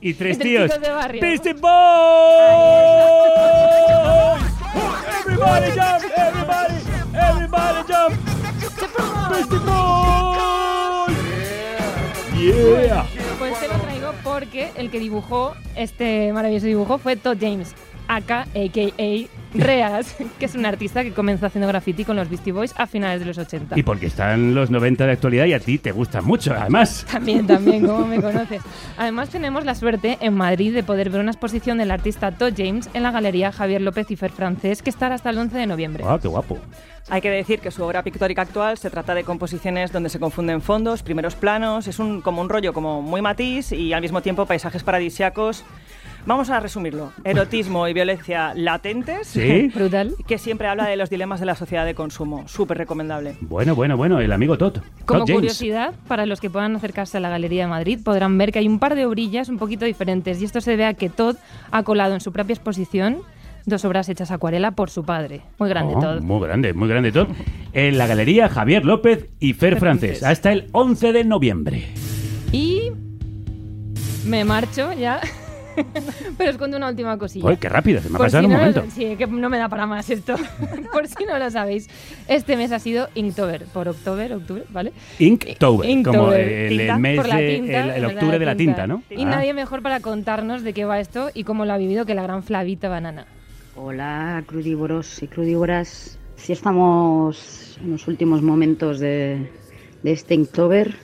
Y 0.00 0.14
tres 0.14 0.38
tíos. 0.38 0.70
Beastie 1.20 1.54
Boys. 1.54 1.68
Everybody 5.20 5.70
jump, 5.72 6.02
everybody, 6.16 6.74
everybody 7.14 7.80
jump. 7.86 8.14
Beastie 9.30 9.58
Boys. 9.58 10.08
Yeah. 12.36 13.06
Pues 13.38 13.60
te 13.60 13.68
lo 13.68 13.74
traigo 13.74 14.12
porque 14.24 14.70
el 14.76 14.90
que 14.90 14.98
dibujó 14.98 15.54
este 15.76 16.32
maravilloso 16.32 16.66
dibujo 16.66 16.98
fue 16.98 17.16
Todd 17.16 17.36
James, 17.40 17.74
aka, 18.08 18.42
a.k.a. 18.42 19.38
Reas, 19.54 20.14
que 20.38 20.44
es 20.44 20.54
un 20.54 20.66
artista 20.66 21.02
que 21.02 21.12
comenzó 21.12 21.46
haciendo 21.46 21.68
graffiti 21.68 22.04
con 22.04 22.16
los 22.16 22.28
Beastie 22.28 22.52
Boys 22.52 22.74
a 22.76 22.86
finales 22.86 23.20
de 23.20 23.26
los 23.26 23.38
80. 23.38 23.78
Y 23.78 23.82
porque 23.82 24.06
están 24.06 24.54
los 24.54 24.70
90 24.70 25.06
de 25.06 25.12
actualidad 25.12 25.46
y 25.46 25.54
a 25.54 25.60
ti 25.60 25.78
te 25.78 25.90
gustan 25.90 26.24
mucho, 26.24 26.54
además. 26.54 27.06
También, 27.10 27.46
también, 27.46 27.86
como 27.86 28.06
me 28.06 28.16
conoces. 28.22 28.60
Además, 28.98 29.30
tenemos 29.30 29.64
la 29.64 29.74
suerte 29.74 30.18
en 30.20 30.34
Madrid 30.34 30.74
de 30.74 30.82
poder 30.82 31.08
ver 31.08 31.22
una 31.22 31.30
exposición 31.30 31.78
del 31.78 31.90
artista 31.90 32.32
Todd 32.32 32.52
James 32.56 32.90
en 32.92 33.02
la 33.02 33.10
Galería 33.10 33.50
Javier 33.50 33.80
López 33.80 34.10
y 34.10 34.16
Fer 34.16 34.32
Francés, 34.32 34.82
que 34.82 34.90
estará 34.90 35.14
hasta 35.14 35.30
el 35.30 35.38
11 35.38 35.56
de 35.56 35.66
noviembre. 35.66 36.04
Ah, 36.06 36.18
qué 36.20 36.28
guapo. 36.28 36.58
Hay 37.10 37.22
que 37.22 37.30
decir 37.30 37.60
que 37.60 37.70
su 37.70 37.82
obra 37.82 38.02
pictórica 38.02 38.42
actual 38.42 38.76
se 38.76 38.90
trata 38.90 39.14
de 39.14 39.24
composiciones 39.24 39.92
donde 39.92 40.10
se 40.10 40.20
confunden 40.20 40.60
fondos, 40.60 41.02
primeros 41.02 41.34
planos, 41.36 41.88
es 41.88 41.98
un, 41.98 42.20
como 42.20 42.42
un 42.42 42.50
rollo 42.50 42.74
como 42.74 43.00
muy 43.00 43.22
matiz 43.22 43.72
y 43.72 43.94
al 43.94 44.02
mismo 44.02 44.20
tiempo 44.20 44.44
paisajes 44.44 44.82
paradisiacos. 44.82 45.64
Vamos 46.26 46.50
a 46.50 46.60
resumirlo. 46.60 47.12
Erotismo 47.24 47.88
y 47.88 47.94
violencia 47.94 48.52
latentes. 48.54 49.28
Sí. 49.28 49.68
Brutal. 49.74 50.14
Que 50.26 50.36
siempre 50.38 50.68
habla 50.68 50.86
de 50.86 50.96
los 50.96 51.08
dilemas 51.10 51.40
de 51.40 51.46
la 51.46 51.54
sociedad 51.54 51.86
de 51.86 51.94
consumo. 51.94 52.46
Súper 52.48 52.76
recomendable. 52.78 53.36
Bueno, 53.40 53.74
bueno, 53.74 53.96
bueno, 53.96 54.20
el 54.20 54.30
amigo 54.32 54.58
Todd. 54.58 54.78
Como 55.06 55.20
Todd 55.20 55.26
James. 55.28 55.34
curiosidad, 55.34 55.94
para 56.06 56.26
los 56.26 56.40
que 56.40 56.50
puedan 56.50 56.76
acercarse 56.76 57.16
a 57.16 57.20
la 57.20 57.30
Galería 57.30 57.62
de 57.64 57.68
Madrid, 57.70 57.98
podrán 58.04 58.36
ver 58.36 58.52
que 58.52 58.58
hay 58.58 58.68
un 58.68 58.78
par 58.78 58.94
de 58.94 59.06
obrillas 59.06 59.48
un 59.48 59.58
poquito 59.58 59.84
diferentes 59.86 60.40
y 60.42 60.44
esto 60.44 60.60
se 60.60 60.72
debe 60.72 60.84
a 60.86 60.94
que 60.94 61.08
Todd 61.08 61.36
ha 61.70 61.82
colado 61.82 62.14
en 62.14 62.20
su 62.20 62.32
propia 62.32 62.54
exposición 62.54 63.18
dos 63.64 63.84
obras 63.84 64.08
hechas 64.08 64.30
a 64.30 64.34
acuarela 64.34 64.70
por 64.70 64.88
su 64.90 65.04
padre. 65.04 65.42
Muy 65.58 65.68
grande 65.68 65.94
Oh, 65.96 66.00
Todd. 66.00 66.20
Muy 66.22 66.40
grande, 66.46 66.72
muy 66.72 66.88
grande 66.88 67.12
Todd. 67.12 67.28
En 67.74 67.98
la 67.98 68.06
galería 68.06 68.48
Javier 68.48 68.84
López 68.84 69.28
y 69.40 69.52
Fer 69.52 69.72
Fer 69.74 69.78
Francés, 69.80 70.18
Francés. 70.20 70.22
hasta 70.28 70.52
el 70.52 70.68
11 70.72 71.12
de 71.12 71.24
noviembre. 71.24 71.84
Y 72.50 72.92
me 74.26 74.44
marcho 74.44 74.92
ya. 74.94 75.20
Pero 76.38 76.50
os 76.50 76.56
cuento 76.58 76.76
una 76.76 76.88
última 76.88 77.16
cosilla. 77.18 77.46
Uy, 77.48 77.56
qué 77.56 77.68
rápido, 77.68 78.00
se 78.00 78.08
me 78.08 78.16
ha 78.16 78.18
pasado 78.18 78.42
si 78.42 78.46
un 78.46 78.52
no- 78.52 78.58
momento. 78.58 78.84
Sí, 78.94 79.16
que 79.16 79.26
no 79.26 79.48
me 79.48 79.58
da 79.58 79.68
para 79.68 79.86
más 79.86 80.08
esto. 80.10 80.34
Por 80.92 81.06
si 81.06 81.24
no 81.24 81.38
lo 81.38 81.50
sabéis. 81.50 81.88
Este 82.28 82.56
mes 82.56 82.72
ha 82.72 82.78
sido 82.78 83.08
Inktober. 83.14 83.64
Por 83.66 83.88
octubre, 83.88 84.34
octubre, 84.34 84.64
¿vale? 84.70 84.92
Inktober, 85.18 85.88
Inktober. 85.88 86.18
como 86.20 86.32
el, 86.32 86.98
mes 86.98 87.16
de, 87.24 88.06
octubre 88.06 88.38
de 88.38 88.46
la 88.46 88.56
tinta, 88.56 88.86
¿no? 88.86 89.02
Y 89.10 89.22
Ah. 89.22 89.26
nadie 89.26 89.54
mejor 89.54 89.82
para 89.82 90.00
contarnos 90.00 90.62
de 90.62 90.72
qué 90.72 90.84
va 90.84 91.00
esto 91.00 91.30
y 91.34 91.44
cómo 91.44 91.64
lo 91.64 91.72
ha 91.72 91.78
vivido 91.78 92.06
que 92.06 92.14
la 92.14 92.22
gran 92.22 92.42
Flavita 92.42 92.88
Banana. 92.88 93.26
Hola, 93.76 94.42
crudívoros 94.46 95.22
y 95.22 95.28
crudívoras. 95.28 96.18
Si 96.36 96.52
estamos 96.52 97.78
en 97.82 97.90
los 97.92 98.06
últimos 98.08 98.42
momentos 98.42 98.98
de, 99.00 99.50
de 100.02 100.12
este 100.12 100.34
Inktober, 100.34 100.94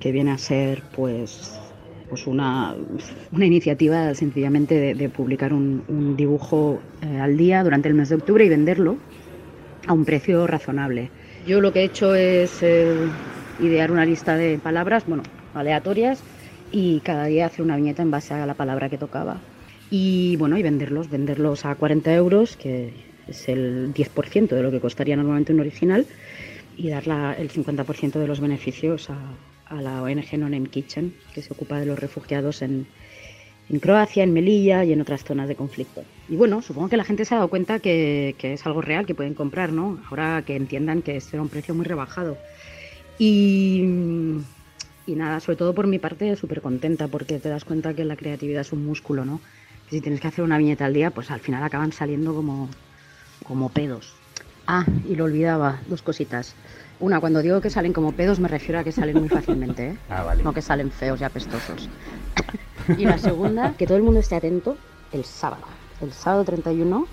que 0.00 0.12
viene 0.12 0.30
a 0.32 0.38
ser 0.38 0.82
pues, 0.96 1.59
pues 2.10 2.26
una, 2.26 2.74
una 3.32 3.46
iniciativa 3.46 4.12
sencillamente 4.14 4.74
de, 4.74 4.94
de 4.94 5.08
publicar 5.08 5.52
un, 5.54 5.82
un 5.88 6.16
dibujo 6.16 6.80
eh, 7.02 7.18
al 7.18 7.36
día 7.36 7.62
durante 7.64 7.88
el 7.88 7.94
mes 7.94 8.08
de 8.08 8.16
octubre 8.16 8.44
y 8.44 8.48
venderlo 8.48 8.96
a 9.86 9.92
un 9.94 10.04
precio 10.04 10.46
razonable. 10.46 11.08
Yo 11.46 11.60
lo 11.60 11.72
que 11.72 11.80
he 11.80 11.84
hecho 11.84 12.14
es 12.14 12.62
eh, 12.62 12.92
idear 13.62 13.90
una 13.92 14.04
lista 14.04 14.36
de 14.36 14.58
palabras, 14.58 15.04
bueno, 15.06 15.22
aleatorias, 15.54 16.20
y 16.72 17.00
cada 17.00 17.26
día 17.26 17.46
hacer 17.46 17.62
una 17.64 17.76
viñeta 17.76 18.02
en 18.02 18.10
base 18.10 18.34
a 18.34 18.44
la 18.44 18.54
palabra 18.54 18.88
que 18.88 18.98
tocaba. 18.98 19.38
Y 19.90 20.36
bueno, 20.36 20.58
y 20.58 20.62
venderlos, 20.62 21.08
venderlos 21.10 21.64
a 21.64 21.74
40 21.74 22.12
euros, 22.14 22.56
que 22.56 22.92
es 23.28 23.48
el 23.48 23.92
10% 23.94 24.48
de 24.54 24.62
lo 24.62 24.70
que 24.70 24.80
costaría 24.80 25.16
normalmente 25.16 25.52
un 25.52 25.60
original, 25.60 26.06
y 26.76 26.88
dar 26.90 27.06
la- 27.06 27.34
el 27.34 27.50
50% 27.50 28.18
de 28.20 28.26
los 28.26 28.40
beneficios 28.40 29.10
a, 29.10 29.16
a 29.70 29.80
la 29.80 30.02
ONG 30.02 30.36
No 30.36 30.48
Name 30.48 30.68
Kitchen, 30.68 31.14
que 31.32 31.42
se 31.42 31.52
ocupa 31.52 31.80
de 31.80 31.86
los 31.86 31.98
refugiados 31.98 32.60
en, 32.60 32.86
en 33.68 33.80
Croacia, 33.80 34.24
en 34.24 34.32
Melilla 34.32 34.84
y 34.84 34.92
en 34.92 35.00
otras 35.00 35.24
zonas 35.24 35.48
de 35.48 35.54
conflicto. 35.54 36.02
Y 36.28 36.36
bueno, 36.36 36.60
supongo 36.60 36.88
que 36.88 36.96
la 36.96 37.04
gente 37.04 37.24
se 37.24 37.34
ha 37.34 37.38
dado 37.38 37.48
cuenta 37.48 37.78
que, 37.78 38.34
que 38.36 38.52
es 38.52 38.66
algo 38.66 38.82
real, 38.82 39.06
que 39.06 39.14
pueden 39.14 39.34
comprar, 39.34 39.72
¿no? 39.72 40.00
Ahora 40.10 40.42
que 40.44 40.56
entiendan 40.56 41.02
que 41.02 41.16
este 41.16 41.36
era 41.36 41.42
un 41.42 41.48
precio 41.48 41.74
muy 41.74 41.84
rebajado. 41.84 42.36
Y, 43.18 43.82
y 45.06 45.14
nada, 45.14 45.40
sobre 45.40 45.56
todo 45.56 45.74
por 45.74 45.86
mi 45.86 45.98
parte, 45.98 46.34
súper 46.36 46.60
contenta, 46.60 47.06
porque 47.06 47.38
te 47.38 47.48
das 47.48 47.64
cuenta 47.64 47.94
que 47.94 48.04
la 48.04 48.16
creatividad 48.16 48.62
es 48.62 48.72
un 48.72 48.84
músculo, 48.84 49.24
¿no? 49.24 49.40
Que 49.88 49.96
si 49.96 50.00
tienes 50.00 50.20
que 50.20 50.28
hacer 50.28 50.44
una 50.44 50.58
viñeta 50.58 50.86
al 50.86 50.94
día, 50.94 51.10
pues 51.10 51.30
al 51.30 51.40
final 51.40 51.62
acaban 51.62 51.92
saliendo 51.92 52.34
como, 52.34 52.68
como 53.44 53.68
pedos. 53.68 54.14
Ah, 54.66 54.84
y 55.08 55.16
lo 55.16 55.24
olvidaba, 55.24 55.80
dos 55.88 56.02
cositas. 56.02 56.54
Una, 57.00 57.18
cuando 57.18 57.40
digo 57.40 57.60
que 57.60 57.70
salen 57.70 57.92
como 57.92 58.12
pedos, 58.12 58.38
me 58.40 58.48
refiero 58.48 58.78
a 58.78 58.84
que 58.84 58.92
salen 58.92 59.18
muy 59.18 59.28
fácilmente, 59.28 59.88
¿eh? 59.90 59.96
Ah, 60.10 60.22
vale. 60.22 60.42
No 60.42 60.52
que 60.52 60.60
salen 60.62 60.90
feos 60.90 61.20
y 61.20 61.24
apestosos. 61.24 61.88
y 62.98 63.04
la 63.06 63.16
segunda, 63.18 63.72
que 63.78 63.86
todo 63.86 63.96
el 63.96 64.02
mundo 64.02 64.20
esté 64.20 64.36
atento 64.36 64.76
el 65.12 65.24
sábado. 65.24 65.62
El 66.02 66.12
sábado 66.12 66.44
31, 66.44 67.06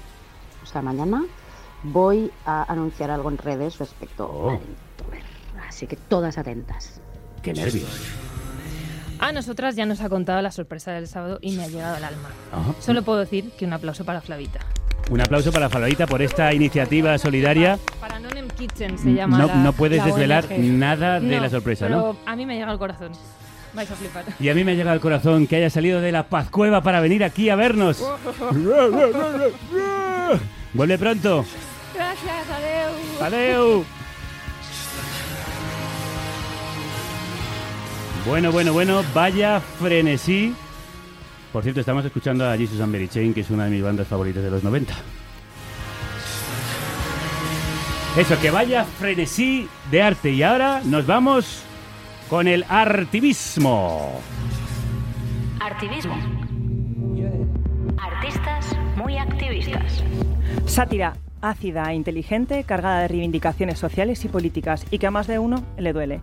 o 0.63 0.65
sea, 0.65 0.81
mañana, 0.81 1.23
voy 1.83 2.31
a 2.45 2.69
anunciar 2.71 3.11
algo 3.11 3.29
en 3.29 3.37
redes 3.37 3.77
respecto 3.77 4.25
Oh. 4.29 4.49
al 4.49 4.55
Inktober. 4.55 5.23
Así 5.67 5.87
que 5.87 5.95
todas 5.95 6.37
atentas. 6.37 6.99
Qué 7.41 7.53
nervios. 7.53 7.89
A 9.19 9.31
nosotras 9.31 9.75
ya 9.75 9.85
nos 9.85 10.01
ha 10.01 10.09
contado 10.09 10.41
la 10.41 10.51
sorpresa 10.51 10.91
del 10.91 11.07
sábado 11.07 11.39
y 11.41 11.55
me 11.55 11.63
ha 11.63 11.67
llegado 11.67 11.95
al 11.95 12.03
alma. 12.03 12.29
Ajá. 12.51 12.73
Solo 12.79 13.03
puedo 13.03 13.19
decir 13.19 13.51
que 13.57 13.65
un 13.65 13.73
aplauso 13.73 14.05
para 14.05 14.21
Flavita. 14.21 14.59
Un 15.09 15.21
aplauso 15.21 15.51
para 15.53 15.69
Flavita 15.69 16.05
por 16.05 16.21
esta 16.21 16.53
iniciativa 16.53 17.17
solidaria. 17.17 17.79
Para 17.99 18.19
Nonem 18.19 18.47
Kitchen 18.49 18.97
se 18.97 19.13
llama 19.13 19.37
No, 19.37 19.47
la- 19.47 19.55
no 19.55 19.71
puedes 19.73 19.99
la 19.99 20.05
desvelar 20.05 20.45
ONG. 20.51 20.59
nada 20.77 21.19
de 21.21 21.35
No, 21.35 21.41
la 21.41 21.49
sorpresa, 21.49 21.85
pero 21.87 21.97
¿no? 21.97 22.17
a 22.25 22.35
mí 22.35 22.45
me 22.45 22.55
llega 22.55 22.69
al 22.71 22.77
corazón. 22.77 23.11
Vais 23.73 23.89
a 23.89 23.95
flipar. 23.95 24.25
Y 24.39 24.49
a 24.49 24.53
mí 24.55 24.63
me 24.63 24.75
llega 24.75 24.91
al 24.91 24.99
corazón 24.99 25.47
que 25.47 25.55
haya 25.57 25.69
salido 25.69 26.01
de 26.01 26.11
la 26.11 26.23
Pazcueva 26.23 26.81
para 26.81 26.99
venir 26.99 27.23
aquí 27.23 27.49
a 27.49 27.55
vernos. 27.55 28.03
Vuelve 30.73 30.97
pronto. 30.97 31.45
Gracias, 31.93 32.49
adeu. 32.49 33.25
Adeu. 33.25 33.85
Bueno, 38.25 38.51
bueno, 38.51 38.73
bueno, 38.73 39.03
vaya 39.13 39.61
frenesí. 39.79 40.53
Por 41.51 41.63
cierto, 41.63 41.79
estamos 41.79 42.03
escuchando 42.05 42.49
a 42.49 42.57
Jesus 42.57 42.79
and 42.81 42.91
Mary 42.91 43.07
Chain, 43.07 43.33
que 43.33 43.41
es 43.41 43.49
una 43.49 43.65
de 43.65 43.71
mis 43.71 43.81
bandas 43.81 44.07
favoritas 44.07 44.43
de 44.43 44.51
los 44.51 44.63
90. 44.63 44.93
Eso, 48.17 48.39
que 48.39 48.51
vaya 48.51 48.83
frenesí 48.83 49.67
de 49.91 50.01
arte. 50.01 50.31
Y 50.31 50.43
ahora 50.43 50.81
nos 50.83 51.05
vamos 51.05 51.63
con 52.29 52.47
el 52.47 52.65
artivismo. 52.67 54.21
Artivismo. 55.59 56.17
Artistas 57.97 58.75
muy 58.95 59.17
activistas. 59.17 60.03
Sátira 60.65 61.13
ácida 61.41 61.91
e 61.91 61.95
inteligente, 61.95 62.63
cargada 62.63 63.01
de 63.01 63.07
reivindicaciones 63.07 63.79
sociales 63.79 64.23
y 64.25 64.27
políticas 64.27 64.85
y 64.91 64.97
que 64.97 65.07
a 65.07 65.11
más 65.11 65.27
de 65.27 65.39
uno 65.39 65.63
le 65.77 65.93
duele. 65.93 66.21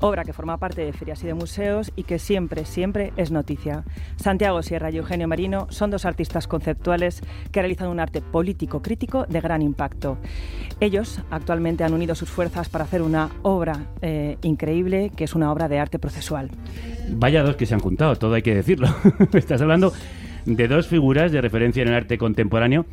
Obra 0.00 0.24
que 0.24 0.32
forma 0.32 0.58
parte 0.58 0.84
de 0.84 0.92
ferias 0.92 1.22
y 1.24 1.26
de 1.26 1.34
museos 1.34 1.92
y 1.96 2.02
que 2.02 2.18
siempre, 2.18 2.64
siempre 2.64 3.12
es 3.16 3.30
noticia. 3.30 3.84
Santiago 4.16 4.62
Sierra 4.62 4.90
y 4.90 4.98
Eugenio 4.98 5.28
Marino 5.28 5.66
son 5.70 5.90
dos 5.90 6.04
artistas 6.04 6.46
conceptuales 6.46 7.22
que 7.50 7.60
realizan 7.60 7.88
un 7.88 8.00
arte 8.00 8.20
político 8.20 8.82
crítico 8.82 9.24
de 9.26 9.40
gran 9.40 9.62
impacto. 9.62 10.18
Ellos 10.80 11.22
actualmente 11.30 11.84
han 11.84 11.94
unido 11.94 12.14
sus 12.14 12.28
fuerzas 12.28 12.68
para 12.68 12.84
hacer 12.84 13.00
una 13.02 13.30
obra 13.42 13.86
eh, 14.02 14.36
increíble 14.42 15.10
que 15.16 15.24
es 15.24 15.34
una 15.34 15.50
obra 15.50 15.68
de 15.68 15.78
arte 15.78 15.98
procesual. 15.98 16.50
Vaya 17.10 17.42
dos 17.42 17.56
que 17.56 17.66
se 17.66 17.74
han 17.74 17.80
juntado, 17.80 18.16
todo 18.16 18.34
hay 18.34 18.42
que 18.42 18.54
decirlo. 18.54 18.88
Estás 19.32 19.62
hablando 19.62 19.92
de 20.44 20.68
dos 20.68 20.86
figuras 20.86 21.32
de 21.32 21.40
referencia 21.40 21.82
en 21.82 21.88
el 21.88 21.94
arte 21.94 22.18
contemporáneo 22.18 22.86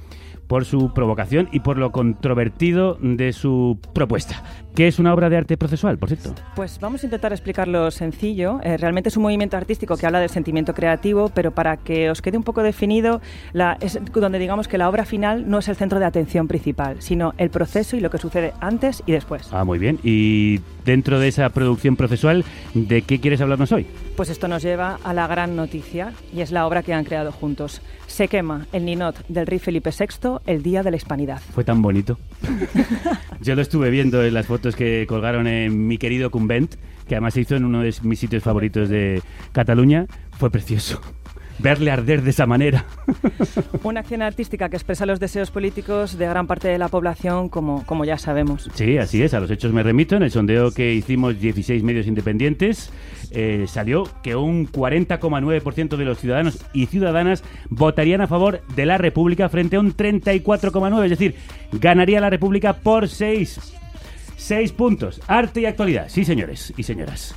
por 0.53 0.65
su 0.65 0.93
provocación 0.93 1.49
y 1.51 1.61
por 1.61 1.79
lo 1.79 1.91
controvertido 1.91 2.99
de 3.01 3.33
su 3.33 3.79
propuesta, 3.95 4.43
que 4.75 4.87
es 4.87 4.99
una 4.99 5.13
obra 5.13 5.29
de 5.29 5.37
arte 5.37 5.57
procesual, 5.57 5.97
por 5.97 6.09
cierto. 6.09 6.33
Pues 6.55 6.79
vamos 6.79 7.03
a 7.03 7.05
intentar 7.05 7.31
explicarlo 7.31 7.91
sencillo. 7.91 8.59
Eh, 8.63 8.77
realmente 8.77 9.09
es 9.09 9.17
un 9.17 9.23
movimiento 9.23 9.55
artístico 9.57 9.97
que 9.97 10.05
habla 10.05 10.19
del 10.19 10.29
sentimiento 10.29 10.73
creativo, 10.73 11.29
pero 11.33 11.51
para 11.51 11.77
que 11.77 12.09
os 12.09 12.21
quede 12.21 12.37
un 12.37 12.43
poco 12.43 12.63
definido, 12.63 13.21
la- 13.53 13.77
es 13.81 13.99
donde 14.13 14.39
digamos 14.39 14.67
que 14.67 14.77
la 14.77 14.89
obra 14.89 15.05
final 15.05 15.49
no 15.49 15.59
es 15.59 15.67
el 15.67 15.75
centro 15.75 15.99
de 15.99 16.05
atención 16.05 16.47
principal, 16.47 16.97
sino 17.01 17.33
el 17.37 17.49
proceso 17.49 17.95
y 17.97 17.99
lo 17.99 18.09
que 18.09 18.17
sucede 18.17 18.53
antes 18.61 19.03
y 19.05 19.11
después. 19.11 19.49
Ah, 19.51 19.63
muy 19.63 19.77
bien. 19.79 19.99
Y 20.03 20.59
dentro 20.85 21.19
de 21.19 21.27
esa 21.27 21.49
producción 21.49 21.95
procesual, 21.95 22.43
¿de 22.73 23.01
qué 23.03 23.19
quieres 23.19 23.41
hablarnos 23.41 23.71
hoy? 23.71 23.85
Pues 24.15 24.29
esto 24.29 24.47
nos 24.47 24.63
lleva 24.63 24.99
a 25.03 25.13
la 25.13 25.27
gran 25.27 25.55
noticia 25.55 26.13
y 26.33 26.41
es 26.41 26.51
la 26.51 26.65
obra 26.67 26.83
que 26.83 26.93
han 26.93 27.03
creado 27.05 27.31
juntos. 27.31 27.81
Se 28.07 28.27
quema 28.27 28.67
el 28.73 28.85
ninot 28.85 29.25
del 29.27 29.47
rey 29.47 29.59
Felipe 29.59 29.89
VI 29.97 30.39
el 30.45 30.61
día 30.61 30.83
de 30.83 30.91
la 30.91 30.97
hispanidad. 30.97 31.41
Fue 31.53 31.63
tan 31.63 31.81
bonito. 31.81 32.17
Yo 33.41 33.55
lo 33.55 33.61
estuve 33.61 33.89
viendo 33.89 34.23
en 34.23 34.33
las 34.33 34.45
fotos 34.45 34.62
que 34.71 35.05
colgaron 35.07 35.47
en 35.47 35.87
mi 35.87 35.97
querido 35.97 36.31
convent, 36.31 36.75
que 37.07 37.15
además 37.15 37.33
se 37.33 37.41
hizo 37.41 37.55
en 37.55 37.65
uno 37.65 37.81
de 37.81 37.93
mis 38.03 38.19
sitios 38.19 38.43
favoritos 38.43 38.89
de 38.89 39.21
Cataluña. 39.51 40.07
Fue 40.37 40.49
precioso. 40.49 41.01
Verle 41.59 41.91
arder 41.91 42.23
de 42.23 42.31
esa 42.31 42.45
manera. 42.45 42.85
Una 43.83 43.99
acción 43.99 44.21
artística 44.21 44.69
que 44.69 44.75
expresa 44.75 45.05
los 45.05 45.19
deseos 45.19 45.51
políticos 45.51 46.17
de 46.17 46.27
gran 46.27 46.47
parte 46.47 46.67
de 46.67 46.77
la 46.77 46.87
población, 46.87 47.47
como, 47.49 47.85
como 47.85 48.05
ya 48.05 48.17
sabemos. 48.17 48.69
Sí, 48.73 48.97
así 48.97 49.21
es, 49.21 49.33
a 49.33 49.39
los 49.39 49.51
hechos 49.51 49.71
me 49.71 49.83
remito. 49.83 50.15
En 50.15 50.23
el 50.23 50.31
sondeo 50.31 50.71
que 50.71 50.93
hicimos 50.93 51.39
16 51.39 51.83
medios 51.83 52.07
independientes, 52.07 52.91
eh, 53.31 53.65
salió 53.67 54.03
que 54.23 54.35
un 54.35 54.67
40,9% 54.67 55.95
de 55.95 56.05
los 56.05 56.17
ciudadanos 56.17 56.65
y 56.73 56.87
ciudadanas 56.87 57.43
votarían 57.69 58.21
a 58.21 58.27
favor 58.27 58.61
de 58.75 58.85
la 58.85 58.97
República 58.97 59.47
frente 59.47 59.75
a 59.75 59.79
un 59.79 59.95
34,9%. 59.95 61.03
Es 61.03 61.09
decir, 61.11 61.35
ganaría 61.71 62.19
la 62.19 62.29
República 62.29 62.73
por 62.73 63.07
6. 63.07 63.82
6 64.43 64.73
puntos. 64.73 65.21
Arte 65.27 65.61
y 65.61 65.65
actualidad. 65.65 66.05
Sí, 66.09 66.25
señores 66.25 66.73
y 66.75 66.83
señoras. 66.83 67.33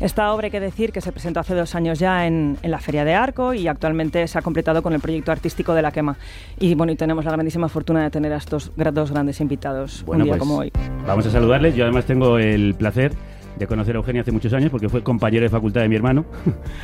Esta 0.00 0.30
obra 0.34 0.46
hay 0.46 0.50
que 0.50 0.60
decir 0.60 0.92
que 0.92 1.00
se 1.00 1.10
presentó 1.10 1.40
hace 1.40 1.54
dos 1.54 1.74
años 1.74 1.98
ya 1.98 2.26
en, 2.26 2.58
en 2.60 2.70
la 2.70 2.78
Feria 2.78 3.06
de 3.06 3.14
Arco 3.14 3.54
y 3.54 3.68
actualmente 3.68 4.28
se 4.28 4.38
ha 4.38 4.42
completado 4.42 4.82
con 4.82 4.92
el 4.92 5.00
proyecto 5.00 5.32
artístico 5.32 5.72
de 5.72 5.80
La 5.80 5.92
Quema. 5.92 6.18
Y 6.60 6.74
bueno, 6.74 6.92
y 6.92 6.96
tenemos 6.96 7.24
la 7.24 7.30
grandísima 7.32 7.70
fortuna 7.70 8.02
de 8.02 8.10
tener 8.10 8.34
a 8.34 8.36
estos 8.36 8.70
dos 8.76 9.10
grandes 9.12 9.40
invitados 9.40 10.02
Bueno, 10.04 10.24
un 10.24 10.26
día 10.26 10.32
pues 10.32 10.40
como 10.40 10.58
hoy. 10.58 10.72
vamos 11.06 11.24
a 11.24 11.30
saludarles. 11.30 11.74
Yo 11.74 11.84
además 11.84 12.04
tengo 12.04 12.38
el 12.38 12.74
placer 12.74 13.12
de 13.58 13.66
conocer 13.66 13.94
a 13.96 13.98
Eugenio 14.00 14.20
hace 14.20 14.32
muchos 14.32 14.52
años 14.52 14.70
porque 14.70 14.90
fue 14.90 15.02
compañero 15.02 15.44
de 15.44 15.48
facultad 15.48 15.80
de 15.80 15.88
mi 15.88 15.96
hermano. 15.96 16.26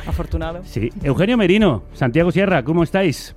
Afortunado. 0.07 0.61
Sí. 0.63 0.89
Eugenio 1.03 1.37
Merino, 1.37 1.83
Santiago 1.93 2.31
Sierra, 2.31 2.63
¿cómo 2.63 2.81
estáis? 2.81 3.35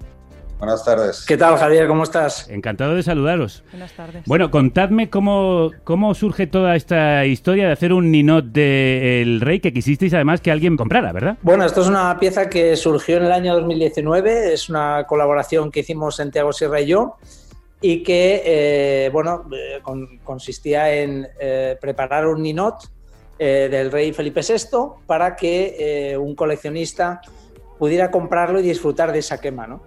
Buenas 0.63 0.85
tardes. 0.85 1.25
¿Qué 1.27 1.37
tal, 1.37 1.57
Javier? 1.59 1.89
¿Cómo 1.89 2.05
estás? 2.05 2.49
Encantado 2.49 2.95
de 2.95 3.03
saludaros. 3.03 3.65
Buenas 3.73 3.93
tardes. 3.95 4.23
Bueno, 4.27 4.53
contadme 4.53 5.11
cómo, 5.11 5.73
cómo 5.83 6.15
surge 6.15 6.47
toda 6.47 6.77
esta 6.77 7.27
historia 7.27 7.67
de 7.67 7.73
hacer 7.73 7.93
un 7.93 8.13
ninot 8.13 8.45
del 8.45 9.41
rey 9.41 9.59
que 9.59 9.73
quisisteis 9.73 10.15
además 10.15 10.41
que 10.41 10.53
alguien 10.53 10.77
comprara, 10.77 11.11
¿verdad? 11.11 11.37
Bueno, 11.43 11.65
esto 11.65 11.81
es 11.81 11.89
una 11.89 12.17
pieza 12.21 12.49
que 12.49 12.77
surgió 12.77 13.17
en 13.17 13.25
el 13.25 13.33
año 13.33 13.55
2019, 13.57 14.53
es 14.53 14.69
una 14.69 15.05
colaboración 15.09 15.73
que 15.73 15.81
hicimos 15.81 16.15
Santiago 16.15 16.53
Sierra 16.53 16.81
y 16.81 16.87
yo 16.87 17.17
y 17.81 18.05
que, 18.05 18.43
eh, 18.47 19.11
bueno, 19.13 19.43
eh, 19.53 19.81
con- 19.83 20.19
consistía 20.19 20.95
en 20.95 21.27
eh, 21.41 21.77
preparar 21.81 22.29
un 22.29 22.41
ninot 22.41 22.77
eh, 23.37 23.67
del 23.69 23.91
rey 23.91 24.13
Felipe 24.13 24.43
VI 24.49 24.57
para 25.09 25.35
que 25.35 26.13
eh, 26.13 26.17
un 26.17 26.37
coleccionista 26.37 27.21
pudiera 27.81 28.13
comprarlo 28.13 28.61
y 28.61 28.63
disfrutar 28.63 29.11
de 29.11 29.19
esa 29.19 29.41
quema, 29.41 29.67
¿no? 29.67 29.83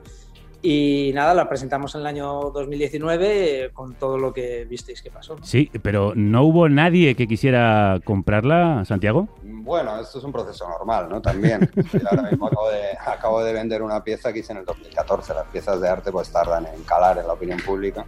Y 0.67 1.11
nada, 1.13 1.35
la 1.35 1.47
presentamos 1.47 1.93
en 1.93 2.01
el 2.01 2.07
año 2.07 2.49
2019 2.49 3.65
eh, 3.65 3.69
con 3.71 3.93
todo 3.93 4.17
lo 4.17 4.33
que 4.33 4.65
visteis 4.65 4.99
que 4.99 5.11
pasó. 5.11 5.35
¿no? 5.35 5.45
Sí, 5.45 5.69
pero 5.83 6.13
no 6.15 6.41
hubo 6.41 6.67
nadie 6.69 7.13
que 7.13 7.27
quisiera 7.27 8.01
comprarla, 8.03 8.83
Santiago. 8.83 9.27
Bueno, 9.43 9.99
esto 9.99 10.17
es 10.17 10.23
un 10.23 10.31
proceso 10.31 10.67
normal, 10.67 11.07
¿no? 11.07 11.21
También. 11.21 11.69
Ahora 12.09 12.23
mismo 12.23 12.47
acabo 12.47 12.69
de, 12.71 12.97
acabo 13.05 13.43
de 13.43 13.53
vender 13.53 13.83
una 13.83 14.03
pieza 14.03 14.33
que 14.33 14.39
hice 14.39 14.53
en 14.53 14.57
el 14.57 14.65
2014. 14.65 15.35
Las 15.35 15.45
piezas 15.49 15.79
de 15.79 15.87
arte 15.87 16.11
pues 16.11 16.31
tardan 16.31 16.65
en 16.65 16.81
calar 16.81 17.19
en 17.19 17.27
la 17.27 17.33
opinión 17.33 17.59
pública. 17.59 18.03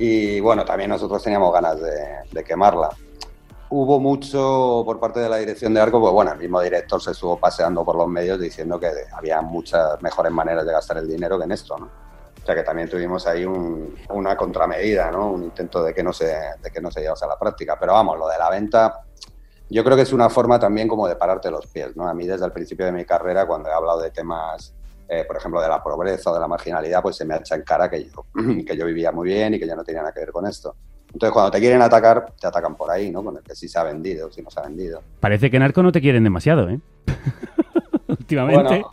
Y 0.00 0.40
bueno, 0.40 0.64
también 0.64 0.90
nosotros 0.90 1.22
teníamos 1.22 1.52
ganas 1.52 1.80
de, 1.80 1.92
de 2.32 2.42
quemarla. 2.42 2.88
Hubo 3.70 4.00
mucho 4.00 4.82
por 4.84 4.98
parte 4.98 5.20
de 5.20 5.28
la 5.28 5.36
dirección 5.36 5.74
de 5.74 5.80
Arco, 5.80 6.00
pues 6.00 6.12
bueno, 6.12 6.32
el 6.32 6.38
mismo 6.38 6.60
director 6.60 7.00
se 7.02 7.10
estuvo 7.12 7.38
paseando 7.38 7.84
por 7.84 7.96
los 7.96 8.08
medios 8.08 8.40
diciendo 8.40 8.78
que 8.80 8.90
había 9.12 9.40
muchas 9.42 10.00
mejores 10.02 10.32
maneras 10.32 10.64
de 10.66 10.72
gastar 10.72 10.98
el 10.98 11.08
dinero 11.08 11.38
que 11.38 11.44
en 11.44 11.52
esto, 11.52 11.76
¿no? 11.78 11.86
O 11.86 12.46
sea 12.46 12.54
que 12.54 12.62
también 12.62 12.88
tuvimos 12.88 13.26
ahí 13.26 13.44
un- 13.44 13.94
una 14.10 14.34
contramedida, 14.36 15.10
¿no? 15.10 15.32
Un 15.32 15.44
intento 15.44 15.82
de 15.82 15.92
que 15.92 16.02
no 16.02 16.12
se, 16.14 16.26
de 16.26 16.70
que 16.72 16.80
no 16.80 16.90
se 16.90 17.00
llevase 17.02 17.26
a 17.26 17.28
la 17.28 17.38
práctica. 17.38 17.76
Pero 17.78 17.92
vamos, 17.92 18.18
lo 18.18 18.26
de 18.26 18.38
la 18.38 18.48
venta, 18.48 19.02
yo 19.68 19.84
creo 19.84 19.96
que 19.96 20.02
es 20.04 20.12
una 20.14 20.30
forma 20.30 20.58
también 20.58 20.88
como 20.88 21.06
de 21.06 21.16
pararte 21.16 21.50
los 21.50 21.66
pies, 21.66 21.94
¿no? 21.94 22.08
A 22.08 22.14
mí 22.14 22.26
desde 22.26 22.46
el 22.46 22.52
principio 22.52 22.86
de 22.86 22.92
mi 22.92 23.04
carrera, 23.04 23.46
cuando 23.46 23.68
he 23.68 23.72
hablado 23.72 24.00
de 24.00 24.10
temas, 24.12 24.72
eh, 25.08 25.24
por 25.26 25.36
ejemplo, 25.36 25.60
de 25.60 25.68
la 25.68 25.82
pobreza 25.82 26.30
o 26.30 26.34
de 26.34 26.40
la 26.40 26.48
marginalidad, 26.48 27.02
pues 27.02 27.16
se 27.16 27.26
me 27.26 27.36
echa 27.36 27.54
en 27.54 27.62
cara 27.64 27.90
que 27.90 28.04
yo, 28.04 28.24
que 28.66 28.74
yo 28.76 28.86
vivía 28.86 29.12
muy 29.12 29.28
bien 29.28 29.52
y 29.52 29.58
que 29.58 29.66
yo 29.66 29.76
no 29.76 29.84
tenía 29.84 30.00
nada 30.00 30.14
que 30.14 30.20
ver 30.20 30.32
con 30.32 30.46
esto. 30.46 30.74
Entonces, 31.12 31.32
cuando 31.32 31.50
te 31.50 31.58
quieren 31.60 31.80
atacar, 31.82 32.32
te 32.38 32.46
atacan 32.46 32.74
por 32.76 32.90
ahí, 32.90 33.10
¿no? 33.10 33.24
Con 33.24 33.36
el 33.36 33.42
que 33.42 33.54
sí 33.54 33.68
se 33.68 33.78
ha 33.78 33.82
vendido, 33.82 34.30
si 34.30 34.42
no 34.42 34.50
se 34.50 34.60
ha 34.60 34.64
vendido. 34.64 35.02
Parece 35.20 35.50
que 35.50 35.56
en 35.56 35.62
Arco 35.62 35.82
no 35.82 35.90
te 35.92 36.00
quieren 36.00 36.22
demasiado, 36.24 36.68
¿eh? 36.68 36.80
Últimamente. 38.08 38.62
Bueno, 38.62 38.90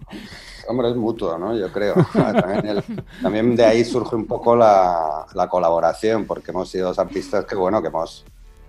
hombre, 0.67 0.89
es 0.89 0.95
mutuo, 0.95 1.37
¿no? 1.37 1.55
Yo 1.57 1.71
creo. 1.71 1.93
También, 2.13 2.65
el- 2.67 2.83
también 3.21 3.55
de 3.55 3.65
ahí 3.65 3.83
surge 3.85 4.15
un 4.15 4.25
poco 4.25 4.55
la, 4.55 5.25
la 5.33 5.47
colaboración, 5.47 6.25
porque 6.25 6.51
hemos 6.51 6.69
sido 6.69 6.87
dos 6.87 6.99
artistas 6.99 7.45
que, 7.45 7.55
bueno, 7.55 7.81
que 7.81 7.89
hemos 7.89 8.25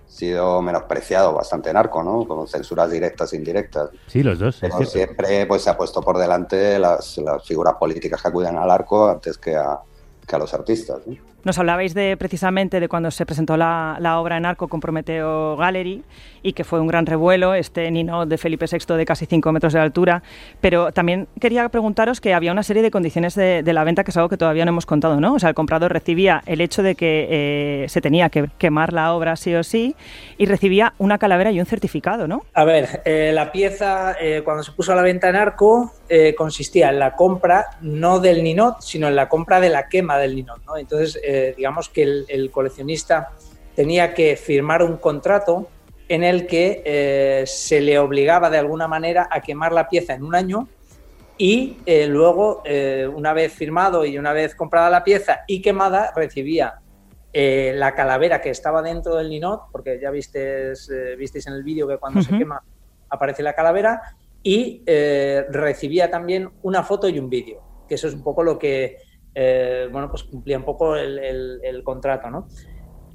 sido 0.07 0.61
menospreciados 0.61 1.33
bastante 1.33 1.69
en 1.69 1.77
arco, 1.77 2.01
¿no? 2.03 2.25
Con 2.27 2.47
censuras 2.47 2.89
directas 2.91 3.33
e 3.33 3.37
indirectas. 3.37 3.89
Sí, 4.07 4.23
los 4.23 4.39
dos. 4.39 4.57
Pero 4.61 4.83
siempre 4.85 5.45
pues, 5.45 5.63
se 5.63 5.69
ha 5.69 5.77
puesto 5.77 6.01
por 6.01 6.17
delante 6.17 6.79
las, 6.79 7.17
las 7.17 7.43
figuras 7.45 7.75
políticas 7.75 8.21
que 8.21 8.27
acuden 8.27 8.57
al 8.57 8.71
arco 8.71 9.09
antes 9.09 9.37
que 9.37 9.55
a, 9.55 9.77
que 10.27 10.35
a 10.35 10.39
los 10.39 10.53
artistas. 10.53 10.99
¿no? 11.07 11.15
Nos 11.43 11.57
hablabais 11.57 11.93
de 11.93 12.17
precisamente 12.17 12.79
de 12.79 12.89
cuando 12.89 13.09
se 13.09 13.25
presentó 13.25 13.55
la, 13.55 13.97
la 13.99 14.19
obra 14.19 14.37
en 14.37 14.45
Arco 14.45 14.67
con 14.67 14.79
Prometeo 14.79 15.55
Gallery 15.55 16.03
y 16.41 16.53
que 16.53 16.63
fue 16.63 16.79
un 16.79 16.87
gran 16.87 17.05
revuelo, 17.05 17.53
este 17.53 17.89
Nino 17.91 18.25
de 18.25 18.37
Felipe 18.37 18.65
VI 18.71 18.95
de 18.95 19.05
casi 19.05 19.25
5 19.25 19.51
metros 19.51 19.73
de 19.73 19.79
altura. 19.79 20.23
Pero 20.61 20.91
también 20.91 21.27
quería 21.39 21.67
preguntaros 21.69 22.21
que 22.21 22.33
había 22.33 22.51
una 22.51 22.63
serie 22.63 22.81
de 22.81 22.91
condiciones 22.91 23.35
de, 23.35 23.63
la 23.67 23.83
venta 23.83 24.03
que 24.03 24.11
es 24.11 24.17
algo 24.17 24.29
que 24.29 24.37
todavía 24.37 24.65
no 24.65 24.69
hemos 24.69 24.85
contado, 24.85 25.19
¿no? 25.19 25.35
O 25.35 25.39
sea, 25.39 25.49
el 25.49 25.55
comprador 25.55 25.93
recibía 25.93 26.41
el 26.45 26.61
hecho 26.61 26.83
de 26.83 26.95
que 26.95 27.27
eh, 27.29 27.89
se 27.89 28.01
tenía 28.01 28.29
que 28.29 28.49
quemar 28.57 28.93
la 28.93 29.13
obra 29.13 29.35
sí 29.35 29.53
o 29.53 29.63
sí 29.63 29.95
y 30.37 30.45
recibía 30.45 30.93
una 30.97 31.17
calavera 31.17 31.51
y 31.51 31.59
un 31.59 31.65
certificado, 31.65 32.27
¿no? 32.27 32.43
A 32.53 32.63
ver, 32.63 33.01
eh, 33.05 33.31
la 33.33 33.51
pieza 33.51 34.15
eh, 34.19 34.41
cuando 34.43 34.63
se 34.63 34.71
puso 34.71 34.93
a 34.93 34.95
la 34.95 35.01
venta 35.01 35.29
en 35.29 35.35
Arco 35.35 35.93
consistía 36.37 36.89
en 36.89 36.99
la 36.99 37.17
compra 37.17 37.65
no 37.81 38.19
del 38.21 38.41
ninot, 38.41 38.79
sino 38.79 39.09
en 39.09 39.15
la 39.17 39.27
compra 39.27 39.59
de 39.59 39.69
la 39.69 39.89
quema 39.89 40.17
del 40.17 40.35
ninot. 40.35 40.63
¿no? 40.65 40.77
Entonces, 40.77 41.19
digamos 41.57 41.89
que 41.89 42.03
el 42.29 42.49
coleccionista 42.49 43.33
tenía 43.77 44.15
que 44.15 44.35
firmar 44.37 44.81
un 44.81 44.97
contrato 44.97 45.67
en 46.09 46.23
el 46.23 46.47
que 46.47 46.81
eh, 46.85 47.43
se 47.45 47.81
le 47.81 47.99
obligaba 47.99 48.49
de 48.49 48.57
alguna 48.57 48.87
manera 48.87 49.27
a 49.31 49.41
quemar 49.41 49.73
la 49.73 49.87
pieza 49.89 50.13
en 50.13 50.23
un 50.23 50.35
año 50.35 50.67
y 51.37 51.77
eh, 51.85 52.07
luego, 52.07 52.61
eh, 52.65 53.07
una 53.13 53.33
vez 53.33 53.53
firmado 53.53 54.05
y 54.05 54.17
una 54.17 54.33
vez 54.33 54.55
comprada 54.55 54.89
la 54.89 55.03
pieza 55.03 55.41
y 55.47 55.61
quemada, 55.61 56.11
recibía 56.15 56.73
la 57.33 57.93
calavera 57.93 58.41
que 58.41 58.49
estaba 58.49 58.81
dentro 58.81 59.15
del 59.15 59.29
ninot, 59.29 59.65
porque 59.71 59.99
ya 60.01 60.09
visteis, 60.09 60.89
visteis 61.19 61.45
en 61.45 61.53
el 61.53 61.61
vídeo 61.63 61.87
que 61.87 61.97
cuando 61.99 62.19
se 62.23 62.31
quema 62.39 62.59
aparece 63.09 63.43
la 63.43 63.53
calavera, 63.53 64.01
y 64.41 64.83
recibía 65.49 66.09
también 66.09 66.49
una 66.63 66.81
foto 66.81 67.07
y 67.07 67.19
un 67.19 67.29
vídeo, 67.29 67.61
que 67.87 67.93
eso 67.93 68.07
es 68.07 68.15
un 68.15 68.23
poco 68.23 68.41
lo 68.41 68.57
que, 68.57 68.97
bueno, 69.35 70.09
pues 70.09 70.23
cumplía 70.23 70.57
un 70.57 70.63
poco 70.65 70.95
el, 70.95 71.19
el- 71.19 71.59
el 71.63 71.83
contrato, 71.83 72.31
¿no? 72.31 72.47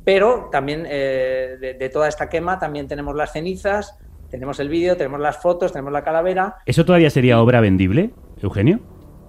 Pero 0.05 0.49
también 0.51 0.87
eh, 0.89 1.57
de, 1.61 1.75
de 1.75 1.89
toda 1.89 2.09
esta 2.09 2.29
quema 2.29 2.59
también 2.59 2.89
tenemos 2.89 3.15
las 3.15 3.33
cenizas, 3.33 3.99
tenemos 4.31 4.59
el 4.61 4.69
vídeo, 4.69 4.97
tenemos 4.97 5.21
las 5.21 5.37
fotos, 5.37 5.73
tenemos 5.73 5.93
la 5.93 6.03
calavera, 6.03 6.57
¿Eso 6.67 6.85
todavía 6.85 7.11
sería 7.11 7.41
obra 7.41 7.61
vendible, 7.61 8.11
Eugenio? 8.41 8.81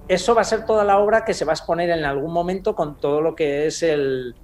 eso 0.07 0.35
va 0.35 0.41
a 0.41 0.45
ser 0.45 0.65
toda 0.65 0.83
la 0.83 0.99
obra 0.99 1.23
que 1.23 1.33
se 1.33 1.45
va 1.45 1.53
a 1.53 1.55
exponer 1.55 1.89
en 1.89 2.03
algún 2.05 2.33
momento 2.33 2.75
con 2.75 2.97
todo 2.97 3.21
lo 3.21 3.35
que 3.35 3.67
es 3.67 3.83
el, 3.83 4.35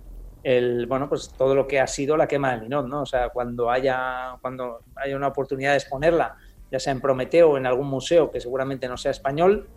el, 0.43 0.86
bueno 0.88 1.09
pues 1.09 1.34
todo 1.38 1.53
lo 1.53 1.67
que 1.67 1.80
ha 1.80 1.88
sido 1.88 2.15
la 2.17 2.27
quema 2.27 2.51
del 2.51 2.61
Linot, 2.61 2.88
¿no? 2.88 3.01
O 3.01 3.05
sea, 3.05 3.30
cuando 3.30 3.69
haya 3.69 4.38
cuando 4.41 4.80
haya 4.95 5.15
una 5.15 5.27
oportunidad 5.27 5.71
de 5.71 5.77
exponerla, 5.77 6.38
ya 6.71 6.80
sea 6.80 6.93
en 6.93 7.01
Prometeo 7.01 7.51
o 7.51 7.57
en 7.57 7.65
algún 7.65 7.88
museo 7.88 8.32
que 8.32 8.39
seguramente 8.39 8.88
no 8.88 8.97
sea 8.97 9.11
español, 9.11 9.67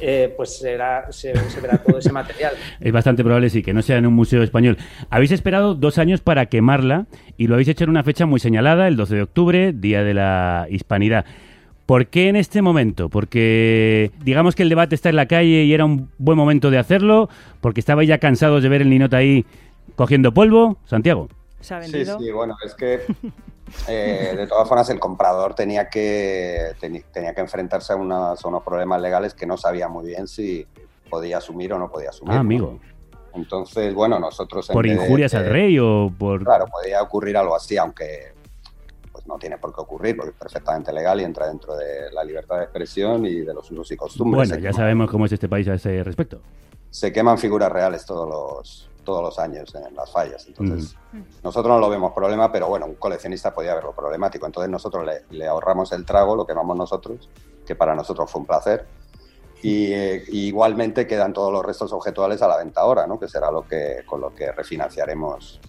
eh, 0.00 0.32
pues 0.36 0.58
será, 0.58 1.10
se, 1.10 1.34
se 1.50 1.60
verá 1.60 1.78
todo 1.78 1.98
ese 1.98 2.12
material. 2.12 2.52
Es 2.80 2.92
bastante 2.92 3.24
probable, 3.24 3.50
sí, 3.50 3.62
que 3.62 3.72
no 3.72 3.82
sea 3.82 3.96
en 3.96 4.06
un 4.06 4.14
museo 4.14 4.42
español. 4.42 4.76
Habéis 5.10 5.32
esperado 5.32 5.74
dos 5.74 5.98
años 5.98 6.20
para 6.20 6.46
quemarla 6.46 7.06
y 7.36 7.46
lo 7.46 7.54
habéis 7.54 7.68
hecho 7.68 7.84
en 7.84 7.90
una 7.90 8.02
fecha 8.02 8.26
muy 8.26 8.40
señalada, 8.40 8.88
el 8.88 8.96
12 8.96 9.14
de 9.14 9.22
octubre, 9.22 9.72
Día 9.72 10.04
de 10.04 10.14
la 10.14 10.66
Hispanidad. 10.70 11.24
¿Por 11.86 12.08
qué 12.08 12.28
en 12.28 12.36
este 12.36 12.62
momento? 12.62 13.08
Porque 13.08 14.10
digamos 14.24 14.56
que 14.56 14.64
el 14.64 14.68
debate 14.68 14.96
está 14.96 15.08
en 15.08 15.16
la 15.16 15.26
calle 15.26 15.64
y 15.64 15.72
era 15.72 15.84
un 15.84 16.10
buen 16.18 16.36
momento 16.36 16.70
de 16.70 16.78
hacerlo, 16.78 17.28
porque 17.60 17.80
estabais 17.80 18.08
ya 18.08 18.18
cansados 18.18 18.62
de 18.62 18.68
ver 18.68 18.82
el 18.82 18.90
ninot 18.90 19.14
ahí 19.14 19.46
cogiendo 19.94 20.34
polvo. 20.34 20.78
Santiago. 20.84 21.28
Se 21.60 21.74
ha 21.74 21.82
Sí, 21.82 22.04
sí, 22.04 22.30
bueno, 22.32 22.56
es 22.64 22.74
que 22.74 23.00
eh, 23.88 24.34
de 24.36 24.46
todas 24.46 24.68
formas 24.68 24.88
el 24.90 24.98
comprador 25.00 25.54
tenía 25.54 25.88
que, 25.88 26.72
tenía 27.12 27.34
que 27.34 27.40
enfrentarse 27.40 27.92
a, 27.92 27.96
unas- 27.96 28.44
a 28.44 28.48
unos 28.48 28.62
problemas 28.62 29.00
legales 29.00 29.34
que 29.34 29.46
no 29.46 29.56
sabía 29.56 29.88
muy 29.88 30.06
bien 30.06 30.28
si 30.28 30.66
podía 31.10 31.38
asumir 31.38 31.72
o 31.72 31.78
no 31.78 31.90
podía 31.90 32.10
asumir. 32.10 32.32
Ah, 32.32 32.36
¿no? 32.36 32.40
amigo. 32.40 32.78
Entonces, 33.34 33.92
bueno, 33.94 34.18
nosotros... 34.18 34.68
en 34.70 34.74
¿Por 34.74 34.86
de- 34.86 34.94
injurias 34.94 35.34
al 35.34 35.46
rey 35.46 35.78
o 35.78 36.10
por...? 36.18 36.42
Claro, 36.44 36.66
podía 36.66 37.02
ocurrir 37.02 37.36
algo 37.36 37.54
así, 37.54 37.76
aunque 37.76 38.32
pues 39.12 39.26
no 39.26 39.36
tiene 39.38 39.58
por 39.58 39.74
qué 39.74 39.80
ocurrir, 39.82 40.16
porque 40.16 40.30
es 40.30 40.36
perfectamente 40.36 40.92
legal 40.92 41.20
y 41.20 41.24
entra 41.24 41.46
dentro 41.46 41.74
de 41.76 42.10
la 42.12 42.24
libertad 42.24 42.56
de 42.58 42.64
expresión 42.64 43.24
y 43.26 43.40
de 43.40 43.52
los 43.54 43.70
usos 43.70 43.90
y 43.92 43.96
costumbres. 43.96 44.48
Bueno, 44.48 44.62
ya 44.62 44.70
queman- 44.70 44.76
sabemos 44.76 45.10
cómo 45.10 45.26
es 45.26 45.32
este 45.32 45.48
país 45.48 45.68
a 45.68 45.74
ese 45.74 46.02
respecto. 46.02 46.40
se 46.90 47.12
queman 47.12 47.36
figuras 47.38 47.70
reales 47.70 48.04
todos 48.06 48.26
los, 48.28 48.90
todos 49.06 49.22
los 49.22 49.38
años 49.38 49.74
en 49.74 49.94
las 49.94 50.12
fallas. 50.12 50.46
Entonces, 50.46 50.94
nosotros 51.42 51.72
no 51.72 51.78
lo 51.78 51.88
vemos 51.88 52.12
problema, 52.12 52.52
pero 52.52 52.68
bueno, 52.68 52.84
un 52.84 52.96
coleccionista 52.96 53.54
podía 53.54 53.74
verlo 53.74 53.94
problemático. 53.94 54.44
Entonces, 54.44 54.70
nosotros 54.70 55.06
le, 55.06 55.24
le 55.30 55.46
ahorramos 55.46 55.92
el 55.92 56.04
trago, 56.04 56.36
lo 56.36 56.46
quemamos 56.46 56.76
nosotros, 56.76 57.30
que 57.64 57.74
para 57.74 57.94
nosotros 57.94 58.30
fue 58.30 58.42
un 58.42 58.46
placer. 58.46 58.86
Y 59.62 59.92
eh, 59.92 60.24
igualmente 60.28 61.06
quedan 61.06 61.32
todos 61.32 61.52
los 61.52 61.64
restos 61.64 61.92
objetuales 61.92 62.42
a 62.42 62.48
la 62.48 62.58
venta 62.58 62.82
ahora, 62.82 63.06
¿no? 63.06 63.18
que 63.18 63.28
será 63.28 63.50
lo 63.50 63.66
que, 63.66 64.02
con 64.06 64.20
lo 64.20 64.34
que 64.34 64.52
refinanciaremos 64.52 65.60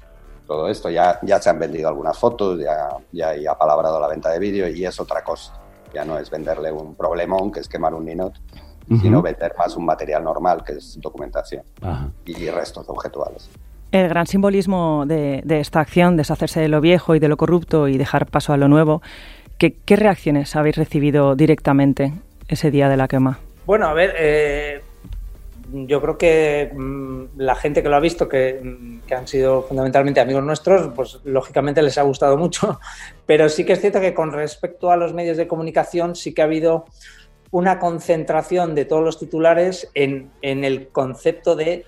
todo 0.46 0.68
esto. 0.68 0.90
Ya, 0.90 1.20
ya 1.22 1.42
se 1.42 1.50
han 1.50 1.60
vendido 1.60 1.88
algunas 1.88 2.18
fotos, 2.18 2.60
ya, 2.60 2.90
ya 3.12 3.30
hay 3.30 3.48
apalabrado 3.48 4.00
la 4.00 4.08
venta 4.08 4.30
de 4.32 4.40
vídeo 4.40 4.68
y 4.68 4.86
es 4.86 5.00
otra 5.00 5.24
cosa. 5.24 5.54
Ya 5.94 6.04
no 6.04 6.18
es 6.18 6.30
venderle 6.30 6.72
un 6.72 6.96
problemón, 6.96 7.52
que 7.52 7.62
es 7.62 7.70
quemar 7.70 7.94
un 7.94 8.06
ninot, 8.06 8.34
sino 9.02 9.22
vender 9.22 9.54
más 9.58 9.76
un 9.76 9.86
material 9.86 10.24
normal, 10.24 10.64
que 10.66 10.74
es 10.74 10.98
documentación 11.02 11.64
Ajá. 11.82 12.10
y 12.26 12.50
restos 12.50 12.88
objetuales. 12.88 13.50
El 13.92 14.10
gran 14.10 14.28
simbolismo 14.28 15.06
de, 15.06 15.42
de 15.44 15.60
esta 15.60 15.80
acción, 15.80 16.18
deshacerse 16.18 16.60
de 16.60 16.68
lo 16.68 16.82
viejo 16.82 17.16
y 17.16 17.20
de 17.20 17.28
lo 17.28 17.38
corrupto 17.38 17.88
y 17.88 17.98
dejar 17.98 18.28
paso 18.28 18.54
a 18.54 18.58
lo 18.58 18.68
nuevo, 18.68 19.02
¿qué, 19.58 19.76
qué 19.86 19.96
reacciones 19.96 20.56
habéis 20.56 20.76
recibido 20.76 21.36
directamente 21.36 22.14
ese 22.48 22.72
día 22.72 22.90
de 22.90 22.98
la 22.98 23.08
quema? 23.08 23.40
Bueno, 23.66 23.88
a 23.88 23.94
ver, 23.94 24.14
eh, 24.18 24.82
yo 25.72 26.02
creo 26.02 26.18
que 26.18 26.72
mm, 26.74 27.38
la 27.38 27.56
gente 27.56 27.84
que 27.84 27.90
lo 27.90 27.96
ha 27.96 28.00
visto, 28.00 28.30
que, 28.30 28.60
mm, 28.62 29.00
que 29.08 29.16
han 29.16 29.28
sido 29.28 29.64
fundamentalmente 29.64 30.20
amigos 30.20 30.44
nuestros, 30.44 30.94
pues 30.96 31.20
lógicamente 31.26 31.82
les 31.82 31.98
ha 31.98 32.04
gustado 32.04 32.38
mucho. 32.38 32.80
Pero 33.26 33.50
sí 33.50 33.66
que 33.66 33.74
es 33.74 33.82
cierto 33.82 34.00
que 34.00 34.14
con 34.14 34.32
respecto 34.32 34.92
a 34.92 34.98
los 34.98 35.14
medios 35.14 35.38
de 35.38 35.48
comunicación 35.48 36.16
sí 36.16 36.34
que 36.34 36.42
ha 36.42 36.46
habido 36.46 36.86
una 37.52 37.80
concentración 37.80 38.76
de 38.76 38.86
todos 38.86 39.04
los 39.04 39.20
titulares 39.20 39.90
en, 39.94 40.32
en 40.42 40.64
el 40.64 40.90
concepto 40.90 41.56
de 41.56 41.86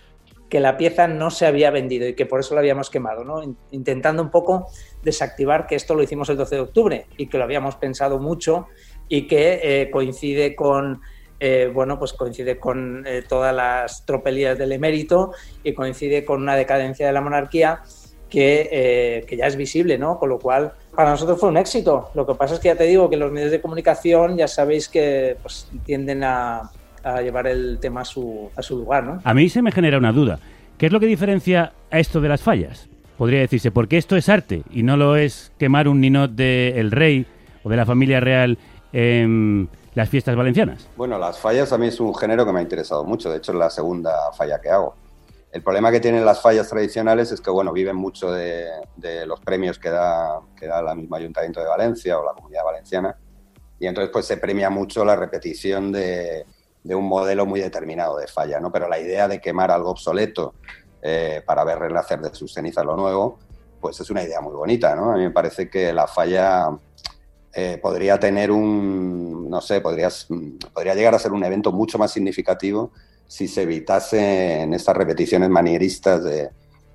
que 0.50 0.60
la 0.60 0.78
pieza 0.78 1.08
no 1.08 1.30
se 1.30 1.46
había 1.46 1.70
vendido 1.70 2.08
y 2.08 2.16
que 2.16 2.26
por 2.26 2.40
eso 2.40 2.56
la 2.56 2.62
habíamos 2.62 2.90
quemado, 2.90 3.24
¿no? 3.24 3.44
In- 3.44 3.56
intentando 3.72 4.24
un 4.24 4.32
poco 4.32 4.68
desactivar 5.04 5.68
que 5.68 5.76
esto 5.76 5.94
lo 5.94 6.02
hicimos 6.02 6.28
el 6.30 6.38
12 6.38 6.56
de 6.56 6.62
octubre 6.62 7.06
y 7.18 7.28
que 7.28 7.38
lo 7.38 7.44
habíamos 7.44 7.76
pensado 7.76 8.18
mucho 8.20 8.68
y 9.08 9.28
que 9.28 9.60
eh, 9.62 9.92
coincide 9.92 10.56
con 10.56 11.02
eh, 11.42 11.72
bueno, 11.74 11.98
pues 11.98 12.12
coincide 12.14 12.60
con 12.60 13.06
eh, 13.08 13.24
todas 13.26 13.56
las 13.56 14.06
tropelías 14.06 14.58
del 14.58 14.74
emérito 14.74 15.32
y 15.64 15.74
coincide 15.74 16.26
con 16.26 16.42
una 16.42 16.56
decadencia 16.58 17.06
de 17.08 17.14
la 17.14 17.22
monarquía 17.22 17.82
que, 18.30 18.70
eh, 18.72 19.26
que 19.28 19.38
ya 19.38 19.48
es 19.48 19.56
visible, 19.56 19.98
¿no? 19.98 20.20
Con 20.20 20.30
lo 20.30 20.40
cual, 20.40 20.74
para 20.96 21.10
nosotros 21.12 21.40
fue 21.40 21.50
un 21.50 21.58
éxito. 21.58 22.10
Lo 22.14 22.26
que 22.26 22.36
pasa 22.36 22.54
es 22.54 22.60
que 22.60 22.68
ya 22.68 22.76
te 22.76 22.86
digo 22.86 23.10
que 23.10 23.18
los 23.18 23.32
medios 23.32 23.52
de 23.52 23.62
comunicación 23.62 24.38
ya 24.38 24.48
sabéis 24.48 24.88
que 24.88 25.38
pues, 25.42 25.68
tienden 25.86 26.24
a, 26.24 26.72
a 27.04 27.22
llevar 27.22 27.48
el 27.48 27.80
tema 27.80 28.02
a 28.02 28.06
su, 28.06 28.50
a 28.56 28.62
su 28.62 28.78
lugar, 28.78 29.04
¿no? 29.04 29.22
A 29.24 29.34
mí 29.34 29.50
se 29.50 29.62
me 29.62 29.72
genera 29.72 29.98
una 29.98 30.12
duda. 30.12 30.40
¿Qué 30.78 30.86
es 30.86 30.92
lo 30.92 31.00
que 31.00 31.08
diferencia 31.08 31.74
a 31.92 32.00
esto 32.00 32.22
de 32.22 32.30
las 32.30 32.42
fallas? 32.42 32.88
Podría 33.18 33.40
decirse, 33.40 33.72
porque 33.72 33.98
esto 33.98 34.16
es 34.16 34.30
arte 34.30 34.64
y 34.72 34.84
no 34.84 34.96
lo 34.96 35.18
es 35.18 35.52
quemar 35.60 35.90
un 35.90 36.00
ninot 36.00 36.32
del 36.32 36.92
rey 36.92 37.26
o 37.64 37.70
de 37.70 37.76
la 37.76 37.86
familia 37.86 38.22
real 38.22 38.58
en 38.94 39.68
las 39.94 40.08
fiestas 40.08 40.36
valencianas. 40.38 40.88
Bueno, 40.96 41.18
las 41.20 41.38
fallas 41.38 41.74
a 41.74 41.78
mí 41.78 41.88
es 41.88 42.00
un 42.00 42.16
género 42.16 42.46
que 42.46 42.54
me 42.54 42.60
ha 42.60 42.62
interesado 42.62 43.04
mucho. 43.04 43.30
De 43.30 43.38
hecho, 43.38 43.52
es 43.52 43.58
la 43.58 43.70
segunda 43.70 44.32
falla 44.38 44.62
que 44.62 44.70
hago. 44.70 44.96
El 45.52 45.64
problema 45.64 45.92
que 45.92 46.00
tienen 46.00 46.24
las 46.24 46.42
fallas 46.42 46.70
tradicionales 46.70 47.32
es 47.32 47.42
que, 47.42 47.50
bueno, 47.50 47.74
viven 47.74 47.96
mucho 47.96 48.32
de, 48.32 48.68
los 49.26 49.40
premios 49.40 49.80
que 49.80 49.90
da, 49.90 50.42
que 50.56 50.68
da 50.68 50.80
el 50.80 50.98
mismo 50.98 51.16
Ayuntamiento 51.16 51.60
de 51.60 51.68
Valencia 51.68 52.20
o 52.20 52.26
la 52.26 52.34
Comunidad 52.34 52.64
Valenciana, 52.64 53.18
y 53.80 53.88
entonces 53.88 54.12
pues 54.12 54.26
se 54.26 54.38
premia 54.38 54.70
mucho 54.70 55.04
la 55.04 55.16
repetición 55.16 55.92
de, 55.92 56.46
un 56.84 57.08
modelo 57.08 57.46
muy 57.46 57.62
determinado 57.62 58.18
de 58.18 58.28
falla, 58.28 58.60
¿no? 58.60 58.72
Pero 58.72 58.88
la 58.88 59.00
idea 59.00 59.28
de 59.28 59.42
quemar 59.42 59.72
algo 59.72 59.90
obsoleto 59.90 60.54
eh, 61.02 61.42
para 61.46 61.64
ver 61.64 61.80
renacer 61.80 62.20
de 62.20 62.34
sus 62.34 62.54
cenizas 62.54 62.86
lo 62.86 62.96
nuevo, 62.96 63.40
pues 63.80 64.00
es 64.00 64.10
una 64.10 64.24
idea 64.24 64.42
muy 64.42 64.54
bonita, 64.54 64.96
¿no? 64.96 65.12
A 65.12 65.16
mí 65.16 65.24
me 65.24 65.32
parece 65.32 65.70
que 65.70 65.94
la 65.94 66.08
falla 66.08 66.70
eh, 67.54 67.80
podría 67.82 68.20
tener 68.20 68.52
un, 68.52 69.50
no 69.50 69.62
sé, 69.62 69.82
podrías, 69.82 70.28
podría 70.74 70.94
llegar 70.94 71.16
a 71.16 71.20
ser 71.20 71.32
un 71.32 71.44
evento 71.44 71.72
mucho 71.72 71.98
más 71.98 72.12
significativo 72.12 72.92
si 73.30 73.48
se 73.48 73.62
evitasen 73.62 74.74
estas 74.74 74.98
repeticiones 74.98 75.50
manieristas 75.52 76.24
de, 76.24 76.50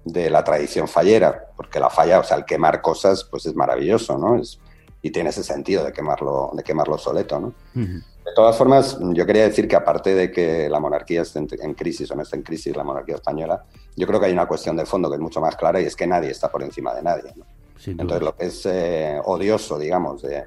de 0.05 0.29
la 0.31 0.43
tradición 0.43 0.89
fallera, 0.89 1.47
porque 1.57 1.79
la 1.79 1.89
falla, 1.89 2.19
o 2.19 2.25
sea, 2.25 2.37
el 2.37 2.45
quemar 2.45 2.83
cosas, 2.83 3.23
pues 3.23 3.47
es 3.47 3.55
maravilloso, 3.55 4.19
¿no? 4.19 4.37
Es, 4.37 4.59
y 5.01 5.11
tiene 5.11 5.31
ese 5.31 5.45
sentido 5.45 5.85
de 5.85 5.93
quemarlo, 5.93 6.51
de 6.55 6.65
quemarlo 6.65 6.99
soleto, 6.99 7.39
¿no? 7.39 7.55
De 7.75 8.33
todas 8.35 8.57
formas, 8.57 8.99
yo 9.01 9.25
quería 9.25 9.45
decir 9.45 9.69
que 9.69 9.77
aparte 9.77 10.13
de 10.15 10.33
que 10.33 10.69
la 10.69 10.81
monarquía 10.81 11.23
esté 11.23 11.39
en, 11.39 11.49
en 11.61 11.75
crisis 11.75 12.11
o 12.11 12.17
no 12.17 12.23
esté 12.23 12.37
en 12.37 12.43
crisis, 12.43 12.75
la 12.75 12.83
monarquía 12.83 13.15
española, 13.15 13.63
yo 13.95 14.07
creo 14.07 14.19
que 14.19 14.27
hay 14.27 14.33
una 14.33 14.47
cuestión 14.49 14.77
de 14.77 14.87
fondo 14.87 15.09
que 15.09 15.15
es 15.15 15.21
mucho 15.21 15.41
más 15.41 15.55
clara 15.55 15.81
y 15.81 15.85
es 15.85 15.95
que 15.95 16.07
nadie 16.07 16.31
está 16.31 16.51
por 16.51 16.65
encima 16.65 16.95
de 16.95 17.03
nadie. 17.03 17.33
¿no? 17.37 17.45
Entonces, 17.87 18.23
lo 18.23 18.35
que 18.35 18.47
es 18.47 18.67
eh, 18.67 19.21
odioso, 19.25 19.79
digamos, 19.79 20.23
de, 20.23 20.43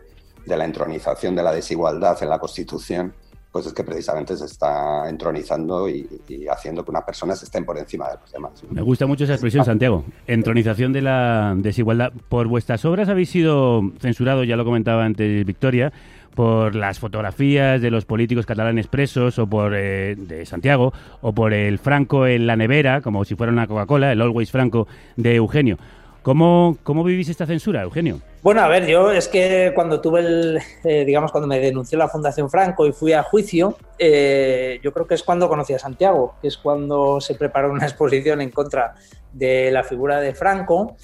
de 0.46 0.58
la 0.58 0.66
entronización 0.66 1.34
de 1.34 1.44
la 1.44 1.54
desigualdad 1.54 2.22
en 2.22 2.30
la 2.30 2.40
Constitución, 2.40 3.14
pues 3.58 3.66
es 3.66 3.74
que 3.74 3.84
precisamente 3.84 4.38
se 4.38 4.45
está 4.45 5.10
entronizando 5.10 5.89
y, 5.89 6.08
y 6.28 6.47
haciendo 6.47 6.86
que 6.86 6.91
unas 6.91 7.03
personas 7.03 7.41
estén 7.41 7.66
por 7.66 7.76
encima 7.76 8.08
de 8.08 8.18
los 8.22 8.32
demás. 8.32 8.51
Me 8.70 8.84
gusta 8.84 9.08
mucho 9.08 9.24
esa 9.24 9.34
expresión, 9.34 9.66
Santiago. 9.66 10.05
Entronización 10.28 10.93
de 10.93 11.01
la 11.01 11.55
desigualdad. 11.58 12.14
Por 12.30 12.45
vuestras 12.47 12.86
obras 12.86 13.10
habéis 13.10 13.32
sido 13.32 13.82
censurados, 13.99 14.47
ya 14.47 14.55
lo 14.58 14.64
comentaba 14.64 15.03
antes 15.03 15.43
Victoria, 15.43 15.91
por 16.36 16.76
las 16.76 16.99
fotografías 16.99 17.82
de 17.82 17.89
los 17.89 18.05
políticos 18.05 18.45
catalanes 18.45 18.86
presos, 18.86 19.39
o 19.39 19.47
por 19.47 19.74
eh, 19.76 20.14
de 20.16 20.45
Santiago, 20.45 20.93
o 21.22 21.34
por 21.34 21.51
el 21.51 21.80
Franco 21.80 22.28
en 22.28 22.45
la 22.45 22.55
nevera, 22.55 23.01
como 23.01 23.26
si 23.26 23.34
fuera 23.34 23.51
una 23.51 23.66
Coca-Cola, 23.66 24.12
el 24.12 24.22
Always 24.22 24.51
Franco 24.51 24.88
de 25.16 25.34
Eugenio. 25.34 25.80
¿Cómo, 26.28 26.78
¿Cómo 26.84 27.06
vivís 27.06 27.30
esta 27.30 27.46
censura, 27.46 27.84
Eugenio? 27.84 28.20
Bueno, 28.44 28.60
a 28.60 28.68
ver, 28.68 28.86
yo 28.86 29.14
es 29.14 29.30
que 29.30 29.72
cuando 29.74 30.02
tuve 30.02 30.20
el, 30.20 30.60
eh, 30.84 31.06
digamos, 31.06 31.32
cuando 31.32 31.48
me 31.48 31.58
denunció 31.58 31.98
la 31.98 32.10
Fundación 32.10 32.50
Franco 32.50 32.86
y 32.86 32.92
fui 32.92 33.14
a 33.14 33.24
juicio, 33.24 33.78
eh, 33.98 34.78
yo 34.84 34.92
creo 34.92 35.08
que 35.08 35.14
es 35.14 35.24
cuando 35.24 35.48
conocí 35.48 35.74
a 35.74 35.80
Santiago, 35.80 36.36
que 36.42 36.50
es 36.50 36.58
cuando 36.58 37.22
se 37.22 37.36
preparó 37.36 37.72
una 37.72 37.86
exposición 37.88 38.42
en 38.42 38.50
contra 38.50 38.96
de 39.32 39.72
la 39.72 39.86
figura 39.86 40.20
de 40.20 40.36
Franco. 40.36 40.98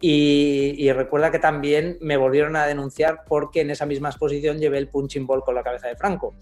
Y, 0.00 0.90
recuerda 0.92 1.30
que 1.30 1.38
también 1.38 1.98
me 2.00 2.16
volvieron 2.16 2.56
a 2.56 2.64
denunciar 2.64 3.24
porque 3.28 3.60
en 3.60 3.70
esa 3.70 3.84
misma 3.84 4.08
exposición 4.08 4.60
llevé 4.60 4.78
el 4.78 4.88
punching 4.88 5.26
ball 5.26 5.44
con 5.44 5.56
la 5.56 5.62
cabeza 5.62 5.88
de 5.88 5.96
Franco. 5.96 6.32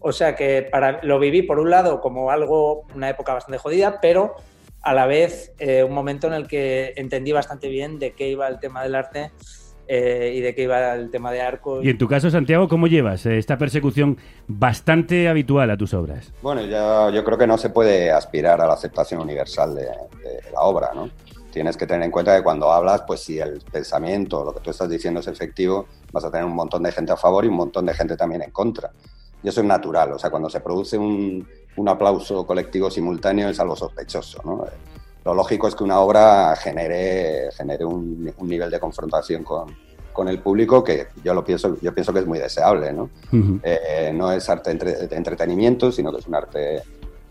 O 0.00 0.10
sea 0.10 0.34
que 0.34 0.68
lo 1.02 1.20
viví 1.20 1.42
por 1.42 1.60
un 1.60 1.70
lado 1.70 2.00
como 2.00 2.32
algo, 2.32 2.86
una 2.96 3.08
época 3.08 3.34
bastante 3.34 3.58
jodida, 3.58 4.00
pero 4.00 4.34
a 4.82 4.94
la 4.94 5.06
vez 5.06 5.52
eh, 5.58 5.82
un 5.82 5.92
momento 5.92 6.26
en 6.26 6.34
el 6.34 6.46
que 6.46 6.92
entendí 6.96 7.32
bastante 7.32 7.68
bien 7.68 7.98
de 7.98 8.12
qué 8.12 8.28
iba 8.28 8.48
el 8.48 8.58
tema 8.58 8.82
del 8.82 8.94
arte 8.94 9.30
eh, 9.86 10.34
y 10.36 10.40
de 10.40 10.54
qué 10.54 10.64
iba 10.64 10.94
el 10.94 11.10
tema 11.10 11.32
de 11.32 11.40
arco. 11.40 11.82
Y 11.82 11.88
en 11.88 11.98
tu 11.98 12.06
caso, 12.08 12.30
Santiago, 12.30 12.68
¿cómo 12.68 12.86
llevas 12.86 13.24
eh, 13.26 13.38
esta 13.38 13.56
persecución 13.56 14.18
bastante 14.46 15.28
habitual 15.28 15.70
a 15.70 15.76
tus 15.76 15.94
obras? 15.94 16.32
Bueno, 16.42 16.62
ya, 16.64 17.10
yo 17.10 17.24
creo 17.24 17.38
que 17.38 17.46
no 17.46 17.58
se 17.58 17.70
puede 17.70 18.10
aspirar 18.10 18.60
a 18.60 18.66
la 18.66 18.74
aceptación 18.74 19.20
universal 19.20 19.74
de, 19.74 19.82
de 19.82 20.50
la 20.52 20.60
obra, 20.60 20.90
¿no? 20.94 21.10
Tienes 21.50 21.76
que 21.76 21.86
tener 21.86 22.02
en 22.04 22.10
cuenta 22.10 22.36
que 22.36 22.42
cuando 22.42 22.70
hablas, 22.70 23.02
pues 23.06 23.20
si 23.20 23.38
el 23.38 23.62
pensamiento, 23.72 24.44
lo 24.44 24.52
que 24.52 24.60
tú 24.60 24.70
estás 24.70 24.90
diciendo 24.90 25.20
es 25.20 25.26
efectivo, 25.26 25.86
vas 26.12 26.24
a 26.24 26.30
tener 26.30 26.44
un 26.44 26.54
montón 26.54 26.82
de 26.82 26.92
gente 26.92 27.12
a 27.12 27.16
favor 27.16 27.44
y 27.44 27.48
un 27.48 27.54
montón 27.54 27.86
de 27.86 27.94
gente 27.94 28.16
también 28.16 28.42
en 28.42 28.50
contra. 28.50 28.90
Y 29.42 29.48
eso 29.48 29.60
es 29.60 29.66
natural, 29.66 30.12
o 30.12 30.18
sea, 30.18 30.30
cuando 30.30 30.50
se 30.50 30.60
produce 30.60 30.98
un, 30.98 31.46
un 31.76 31.88
aplauso 31.88 32.44
colectivo 32.46 32.90
simultáneo 32.90 33.48
es 33.48 33.60
algo 33.60 33.76
sospechoso, 33.76 34.40
¿no? 34.44 34.64
Lo 35.24 35.34
lógico 35.34 35.68
es 35.68 35.74
que 35.74 35.84
una 35.84 36.00
obra 36.00 36.56
genere, 36.56 37.50
genere 37.52 37.84
un, 37.84 38.32
un 38.36 38.48
nivel 38.48 38.70
de 38.70 38.80
confrontación 38.80 39.44
con, 39.44 39.76
con 40.12 40.26
el 40.28 40.40
público 40.40 40.82
que 40.82 41.08
yo 41.22 41.34
lo 41.34 41.44
pienso 41.44 41.76
yo 41.80 41.92
pienso 41.94 42.12
que 42.12 42.20
es 42.20 42.26
muy 42.26 42.38
deseable 42.38 42.92
no 42.92 43.10
Eh, 43.62 44.10
no 44.14 44.32
es 44.32 44.48
arte 44.48 44.70
entre- 44.70 45.06
de 45.06 45.16
entretenimiento 45.16 45.92
sino 45.92 46.10
que 46.12 46.18
es 46.18 46.26
un 46.26 46.34
arte 46.34 46.82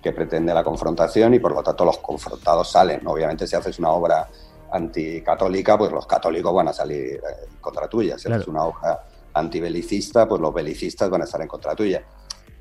que 0.02 0.12
pretende 0.14 0.54
la 0.54 0.64
confrontación 0.64 1.34
y 1.34 1.40
por 1.40 1.54
lo 1.54 1.64
tanto 1.64 1.84
los 1.84 1.98
confrontados 1.98 2.70
salen 2.72 3.06
obviamente 3.08 3.48
si 3.48 3.56
haces 3.56 3.80
una 3.80 3.90
obra 3.92 4.28
anticatólica 4.72 5.78
pues 5.78 5.92
los 5.92 6.06
católicos 6.08 6.54
van 6.54 6.68
a 6.70 6.74
salir 6.74 7.16
eh, 7.16 7.48
contra 7.60 7.88
tuya 7.88 8.18
si 8.18 8.26
Claro. 8.26 8.38
haces 8.42 8.48
una 8.48 8.64
obra 8.64 9.04
antibelicista 9.38 10.28
pues 10.28 10.42
los 10.42 10.54
belicistas 10.54 11.10
van 11.10 11.22
a 11.22 11.26
estar 11.26 11.42
en 11.42 11.48
contra 11.48 11.76
tuya 11.76 12.04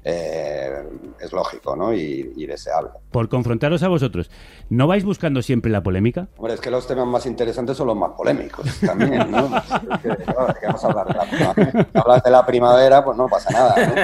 Eh, 0.09 0.85
es 1.19 1.33
lógico 1.33 1.75
¿no? 1.75 1.93
y, 1.93 2.33
y 2.37 2.47
deseable 2.47 2.91
Por 3.11 3.29
confrontaros 3.29 3.83
a 3.83 3.89
vosotros, 3.89 4.31
¿no 4.71 4.87
vais 4.87 5.03
buscando 5.03 5.43
siempre 5.43 5.69
la 5.69 5.83
polémica? 5.83 6.29
Hombre, 6.37 6.55
es 6.55 6.61
que 6.61 6.71
los 6.71 6.87
temas 6.87 7.09
más 7.09 7.27
interesantes 7.27 7.77
son 7.77 7.89
los 7.89 7.97
más 7.97 8.13
polémicos 8.13 8.65
también, 8.87 9.29
¿no? 9.29 9.51
Es 9.57 10.01
que, 10.03 10.09
¿de 10.11 10.17
qué 10.61 10.67
vamos 10.69 10.85
a 10.85 10.87
hablar 10.87 11.09
de 11.09 11.15
la 11.15 11.25
primavera? 11.25 11.89
Si 11.93 11.99
hablas 11.99 12.23
de 12.23 12.31
la 12.31 12.47
primavera, 12.47 13.05
pues 13.05 13.17
no 13.17 13.27
pasa 13.27 13.51
nada, 13.51 13.75
¿no? 13.85 13.95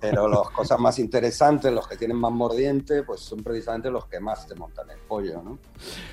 Pero 0.00 0.26
las 0.26 0.50
cosas 0.50 0.80
más 0.80 0.98
interesantes, 0.98 1.72
los 1.72 1.86
que 1.86 1.96
tienen 1.96 2.16
más 2.16 2.32
mordiente, 2.32 3.04
pues 3.04 3.20
son 3.20 3.44
precisamente 3.44 3.92
los 3.92 4.06
que 4.06 4.18
más 4.18 4.44
te 4.48 4.56
montan 4.56 4.90
el 4.90 4.98
pollo, 5.06 5.40
¿no? 5.40 5.58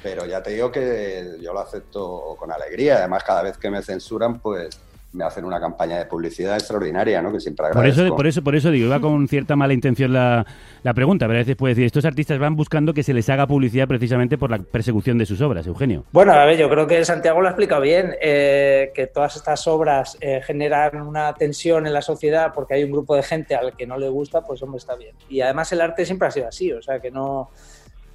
Pero 0.03 0.27
ya 0.27 0.43
te 0.43 0.51
digo 0.51 0.71
que 0.71 1.37
yo 1.41 1.51
lo 1.51 1.61
acepto 1.61 2.35
con 2.37 2.51
alegría. 2.51 2.97
Además, 2.97 3.23
cada 3.23 3.41
vez 3.41 3.57
que 3.57 3.71
me 3.71 3.81
censuran, 3.81 4.39
pues 4.39 4.79
hacen 5.21 5.45
una 5.45 5.59
campaña 5.59 5.97
de 5.97 6.05
publicidad 6.05 6.55
extraordinaria, 6.55 7.21
¿no? 7.21 7.31
Que 7.31 7.39
siempre 7.39 7.67
Por 7.67 7.77
agradezco. 7.77 8.05
eso, 8.05 8.15
por 8.15 8.27
eso, 8.27 8.43
por 8.43 8.55
eso 8.55 8.71
digo, 8.71 8.87
iba 8.87 8.99
con 8.99 9.27
cierta 9.27 9.55
mala 9.55 9.73
intención 9.73 10.13
la, 10.13 10.45
la 10.81 10.93
pregunta, 10.93 11.27
pero 11.27 11.37
a 11.37 11.41
veces 11.41 11.55
puede 11.55 11.73
decir, 11.73 11.85
estos 11.85 12.05
artistas 12.05 12.39
van 12.39 12.55
buscando 12.55 12.93
que 12.93 13.03
se 13.03 13.13
les 13.13 13.29
haga 13.29 13.45
publicidad 13.45 13.87
precisamente 13.87 14.37
por 14.37 14.49
la 14.49 14.59
persecución 14.59 15.17
de 15.17 15.25
sus 15.25 15.41
obras, 15.41 15.67
Eugenio. 15.67 16.05
Bueno, 16.11 16.33
a 16.33 16.45
ver, 16.45 16.57
yo 16.57 16.69
creo 16.69 16.87
que 16.87 17.03
Santiago 17.05 17.41
lo 17.41 17.47
ha 17.47 17.51
explicado 17.51 17.81
bien, 17.81 18.15
eh, 18.21 18.91
que 18.95 19.07
todas 19.07 19.35
estas 19.35 19.67
obras 19.67 20.17
eh, 20.21 20.41
generan 20.43 21.01
una 21.01 21.33
tensión 21.33 21.85
en 21.85 21.93
la 21.93 22.01
sociedad 22.01 22.51
porque 22.53 22.75
hay 22.75 22.83
un 22.83 22.91
grupo 22.91 23.15
de 23.15 23.23
gente 23.23 23.55
al 23.55 23.75
que 23.75 23.85
no 23.85 23.97
le 23.97 24.09
gusta, 24.09 24.41
pues 24.41 24.61
hombre, 24.63 24.77
está 24.77 24.95
bien. 24.95 25.15
Y 25.29 25.41
además 25.41 25.71
el 25.71 25.81
arte 25.81 26.05
siempre 26.05 26.27
ha 26.27 26.31
sido 26.31 26.47
así, 26.47 26.71
o 26.71 26.81
sea, 26.81 26.99
que 26.99 27.11
no... 27.11 27.49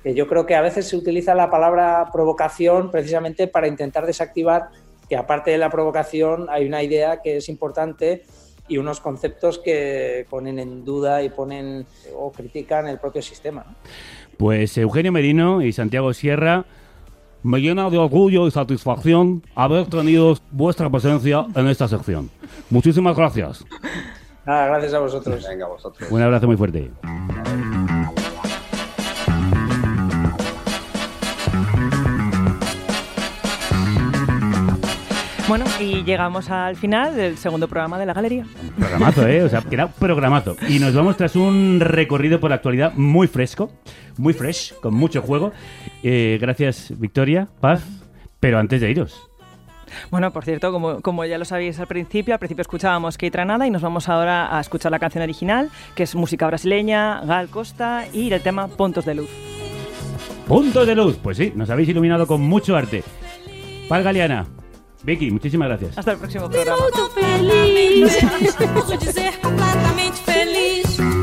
Que 0.03 0.15
yo 0.15 0.29
creo 0.29 0.47
que 0.47 0.55
a 0.55 0.61
veces 0.61 0.87
se 0.87 0.97
utiliza 0.97 1.35
la 1.35 1.51
palabra 1.51 2.07
provocación 2.13 2.93
precisamente 2.93 3.49
para 3.49 3.67
intentar 3.67 4.07
desactivar 4.07 4.69
que 5.09 5.17
aparte 5.17 5.51
de 5.51 5.59
la 5.59 5.71
provocación 5.71 6.47
hay 6.51 6.67
una 6.67 6.83
idea 6.83 7.23
que 7.23 7.39
es 7.39 7.49
importante 7.49 8.25
y 8.69 8.79
unos 8.79 9.01
conceptos 9.01 9.59
que 9.59 10.27
ponen 10.29 10.59
en 10.59 10.85
duda 10.85 11.23
y 11.23 11.31
ponen 11.31 11.87
o 12.15 12.31
critican 12.31 12.87
el 12.87 12.99
propio 12.99 13.23
sistema. 13.23 13.65
¿no? 13.67 13.75
Pues 14.37 14.77
Eugenio 14.79 15.11
Merino 15.11 15.63
y 15.63 15.73
Santiago 15.73 16.13
Sierra, 16.13 16.65
me 17.43 17.61
llena 17.61 17.89
de 17.89 17.99
orgullo 17.99 18.47
y 18.47 18.51
satisfacción 18.51 19.43
haber 19.55 19.87
tenido 19.87 20.37
vuestra 20.51 20.91
presencia 20.91 21.47
en 21.55 21.69
esta 21.69 21.89
sección. 21.89 22.31
Muchísimas 22.69 23.17
gracias. 23.17 23.65
Nada, 24.45 24.67
gracias 24.67 24.95
a 24.95 24.99
vosotros. 24.99 25.47
Venga, 25.49 25.67
vosotros. 25.67 26.11
Un 26.11 26.23
abrazo 26.23 26.47
muy 26.47 26.57
fuerte. 26.57 26.91
Bueno, 35.49 35.65
y 35.81 36.03
llegamos 36.05 36.51
al 36.51 36.77
final 36.77 37.17
del 37.17 37.39
segundo 37.39 37.69
programa 37.69 37.99
de 37.99 38.05
la 38.05 38.13
galería. 38.13 38.45
Programazo, 38.79 39.27
¿eh? 39.27 39.43
O 39.43 39.49
sea, 39.49 39.63
que 39.63 39.75
era 39.77 39.87
un 39.87 39.93
programazo. 39.93 40.57
Y 40.69 40.79
nos 40.79 40.95
vamos 40.95 41.17
tras 41.17 41.37
un 41.37 41.79
recorrido 41.81 42.39
por 42.39 42.51
la 42.51 42.57
actualidad 42.57 42.93
muy 42.95 43.29
fresco, 43.29 43.71
muy 44.19 44.35
fresh, 44.35 44.75
con 44.81 44.93
mucho 44.93 45.23
juego. 45.23 45.53
Eh, 46.03 46.37
gracias, 46.41 46.93
Victoria, 46.99 47.49
Paz. 47.61 47.83
Pero 48.41 48.59
antes 48.59 48.81
de 48.83 48.91
iros, 48.91 49.19
Bueno, 50.11 50.31
por 50.33 50.45
cierto, 50.45 50.71
como, 50.71 51.01
como 51.01 51.25
ya 51.25 51.39
lo 51.39 51.45
sabéis 51.47 51.81
al 51.81 51.87
principio, 51.87 52.35
al 52.35 52.39
principio 52.39 52.61
escuchábamos 52.63 53.17
Kate 53.17 53.31
Tranada 53.31 53.67
y 53.67 53.71
nos 53.71 53.81
vamos 53.83 54.09
ahora 54.11 54.55
a 54.57 54.61
escuchar 54.61 54.93
la 54.93 54.99
canción 54.99 55.23
original, 55.23 55.71
que 55.95 56.03
es 56.03 56.15
música 56.15 56.47
brasileña, 56.47 57.23
Gal 57.25 57.49
Costa 57.49 58.05
y 58.13 58.31
el 58.31 58.43
tema 58.43 58.69
Puntos 58.69 59.07
de 59.07 59.15
Luz. 59.15 59.31
puntos 60.47 60.87
de 60.87 60.95
luz. 60.95 61.17
Pues 61.23 61.39
sí, 61.39 61.53
nos 61.57 61.71
habéis 61.71 61.89
iluminado 61.89 62.27
con 62.27 62.43
mucho 62.43 62.77
arte. 62.77 63.03
Paz 63.89 64.05
Galeana, 64.05 64.47
Vicky, 65.03 65.31
muchísimas 65.31 65.69
gracias. 65.69 65.99
Hasta 65.99 66.13
el 66.13 66.19
próximo 66.19 66.51
programa. 66.51 66.83
Feliz, 67.15 68.17
completamente 69.43 70.19
feliz. 70.25 71.18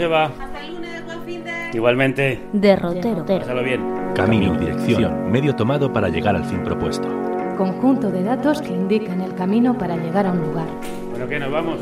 Adiós, 0.00 0.08
Eva. 0.08 0.30
Igualmente. 1.74 2.40
Derrotero. 2.52 3.24
Pásalo 3.26 3.62
bien. 3.62 3.80
Camino, 4.14 4.54
dirección, 4.58 5.30
medio 5.30 5.54
tomado 5.54 5.92
para 5.92 6.08
llegar 6.08 6.34
al 6.34 6.44
fin 6.44 6.62
propuesto. 6.62 7.06
Conjunto 7.56 8.10
de 8.10 8.22
datos 8.24 8.62
que 8.62 8.72
indican 8.72 9.20
el 9.20 9.34
camino 9.34 9.76
para 9.76 9.96
llegar 9.96 10.26
a 10.26 10.32
un 10.32 10.40
lugar. 10.40 10.66
Bueno, 11.10 11.28
¿qué? 11.28 11.38
¿Nos 11.38 11.52
vamos? 11.52 11.78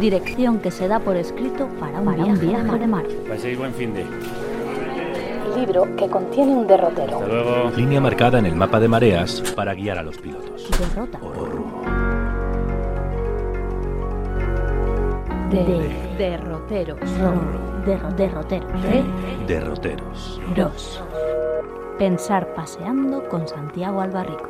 Dirección 0.00 0.58
que 0.58 0.70
se 0.70 0.88
da 0.88 0.98
por 0.98 1.16
escrito 1.16 1.68
para 1.78 2.00
un 2.00 2.06
Para 2.06 2.16
viaje, 2.24 2.32
un 2.32 2.40
viaje 2.40 2.62
de 2.64 2.68
mar. 2.68 2.80
de 2.80 2.86
mar. 2.86 3.04
Paséis 3.28 3.58
buen 3.58 3.72
fin 3.74 3.94
de. 3.94 4.04
Libro 5.56 5.96
que 5.96 6.08
contiene 6.08 6.52
un 6.52 6.66
derrotero. 6.66 7.18
Hasta 7.18 7.26
luego. 7.26 7.70
Línea 7.76 8.00
marcada 8.00 8.38
en 8.38 8.46
el 8.46 8.54
mapa 8.56 8.80
de 8.80 8.88
mareas 8.88 9.40
para 9.54 9.74
guiar 9.74 9.98
a 9.98 10.02
los 10.02 10.18
pilotos. 10.18 10.68
Derrota. 10.78 11.18
De 15.50 16.14
derroteros. 16.18 16.98
Derro- 17.84 18.10
derroteros. 18.16 18.82
De 18.82 19.04
Derroteros. 19.46 20.40
dos. 20.54 21.02
Pensar 21.98 22.54
paseando 22.54 23.28
con 23.28 23.46
Santiago 23.48 24.00
Albarrico. 24.00 24.48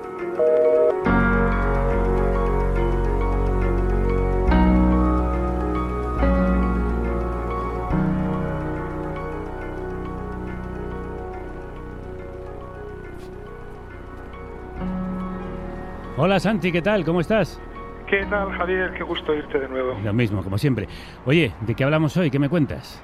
Hola 16.16 16.38
Santi, 16.38 16.70
¿qué 16.72 16.82
tal? 16.82 17.04
¿Cómo 17.04 17.20
estás? 17.20 17.58
¿Qué 18.10 18.26
tal, 18.26 18.50
Javier? 18.58 18.92
Qué 18.94 19.04
gusto 19.04 19.32
irte 19.32 19.60
de 19.60 19.68
nuevo. 19.68 19.96
Lo 20.02 20.12
mismo, 20.12 20.42
como 20.42 20.58
siempre. 20.58 20.88
Oye, 21.26 21.52
¿de 21.60 21.76
qué 21.76 21.84
hablamos 21.84 22.16
hoy? 22.16 22.28
¿Qué 22.28 22.40
me 22.40 22.48
cuentas? 22.48 23.00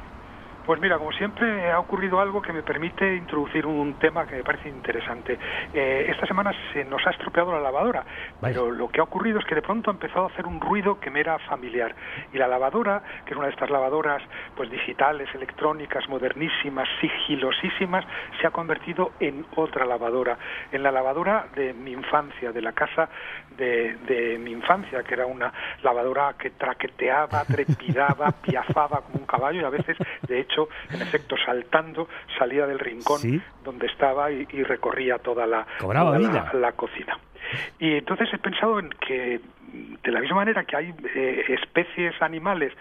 Pues 0.66 0.80
mira, 0.80 0.98
como 0.98 1.12
siempre 1.12 1.70
ha 1.70 1.78
ocurrido 1.78 2.18
algo 2.18 2.42
que 2.42 2.52
me 2.52 2.64
permite 2.64 3.14
introducir 3.14 3.64
un 3.66 3.94
tema 4.00 4.26
que 4.26 4.34
me 4.34 4.42
parece 4.42 4.68
interesante. 4.68 5.38
Eh, 5.72 6.06
esta 6.10 6.26
semana 6.26 6.52
se 6.72 6.84
nos 6.84 7.06
ha 7.06 7.10
estropeado 7.10 7.52
la 7.52 7.60
lavadora, 7.60 8.04
pero 8.40 8.72
lo 8.72 8.88
que 8.88 8.98
ha 8.98 9.04
ocurrido 9.04 9.38
es 9.38 9.44
que 9.44 9.54
de 9.54 9.62
pronto 9.62 9.90
ha 9.90 9.94
empezado 9.94 10.24
a 10.24 10.26
hacer 10.26 10.44
un 10.44 10.60
ruido 10.60 10.98
que 10.98 11.08
me 11.08 11.20
era 11.20 11.38
familiar. 11.38 11.94
Y 12.32 12.38
la 12.38 12.48
lavadora, 12.48 13.00
que 13.24 13.30
es 13.30 13.36
una 13.36 13.46
de 13.46 13.52
estas 13.52 13.70
lavadoras 13.70 14.20
pues 14.56 14.68
digitales, 14.68 15.32
electrónicas, 15.36 16.08
modernísimas, 16.08 16.88
sigilosísimas, 17.00 18.04
se 18.40 18.48
ha 18.48 18.50
convertido 18.50 19.12
en 19.20 19.46
otra 19.54 19.86
lavadora, 19.86 20.36
en 20.72 20.82
la 20.82 20.90
lavadora 20.90 21.46
de 21.54 21.74
mi 21.74 21.92
infancia, 21.92 22.50
de 22.50 22.62
la 22.62 22.72
casa 22.72 23.08
de, 23.56 23.96
de 24.06 24.38
mi 24.38 24.52
infancia, 24.52 25.02
que 25.02 25.14
era 25.14 25.26
una 25.26 25.52
lavadora 25.82 26.34
que 26.38 26.50
traqueteaba, 26.50 27.44
trepidaba, 27.46 28.30
piafaba 28.32 29.00
como 29.02 29.20
un 29.20 29.26
caballo 29.26 29.60
y 29.60 29.64
a 29.64 29.70
veces, 29.70 29.96
de 30.28 30.40
hecho, 30.40 30.68
en 30.90 31.02
efecto, 31.02 31.36
saltando, 31.44 32.08
salía 32.38 32.66
del 32.66 32.78
rincón 32.78 33.18
Sí. 33.20 33.40
donde 33.64 33.86
estaba 33.86 34.30
y, 34.30 34.46
y 34.52 34.62
recorría 34.62 35.18
toda 35.18 35.46
la, 35.46 35.66
Cobraba 35.78 36.10
toda 36.16 36.18
la- 36.18 36.28
vida. 36.28 36.50
la 36.54 36.72
cocina. 36.72 37.18
Y 37.78 37.98
entonces 37.98 38.28
he 38.32 38.38
pensado 38.38 38.78
en 38.80 38.90
que, 38.90 39.40
de 40.02 40.10
la 40.10 40.20
misma 40.20 40.36
manera 40.36 40.64
que 40.64 40.76
hay 40.76 40.94
eh, 41.14 41.44
especies 41.48 42.20
animales 42.20 42.72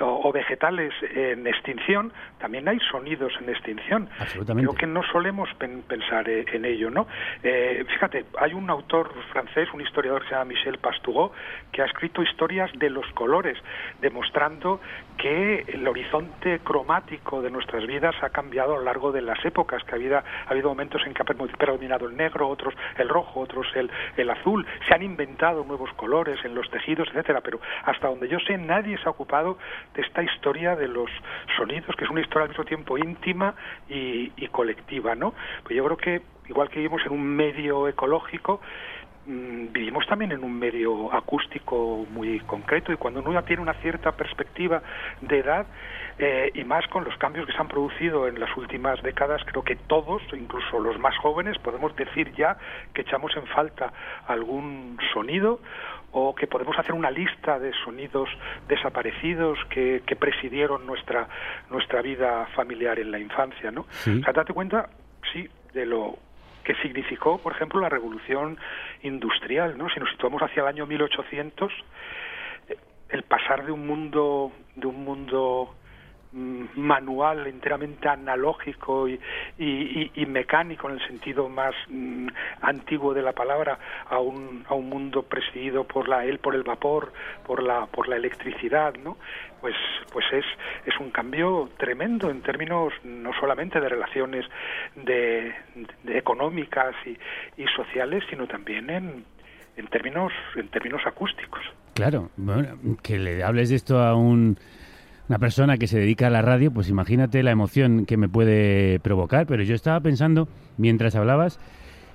o, 0.00 0.28
o 0.28 0.32
vegetales 0.32 0.92
en 1.14 1.46
extinción, 1.46 2.12
también 2.38 2.68
hay 2.68 2.78
sonidos 2.90 3.32
en 3.40 3.48
extinción. 3.48 4.08
Absolutamente. 4.18 4.68
Creo 4.68 4.78
que 4.78 4.86
no 4.86 5.02
solemos 5.12 5.48
pen- 5.54 5.82
pensar 5.88 6.28
eh, 6.28 6.44
en 6.52 6.64
ello, 6.64 6.90
¿no? 6.90 7.06
Eh, 7.42 7.84
fíjate, 7.88 8.24
hay 8.38 8.52
un 8.52 8.68
autor 8.70 9.12
francés, 9.32 9.68
un 9.72 9.80
historiador 9.80 10.22
que 10.22 10.28
se 10.28 10.34
llama 10.34 10.46
Michel 10.46 10.78
Pastoureau, 10.78 11.32
que 11.72 11.82
ha 11.82 11.86
escrito 11.86 12.22
historias 12.22 12.70
de 12.78 12.90
los 12.90 13.06
colores, 13.12 13.58
demostrando 14.00 14.80
que 15.16 15.64
el 15.68 15.86
horizonte 15.86 16.60
cromático 16.60 17.42
de 17.42 17.50
nuestras 17.50 17.86
vidas 17.86 18.14
ha 18.22 18.30
cambiado 18.30 18.74
a 18.74 18.78
lo 18.78 18.84
largo 18.84 19.12
de 19.12 19.22
las 19.22 19.42
épocas, 19.44 19.82
que 19.84 19.92
ha 19.92 19.94
habido, 19.94 20.18
ha 20.18 20.24
habido 20.48 20.68
momentos 20.68 21.02
en 21.06 21.14
que 21.14 21.22
ha 21.22 21.24
predominado 21.24 22.06
el 22.06 22.16
negro, 22.16 22.48
otros 22.48 22.74
el 22.98 23.08
rojo, 23.08 23.40
otros 23.40 23.66
el, 23.74 23.90
el 24.16 24.30
azul, 24.30 24.66
se 24.86 24.94
han 24.94 25.02
inventado 25.02 25.64
nuevos 25.64 25.92
colores 25.94 26.38
en 26.44 26.54
los 26.54 26.70
tejidos, 26.70 27.08
etcétera, 27.08 27.40
pero 27.40 27.60
hasta 27.84 28.08
donde 28.08 28.28
yo 28.28 28.38
sé 28.40 28.58
nadie 28.58 28.98
se 28.98 29.04
ha 29.08 29.10
ocupado 29.10 29.58
de 29.94 30.02
esta 30.02 30.22
historia 30.22 30.76
de 30.76 30.88
los 30.88 31.10
sonidos, 31.56 31.94
que 31.96 32.04
es 32.04 32.10
una 32.10 32.20
historia 32.20 32.44
al 32.44 32.50
mismo 32.50 32.64
tiempo 32.64 32.98
íntima 32.98 33.54
y, 33.88 34.32
y 34.36 34.48
colectiva, 34.48 35.14
¿no? 35.14 35.34
Pues 35.62 35.76
yo 35.76 35.84
creo 35.84 35.96
que 35.96 36.22
igual 36.48 36.68
que 36.68 36.76
vivimos 36.76 37.02
en 37.04 37.12
un 37.12 37.24
medio 37.24 37.88
ecológico, 37.88 38.60
vivimos 39.26 40.06
también 40.06 40.32
en 40.32 40.44
un 40.44 40.56
medio 40.58 41.12
acústico 41.12 42.06
muy 42.10 42.40
concreto 42.40 42.92
y 42.92 42.96
cuando 42.96 43.20
uno 43.20 43.32
ya 43.32 43.42
tiene 43.42 43.62
una 43.62 43.74
cierta 43.74 44.12
perspectiva 44.12 44.82
de 45.20 45.38
edad 45.38 45.66
eh, 46.18 46.50
y 46.54 46.64
más 46.64 46.86
con 46.86 47.04
los 47.04 47.16
cambios 47.18 47.46
que 47.46 47.52
se 47.52 47.58
han 47.58 47.68
producido 47.68 48.28
en 48.28 48.38
las 48.38 48.56
últimas 48.56 49.02
décadas, 49.02 49.42
creo 49.44 49.64
que 49.64 49.76
todos, 49.76 50.22
incluso 50.32 50.78
los 50.78 50.98
más 50.98 51.16
jóvenes, 51.18 51.58
podemos 51.58 51.94
decir 51.96 52.32
ya 52.36 52.56
que 52.94 53.02
echamos 53.02 53.36
en 53.36 53.46
falta 53.48 53.92
algún 54.28 54.96
sonido 55.12 55.60
o 56.12 56.34
que 56.34 56.46
podemos 56.46 56.78
hacer 56.78 56.94
una 56.94 57.10
lista 57.10 57.58
de 57.58 57.72
sonidos 57.84 58.28
desaparecidos 58.68 59.58
que, 59.68 60.02
que 60.06 60.16
presidieron 60.16 60.86
nuestra 60.86 61.28
nuestra 61.68 62.00
vida 62.00 62.46
familiar 62.54 62.98
en 62.98 63.10
la 63.10 63.18
infancia, 63.18 63.70
¿no? 63.70 63.86
Sí. 63.90 64.20
O 64.20 64.22
sea, 64.22 64.32
date 64.32 64.54
cuenta, 64.54 64.88
sí, 65.32 65.48
de 65.74 65.84
lo 65.84 66.16
que 66.66 66.74
significó, 66.82 67.38
por 67.38 67.52
ejemplo, 67.52 67.80
la 67.80 67.88
revolución 67.88 68.58
industrial, 69.02 69.78
¿no? 69.78 69.88
Si 69.88 70.00
nos 70.00 70.10
situamos 70.10 70.42
hacia 70.42 70.62
el 70.62 70.66
año 70.66 70.84
1800, 70.84 71.72
eh, 72.68 72.76
el 73.10 73.22
pasar 73.22 73.64
de 73.64 73.70
un 73.70 73.86
mundo 73.86 74.50
de 74.74 74.86
un 74.88 75.04
mundo 75.04 75.76
manual, 76.36 77.46
enteramente 77.46 78.08
analógico 78.08 79.08
y, 79.08 79.18
mecánico 80.26 80.88
en 80.88 80.96
el 80.96 81.06
sentido 81.06 81.48
más 81.48 81.74
mm, 81.88 82.28
antiguo 82.60 83.14
de 83.14 83.22
la 83.22 83.32
palabra 83.32 83.78
a 84.10 84.18
un, 84.18 84.64
a 84.68 84.74
un 84.74 84.88
mundo 84.88 85.22
presidido 85.22 85.84
por 85.84 86.08
la 86.08 86.26
él 86.26 86.38
por 86.38 86.54
el 86.54 86.62
vapor, 86.62 87.12
por 87.46 87.62
la 87.62 87.86
por 87.86 88.08
la 88.08 88.16
electricidad, 88.16 88.94
¿no? 89.02 89.16
Pues 89.62 89.74
pues 90.12 90.26
es 90.32 90.44
es 90.84 90.98
un 91.00 91.10
cambio 91.10 91.70
tremendo 91.78 92.30
en 92.30 92.42
términos 92.42 92.92
no 93.04 93.32
solamente 93.40 93.80
de 93.80 93.88
relaciones 93.88 94.44
de, 94.94 95.54
económicas 96.08 96.94
y, 97.06 97.64
sociales, 97.74 98.24
sino 98.28 98.46
también 98.46 98.90
en 98.90 99.24
en 99.76 99.86
términos 99.86 100.32
en 100.56 100.68
términos 100.68 101.00
acústicos. 101.06 101.62
Claro, 101.94 102.28
bueno, 102.36 102.76
que 103.02 103.18
le 103.18 103.42
hables 103.42 103.70
de 103.70 103.76
esto 103.76 103.98
a 104.00 104.14
un- 104.14 104.58
una 105.28 105.38
persona 105.38 105.76
que 105.76 105.86
se 105.86 105.98
dedica 105.98 106.28
a 106.28 106.30
la 106.30 106.42
radio, 106.42 106.70
pues 106.70 106.88
imagínate 106.88 107.42
la 107.42 107.50
emoción 107.50 108.06
que 108.06 108.16
me 108.16 108.28
puede 108.28 109.00
provocar. 109.00 109.46
Pero 109.46 109.62
yo 109.62 109.74
estaba 109.74 110.00
pensando, 110.00 110.48
mientras 110.76 111.16
hablabas, 111.16 111.58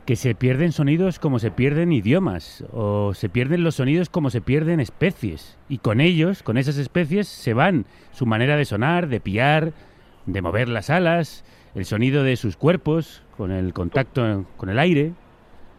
que 0.05 0.15
se 0.15 0.33
pierden 0.33 0.71
sonidos 0.71 1.19
como 1.19 1.39
se 1.39 1.51
pierden 1.51 1.91
idiomas, 1.91 2.65
o 2.71 3.13
se 3.13 3.29
pierden 3.29 3.63
los 3.63 3.75
sonidos 3.75 4.09
como 4.09 4.29
se 4.29 4.41
pierden 4.41 4.79
especies. 4.79 5.59
Y 5.69 5.79
con 5.79 6.01
ellos, 6.01 6.41
con 6.41 6.57
esas 6.57 6.77
especies, 6.77 7.27
se 7.27 7.53
van 7.53 7.85
su 8.11 8.25
manera 8.25 8.55
de 8.55 8.65
sonar, 8.65 9.07
de 9.07 9.19
piar, 9.19 9.73
de 10.25 10.41
mover 10.41 10.69
las 10.69 10.89
alas, 10.89 11.43
el 11.75 11.85
sonido 11.85 12.23
de 12.23 12.35
sus 12.35 12.57
cuerpos, 12.57 13.23
con 13.37 13.51
el 13.51 13.73
contacto 13.73 14.45
con 14.57 14.69
el 14.69 14.79
aire. 14.79 15.13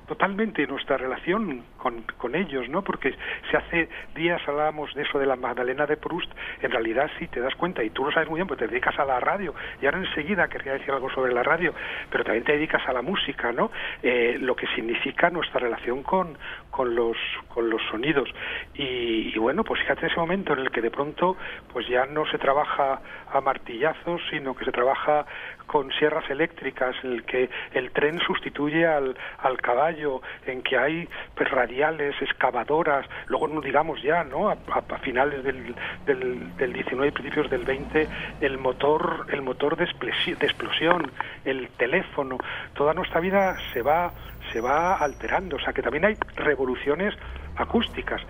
totalmente 0.06 0.66
nuestra 0.66 0.98
relación 0.98 1.62
con, 1.82 2.02
con 2.16 2.36
ellos, 2.36 2.68
¿no? 2.68 2.82
Porque 2.82 3.12
si 3.50 3.56
hace 3.56 3.88
días 4.14 4.40
hablábamos 4.46 4.94
de 4.94 5.02
eso 5.02 5.18
de 5.18 5.26
la 5.26 5.34
Magdalena 5.34 5.84
de 5.84 5.96
Proust, 5.96 6.30
en 6.60 6.70
realidad 6.70 7.10
sí 7.18 7.26
te 7.26 7.40
das 7.40 7.56
cuenta, 7.56 7.82
y 7.82 7.90
tú 7.90 8.04
lo 8.04 8.12
sabes 8.12 8.28
muy 8.28 8.38
bien, 8.38 8.46
porque 8.46 8.64
te 8.66 8.70
dedicas 8.70 8.96
a 9.00 9.04
la 9.04 9.18
radio, 9.18 9.52
y 9.80 9.86
ahora 9.86 9.98
enseguida 9.98 10.46
querría 10.46 10.74
decir 10.74 10.92
algo 10.92 11.10
sobre 11.10 11.34
la 11.34 11.42
radio, 11.42 11.74
pero 12.08 12.22
también 12.22 12.44
te 12.44 12.52
dedicas 12.52 12.86
a 12.86 12.92
la 12.92 13.02
música, 13.02 13.50
¿no? 13.50 13.72
Eh, 14.00 14.36
lo 14.40 14.54
que 14.54 14.68
significa 14.68 15.28
nuestra 15.30 15.58
relación 15.58 16.04
con, 16.04 16.38
con, 16.70 16.94
los, 16.94 17.16
con 17.48 17.68
los 17.68 17.82
sonidos. 17.90 18.28
Y, 18.74 19.32
y 19.34 19.38
bueno, 19.38 19.64
pues 19.64 19.80
fíjate 19.80 20.06
ese 20.06 20.16
momento 20.16 20.52
en 20.52 20.60
el 20.60 20.70
que 20.70 20.82
de 20.82 20.90
pronto 20.90 21.36
pues 21.72 21.88
ya 21.88 22.06
no 22.06 22.24
se 22.26 22.38
trabaja 22.38 23.00
a 23.32 23.40
martillazos, 23.40 24.20
sino 24.30 24.54
que 24.54 24.64
se 24.64 24.70
trabaja 24.70 25.26
con 25.66 25.90
sierras 25.92 26.28
eléctricas, 26.28 26.94
en 27.02 27.12
el 27.12 27.24
que 27.24 27.48
el 27.72 27.90
tren 27.92 28.20
sustituye 28.20 28.86
al, 28.86 29.16
al 29.38 29.60
caballo, 29.60 30.20
en 30.46 30.62
que 30.62 30.76
hay 30.76 31.08
pues, 31.34 31.50
radiales, 31.72 32.14
excavadoras, 32.20 33.06
luego 33.28 33.48
no 33.48 33.60
digamos 33.60 34.02
ya, 34.02 34.24
¿no? 34.24 34.50
A, 34.50 34.56
finales 34.98 35.42
del, 35.42 35.74
del, 36.04 36.56
del 36.56 36.72
19 36.72 37.08
y 37.08 37.10
principios 37.10 37.50
del 37.50 37.64
20, 37.64 38.08
el 38.42 38.58
motor, 38.58 39.26
el 39.32 39.40
motor 39.40 39.76
de 39.76 39.84
explosión, 39.84 41.10
el 41.44 41.68
teléfono, 41.70 42.36
toda 42.74 42.92
nuestra 42.92 43.20
vida 43.20 43.56
se 43.72 43.80
va, 43.80 44.12
se 44.52 44.60
va 44.60 44.96
alterando, 44.96 45.56
o 45.56 45.60
sea 45.60 45.72
que 45.72 45.82
también 45.82 46.04
hay 46.04 46.16
revoluciones 46.36 47.14
acústicas. 47.56 48.20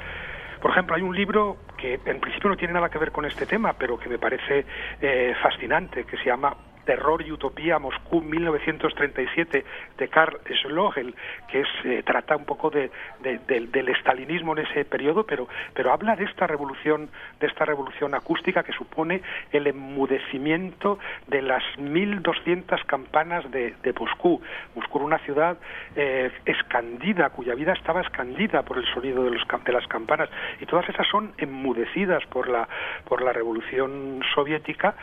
Por 0.60 0.70
ejemplo, 0.70 0.94
hay 0.94 1.02
un 1.02 1.14
libro 1.14 1.56
que 1.76 1.94
en 2.04 2.20
principio 2.20 2.48
no 2.48 2.56
tiene 2.56 2.74
nada 2.74 2.88
que 2.88 2.98
ver 2.98 3.10
con 3.10 3.24
este 3.24 3.44
tema, 3.44 3.72
pero 3.72 3.98
que 3.98 4.08
me 4.08 4.18
parece 4.18 4.64
eh, 5.00 5.34
fascinante, 5.42 6.04
que 6.04 6.16
se 6.16 6.26
llama 6.26 6.54
Terror 6.84 7.22
y 7.22 7.32
Utopía, 7.32 7.78
Moscú 7.78 8.20
1937 8.20 9.64
de 9.98 10.08
Karl 10.08 10.38
Schlogel, 10.62 11.14
que 11.48 11.60
es, 11.60 11.68
eh, 11.84 12.02
trata 12.04 12.36
un 12.36 12.44
poco 12.44 12.70
de, 12.70 12.90
de- 13.20 13.38
del- 13.46 13.70
del 13.70 13.88
estalinismo 13.90 14.56
en 14.56 14.66
ese 14.66 14.84
periodo, 14.84 15.24
pero, 15.24 15.48
pero 15.74 15.92
habla 15.92 16.16
de 16.16 16.24
esta 16.24 16.46
revolución, 16.46 17.08
de 17.40 17.46
esta 17.46 17.64
revolución 17.64 18.14
acústica 18.14 18.62
que 18.62 18.72
supone 18.72 19.22
el 19.52 19.66
enmudecimiento 19.66 20.98
de 21.28 21.42
las 21.42 21.62
1.200 21.78 22.84
campanas 22.86 23.50
de, 23.50 23.74
de 23.82 23.92
Moscú. 23.92 24.40
Moscú 24.74 24.98
era 24.98 25.06
una 25.06 25.18
ciudad 25.18 25.56
eh, 25.96 26.30
escandida, 26.44 27.30
cuya 27.30 27.54
vida 27.54 27.72
estaba 27.72 28.00
escandida 28.00 28.62
por 28.62 28.78
el 28.78 28.86
sonido 28.92 29.24
de, 29.24 29.30
los, 29.30 29.42
de 29.64 29.72
las 29.72 29.86
campanas, 29.86 30.28
y 30.60 30.66
todas 30.66 30.88
esas 30.88 31.06
son 31.08 31.32
enmudecidas 31.38 32.24
por 32.26 32.48
la, 32.48 32.68
por 33.08 33.22
la 33.22 33.32
revolución 33.32 34.20
soviética 34.34 34.94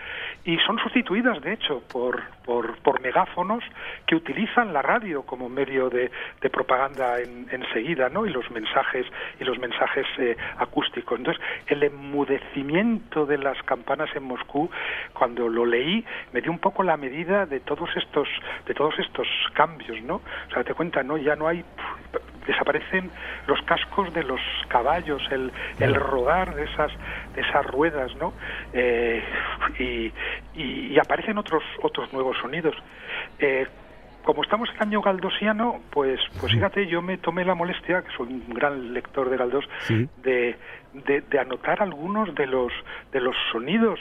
y 0.43 0.57
son 0.59 0.77
sustituidas, 0.79 1.41
de 1.41 1.53
hecho, 1.53 1.68
por, 1.77 2.23
por, 2.45 3.01
megáfonos 3.01 3.63
que 4.07 4.15
utilizan 4.15 4.73
la 4.73 4.81
radio 4.81 5.21
como 5.23 5.47
medio 5.47 5.89
de, 5.89 6.11
propaganda 6.51 7.19
en- 7.21 7.47
enseguida, 7.51 8.09
¿no? 8.09 8.25
Y 8.25 8.31
los 8.31 8.49
mensajes 8.51 9.05
y 9.39 9.43
los 9.43 9.59
mensajes 9.59 10.05
eh, 10.17 10.35
acústicos. 10.57 11.19
Entonces, 11.19 11.41
el 11.67 11.83
enmudecimiento 11.83 13.25
de 13.25 13.37
las 13.37 13.61
campanas 13.63 14.09
en 14.15 14.23
Moscú, 14.23 14.69
cuando 15.13 15.47
lo 15.47 15.65
leí, 15.65 16.03
me 16.33 16.41
dio 16.41 16.51
un 16.51 16.59
poco 16.59 16.83
la 16.83 16.97
medida 16.97 17.45
de 17.45 17.59
todos 17.59 17.89
estos 17.95 18.27
de 18.65 18.73
todos 18.73 18.97
estos 18.99 19.27
cambios, 19.53 20.01
¿no? 20.01 20.15
O 20.15 20.53
sea, 20.53 20.63
te 20.63 20.73
cuenta, 20.73 21.03
no, 21.03 21.17
ya 21.17 21.35
no 21.35 21.47
hay 21.47 21.63
desaparecen 22.49 23.11
los 23.47 23.61
cascos 23.63 24.11
de 24.13 24.23
los 24.23 24.41
caballos, 24.67 25.21
el, 25.31 25.51
el 25.79 25.95
rodar 25.95 26.53
de 26.55 26.63
esas 26.65 26.91
de 27.35 27.41
esas 27.41 27.65
ruedas, 27.65 28.15
¿no? 28.15 28.33
Eh, 28.73 29.23
y, 29.79 30.13
y- 30.53 30.87
y 30.93 30.99
aparecen 30.99 31.37
otros 31.37 31.63
otros 31.81 32.11
nuevos 32.13 32.37
sonidos. 32.37 32.75
Eh, 33.39 33.65
como 34.23 34.43
estamos 34.43 34.69
en 34.75 34.81
año 34.83 35.01
galdosiano, 35.01 35.81
pues, 35.91 36.19
pues 36.39 36.51
fíjate, 36.51 36.85
yo 36.87 37.01
me 37.01 37.17
tomé 37.17 37.45
la 37.45 37.55
molestia, 37.55 38.01
que 38.03 38.11
soy 38.17 38.27
un 38.27 38.49
gran 38.49 38.93
lector 38.93 39.29
de 39.29 39.37
Galdós, 39.37 39.65
Sí. 39.87 40.07
de, 40.17 40.57
de, 40.93 41.21
de 41.21 41.39
anotar 41.39 41.81
algunos 41.81 42.35
de 42.35 42.45
los 42.45 42.71
de 43.13 43.21
los 43.21 43.35
sonidos 43.51 43.97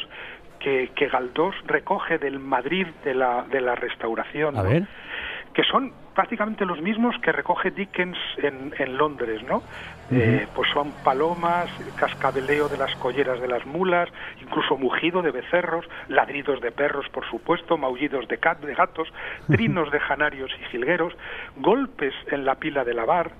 que, 0.58 0.90
que 0.96 1.06
Galdós 1.08 1.54
recoge 1.66 2.18
del 2.18 2.40
Madrid 2.40 2.86
de 3.04 3.14
la, 3.14 3.44
de 3.48 3.60
la 3.60 3.76
restauración. 3.76 4.58
A 4.58 4.62
¿no? 4.64 4.68
ver. 4.68 4.82
Que 5.58 5.64
son 5.64 5.92
prácticamente 6.14 6.64
los 6.64 6.80
mismos 6.80 7.16
que 7.20 7.32
recoge 7.32 7.72
Dickens 7.72 8.16
en, 8.36 8.72
en 8.78 8.96
Londres, 8.96 9.42
¿no? 9.42 9.60
Eh, 10.12 10.46
pues 10.54 10.70
son 10.72 10.92
palomas, 11.02 11.68
cascabeleo 11.96 12.68
de 12.68 12.76
las 12.76 12.94
colleras 12.94 13.40
de 13.40 13.48
las 13.48 13.66
mulas, 13.66 14.08
incluso 14.40 14.76
mugido 14.76 15.20
de 15.20 15.32
becerros, 15.32 15.84
ladridos 16.06 16.60
de 16.60 16.70
perros, 16.70 17.08
por 17.08 17.28
supuesto, 17.28 17.76
maullidos 17.76 18.28
de, 18.28 18.38
cat- 18.38 18.60
de 18.60 18.72
gatos, 18.72 19.12
trinos 19.50 19.90
de 19.90 19.98
janarios 19.98 20.52
y 20.60 20.64
jilgueros, 20.70 21.12
golpes 21.56 22.14
en 22.28 22.44
la 22.44 22.54
pila 22.54 22.84
de 22.84 22.94
lavar, 22.94 23.32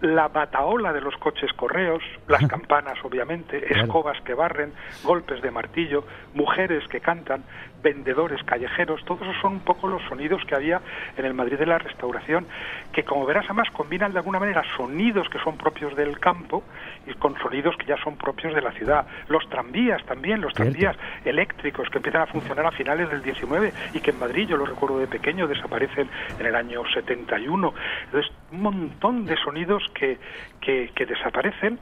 la 0.00 0.28
bataola 0.28 0.92
de 0.92 1.00
los 1.00 1.16
coches 1.16 1.52
correos, 1.54 2.04
las 2.28 2.46
campanas 2.46 2.96
obviamente, 3.02 3.56
escobas 3.80 4.20
que 4.20 4.32
barren, 4.32 4.72
golpes 5.02 5.42
de 5.42 5.50
martillo, 5.50 6.04
mujeres 6.34 6.86
que 6.86 7.00
cantan, 7.00 7.42
vendedores 7.82 8.42
callejeros, 8.44 9.04
todos 9.04 9.22
esos 9.22 9.36
son 9.40 9.54
un 9.54 9.60
poco 9.60 9.88
los 9.88 10.02
sonidos 10.04 10.44
que 10.44 10.54
había 10.54 10.80
en 11.16 11.24
el 11.24 11.34
Madrid 11.34 11.58
de 11.58 11.66
la 11.66 11.78
Restauración, 11.78 12.46
que 12.92 13.04
como 13.04 13.26
verás 13.26 13.44
además 13.46 13.68
combinan 13.72 14.12
de 14.12 14.18
alguna 14.18 14.38
manera 14.38 14.62
sonidos 14.76 15.28
que 15.28 15.38
son 15.38 15.56
propios 15.56 15.94
del 15.96 16.18
campo 16.18 16.64
y 17.06 17.14
con 17.14 17.36
sonidos 17.38 17.76
que 17.76 17.86
ya 17.86 17.96
son 18.02 18.16
propios 18.16 18.54
de 18.54 18.62
la 18.62 18.72
ciudad. 18.72 19.06
Los 19.28 19.48
tranvías 19.48 20.04
también, 20.04 20.40
los 20.40 20.52
Cierto. 20.54 20.72
tranvías 20.72 20.96
eléctricos 21.24 21.88
que 21.90 21.98
empiezan 21.98 22.22
a 22.22 22.26
funcionar 22.26 22.66
a 22.66 22.70
finales 22.72 23.10
del 23.10 23.22
19 23.22 23.72
y 23.94 24.00
que 24.00 24.10
en 24.10 24.18
Madrid, 24.18 24.48
yo 24.48 24.56
lo 24.56 24.66
recuerdo 24.66 24.98
de 24.98 25.06
pequeño, 25.06 25.46
desaparecen 25.46 26.08
en 26.38 26.46
el 26.46 26.54
año 26.54 26.82
71. 26.92 27.74
Entonces, 28.06 28.32
un 28.52 28.62
montón 28.62 29.24
de 29.24 29.36
sonidos 29.36 29.82
que, 29.94 30.18
que, 30.60 30.90
que 30.94 31.06
desaparecen 31.06 31.78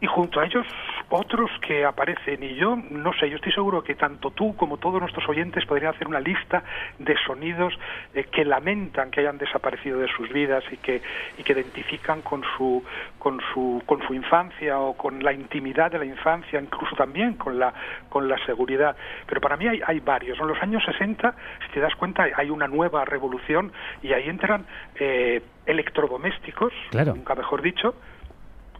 y 0.00 0.06
junto 0.06 0.40
a 0.40 0.46
ellos 0.46 0.66
otros 1.10 1.50
que 1.60 1.84
aparecen. 1.84 2.42
Y 2.42 2.54
yo 2.54 2.76
no 2.90 3.12
sé 3.14 3.28
yo 3.28 3.36
estoy 3.36 3.52
seguro 3.52 3.82
que 3.82 3.94
tanto 3.94 4.30
tú 4.30 4.54
como 4.56 4.76
todos 4.76 5.00
nuestros 5.00 5.28
oyentes 5.28 5.64
podrían 5.66 5.94
hacer 5.94 6.06
una 6.06 6.20
lista 6.20 6.62
de 6.98 7.16
sonidos 7.26 7.74
eh, 8.14 8.24
que 8.30 8.44
lamentan 8.44 9.10
que 9.10 9.20
hayan 9.20 9.38
desaparecido 9.38 9.98
de 9.98 10.08
sus 10.08 10.28
vidas 10.28 10.62
y 10.70 10.76
que 10.76 11.02
y 11.36 11.42
que 11.42 11.52
identifican 11.52 12.22
con 12.22 12.42
su 12.56 12.84
con 13.18 13.40
su 13.52 13.82
con 13.86 14.06
su 14.06 14.14
infancia 14.14 14.78
o 14.78 14.96
con 14.96 15.22
la 15.22 15.32
intimidad 15.32 15.90
de 15.90 15.98
la 15.98 16.04
infancia 16.04 16.60
incluso 16.60 16.94
también 16.94 17.34
con 17.34 17.58
la 17.58 17.72
con 18.08 18.28
la 18.28 18.38
seguridad. 18.46 18.96
Pero 19.26 19.40
para 19.40 19.56
mí 19.56 19.66
hay, 19.66 19.80
hay 19.84 20.00
varios. 20.00 20.38
En 20.38 20.46
los 20.46 20.62
años 20.62 20.84
60 20.84 21.34
si 21.66 21.72
te 21.72 21.80
das 21.80 21.94
cuenta 21.96 22.26
hay 22.36 22.50
una 22.50 22.68
nueva 22.68 23.04
revolución 23.04 23.72
y 24.02 24.12
ahí 24.12 24.28
entran 24.28 24.64
eh, 24.96 25.42
electrodomésticos 25.66 26.72
Claro. 26.90 27.14
nunca 27.14 27.34
mejor 27.34 27.62
dicho 27.62 27.94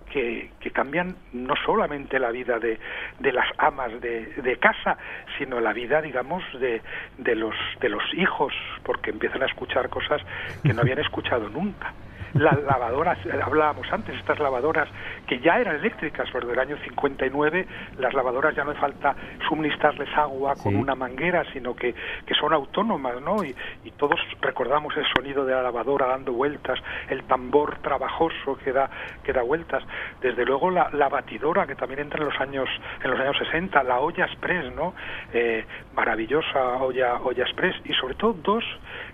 que, 0.09 0.51
que 0.61 0.71
cambian 0.71 1.17
no 1.33 1.55
solamente 1.65 2.19
la 2.19 2.31
vida 2.31 2.59
de, 2.59 2.79
de 3.19 3.33
las 3.33 3.47
amas 3.59 4.01
de, 4.01 4.27
de 4.27 4.57
casa, 4.57 4.97
sino 5.39 5.61
la 5.61 5.73
vida, 5.73 6.03
digamos, 6.03 6.43
de, 6.59 6.83
de, 7.19 7.35
los, 7.35 7.55
de 7.81 7.89
los 7.89 8.03
hijos, 8.15 8.53
porque 8.83 9.11
empiezan 9.11 9.43
a 9.43 9.47
escuchar 9.47 9.89
cosas 9.89 10.23
que 10.63 10.73
no 10.73 10.83
habían 10.83 10.99
escuchado 11.07 11.49
nunca. 11.49 11.93
Las 12.35 12.63
lavadoras, 12.63 13.19
eh, 13.27 13.41
hablábamos 13.43 13.87
antes, 13.93 14.15
estas 14.17 14.39
lavadoras 14.39 14.89
que 15.27 15.39
ya 15.41 15.59
eran 15.59 15.77
eléctricas, 15.77 16.29
pero 16.33 16.47
del 16.49 16.59
año 16.59 16.77
59 16.85 17.67
las 17.99 18.15
lavadoras 18.15 18.55
ya 18.55 18.65
no 18.65 18.71
hace 18.73 18.81
falta 18.81 19.15
suministrarles 19.49 20.09
agua 20.17 20.55
con 20.63 20.73
Sí. 20.73 20.79
una 20.79 20.95
manguera, 20.95 21.45
sino 21.53 21.75
que, 21.75 21.95
que 22.27 22.35
son 22.35 22.53
autónomas, 22.53 23.21
¿no? 23.23 23.43
Y, 23.45 23.55
y 23.85 23.91
todos 23.93 24.21
recordamos 24.41 24.97
el 24.97 25.05
sonido 25.17 25.45
de 25.45 25.55
la 25.55 25.63
lavadora 25.63 26.07
dando 26.07 26.33
vueltas, 26.33 26.79
el 27.09 27.25
tambor 27.25 27.79
trabajoso 27.79 28.57
que 28.63 28.73
da, 28.73 28.91
que 29.23 29.33
da 29.33 29.43
vueltas. 29.43 29.83
Desde 30.21 30.45
luego 30.45 30.71
la, 30.71 30.91
la 30.93 31.09
batidora, 31.09 31.67
que 31.67 31.75
también 31.75 32.01
entra 32.01 32.21
en 32.21 32.27
los 32.27 32.41
años, 32.41 32.69
en 33.03 33.11
los 33.11 33.21
años 33.21 33.37
60, 33.39 33.83
la 33.85 34.01
olla 34.01 34.25
express, 34.27 34.73
¿no? 34.75 34.95
Eh, 35.33 35.65
maravillosa 35.95 36.61
olla, 36.79 37.15
olla 37.23 37.43
express, 37.45 37.75
y 37.85 37.93
sobre 37.95 38.15
todo 38.15 38.35
dos 38.35 38.65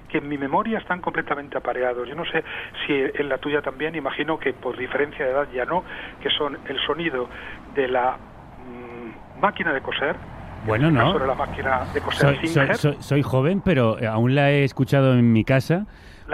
que 0.08 0.18
en 0.18 0.28
mi 0.28 0.38
memoria 0.38 0.78
están 0.78 1.00
completamente 1.00 1.56
apareados. 1.58 2.08
Yo 2.08 2.14
no 2.14 2.24
sé 2.24 2.44
si 2.86 2.92
en 2.92 3.28
la 3.28 3.38
tuya 3.38 3.62
también, 3.62 3.94
imagino 3.94 4.38
que 4.38 4.52
por 4.52 4.76
diferencia 4.76 5.24
de 5.24 5.32
edad 5.32 5.48
ya 5.52 5.64
no, 5.64 5.84
que 6.20 6.30
son 6.30 6.58
el 6.66 6.78
sonido 6.86 7.28
de 7.74 7.88
la 7.88 8.18
mm, 8.58 9.38
máquina 9.40 9.72
de 9.72 9.80
coser, 9.80 10.18
Bueno, 10.62 10.88
en 10.88 10.94
este 10.94 10.98
no. 11.04 11.06
caso 11.12 11.16
era 11.18 11.26
la 11.26 11.34
máquina 11.34 11.86
de 11.92 12.00
coser 12.00 12.28
Soy, 12.28 12.36
soy- 12.48 12.48
Singer. 12.48 12.76
soy- 12.76 13.02
soy 13.02 13.22
joven, 13.22 13.60
pero 13.62 13.98
eh, 13.98 14.06
aún 14.06 14.34
la 14.34 14.50
he 14.50 14.64
escuchado 14.64 15.12
en 15.14 15.32
mi 15.32 15.44
casa, 15.44 15.86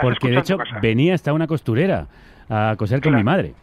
porque 0.02 0.30
de 0.30 0.38
hecho 0.38 0.56
venía 0.82 1.14
hasta 1.14 1.32
una 1.32 1.46
costurera 1.46 2.06
a 2.48 2.74
coser 2.78 3.00
con 3.00 3.14
mi 3.14 3.24
madre. 3.24 3.54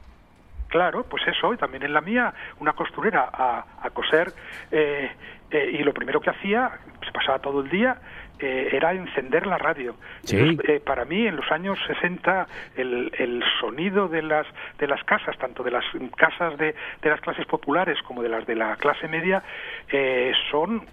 Claro, 0.69 1.03
pues 1.09 1.23
eso, 1.27 1.53
y 1.53 1.57
también 1.57 1.83
en 1.83 1.93
la 1.93 2.01
mía, 2.01 2.33
una 2.59 2.73
costurera 2.73 3.29
a, 3.31 3.65
a 3.81 3.89
coser, 3.91 4.33
eh, 4.69 5.09
eh, 5.49 5.69
y 5.79 5.83
lo 5.83 5.93
primero 5.93 6.19
que 6.19 6.29
hacía, 6.29 6.69
se 7.05 7.11
pasaba 7.13 7.39
todo 7.39 7.61
el 7.61 7.69
día, 7.69 7.97
eh, 8.39 8.69
era 8.71 8.93
encender 8.93 9.47
la 9.47 9.57
radio. 9.57 9.95
Sí. 10.23 10.37
Entonces, 10.37 10.69
eh, 10.69 10.79
para 10.79 11.05
mí, 11.05 11.27
en 11.27 11.35
los 11.35 11.51
años 11.51 11.79
60, 11.87 12.47
el, 12.75 13.11
el 13.17 13.43
sonido 13.59 14.07
de 14.07 14.21
las, 14.21 14.47
de 14.77 14.87
las 14.87 15.03
casas, 15.03 15.37
tanto 15.37 15.63
de 15.63 15.71
las 15.71 15.85
casas 16.15 16.57
de, 16.57 16.75
de 17.01 17.09
las 17.09 17.21
clases 17.21 17.45
populares 17.45 17.97
como 18.03 18.21
de 18.21 18.29
las 18.29 18.45
de 18.45 18.55
la 18.55 18.75
clase 18.75 19.07
media, 19.07 19.43
eh, 19.91 20.31
son, 20.51 20.85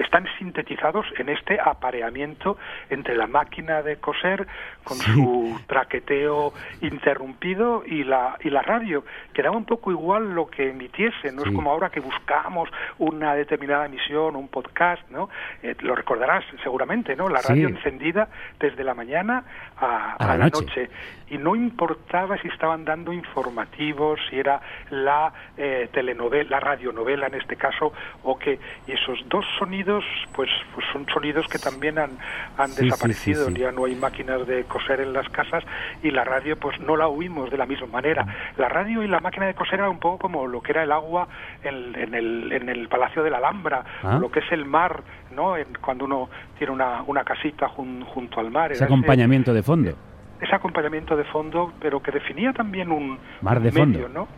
están 0.00 0.26
sintetizados 0.38 1.06
en 1.18 1.28
este 1.28 1.58
apareamiento 1.60 2.56
entre 2.90 3.16
la 3.16 3.26
máquina 3.26 3.82
de 3.82 3.96
coser 3.96 4.46
con 4.84 4.96
su 4.98 5.60
traqueteo 5.66 6.52
interrumpido 6.80 7.82
y 7.86 8.04
la, 8.04 8.36
y 8.42 8.50
la 8.50 8.62
radio, 8.62 9.04
que 9.32 9.42
daba 9.42 9.56
un 9.56 9.64
poco 9.64 9.90
igual 9.90 10.34
lo 10.34 10.46
que 10.46 10.70
emitiese, 10.70 11.32
no 11.32 11.42
es 11.42 11.52
como 11.52 11.70
ahora 11.70 11.90
que 11.90 12.00
buscamos 12.00 12.68
una 12.98 13.34
determinada 13.34 13.86
emisión, 13.86 14.36
un 14.36 14.48
podcast, 14.48 15.08
¿no? 15.10 15.28
Eh, 15.62 15.74
lo 15.80 15.94
recordarás 15.94 16.44
seguramente, 16.62 16.91
¿no? 17.16 17.28
La 17.28 17.40
Sí. 17.40 17.48
radio 17.48 17.68
encendida 17.68 18.28
desde 18.60 18.84
la 18.84 18.94
mañana 18.94 19.44
a, 19.80 20.14
A 20.14 20.26
la 20.26 20.32
a 20.34 20.36
la 20.36 20.44
noche. 20.44 20.60
noche. 20.64 20.90
Y 21.30 21.38
no 21.38 21.56
importaba 21.56 22.36
si 22.36 22.48
estaban 22.48 22.84
dando 22.84 23.10
informativos, 23.10 24.20
si 24.28 24.38
era 24.38 24.60
la 24.90 25.32
eh, 25.56 25.88
telenovela, 25.92 26.50
la 26.50 26.60
radionovela 26.60 27.26
en 27.28 27.34
este 27.34 27.56
caso, 27.56 27.92
o 28.22 28.38
que 28.38 28.58
y 28.86 28.92
esos 28.92 29.18
dos 29.28 29.44
sonidos, 29.58 30.04
pues, 30.34 30.50
pues 30.74 30.84
son 30.92 31.06
sonidos 31.08 31.46
que 31.48 31.58
también 31.58 31.98
han, 31.98 32.10
han 32.58 32.68
Sí, 32.68 32.76
sí, 32.80 32.84
desaparecido. 32.84 33.46
sí. 33.46 33.54
Ya 33.54 33.72
no 33.72 33.86
hay 33.86 33.94
máquinas 33.94 34.46
de 34.46 34.64
coser 34.64 35.00
en 35.00 35.14
las 35.14 35.26
casas 35.30 35.64
y 36.02 36.10
la 36.10 36.24
radio, 36.24 36.58
pues 36.58 36.78
no 36.80 36.96
la 36.96 37.08
oímos 37.08 37.50
de 37.50 37.56
la 37.56 37.64
misma 37.66 37.86
manera. 37.86 38.26
La 38.58 38.68
radio 38.68 39.02
y 39.02 39.08
la 39.08 39.20
máquina 39.20 39.46
de 39.46 39.54
coser 39.54 39.78
era 39.80 39.88
un 39.88 39.98
poco 40.00 40.18
como 40.18 40.46
lo 40.46 40.60
que 40.60 40.72
era 40.72 40.82
el 40.82 40.92
agua 40.92 41.28
en, 41.64 41.94
en 41.98 42.14
el, 42.14 42.52
en 42.52 42.68
el 42.68 42.88
Palacio 42.88 43.22
de 43.22 43.30
la 43.30 43.38
Alhambra, 43.38 43.84
Ah. 44.02 44.16
o 44.16 44.18
lo 44.20 44.30
que 44.30 44.40
es 44.40 44.52
el 44.52 44.66
mar, 44.66 45.02
¿no? 45.34 45.56
En- 45.56 45.66
cuando 45.80 46.04
uno 46.04 46.28
tiene 46.58 46.72
una, 46.72 47.02
una 47.06 47.24
casita 47.24 47.68
jun- 47.68 48.04
junto 48.04 48.40
al 48.40 48.50
mar. 48.50 48.72
Ese 48.72 48.84
acompañamiento 48.84 49.52
de 49.54 49.62
fondo. 49.62 49.92
ese 50.40 50.54
acompañamiento 50.54 51.16
de 51.16 51.24
fondo, 51.24 51.72
pero 51.80 52.00
que 52.02 52.10
definía 52.10 52.52
también 52.52 52.90
un, 52.90 53.18
Mar 53.40 53.58
un 53.58 53.64
de 53.64 53.72
fondo. 53.72 53.98
medio, 53.98 54.08
¿no? 54.08 54.28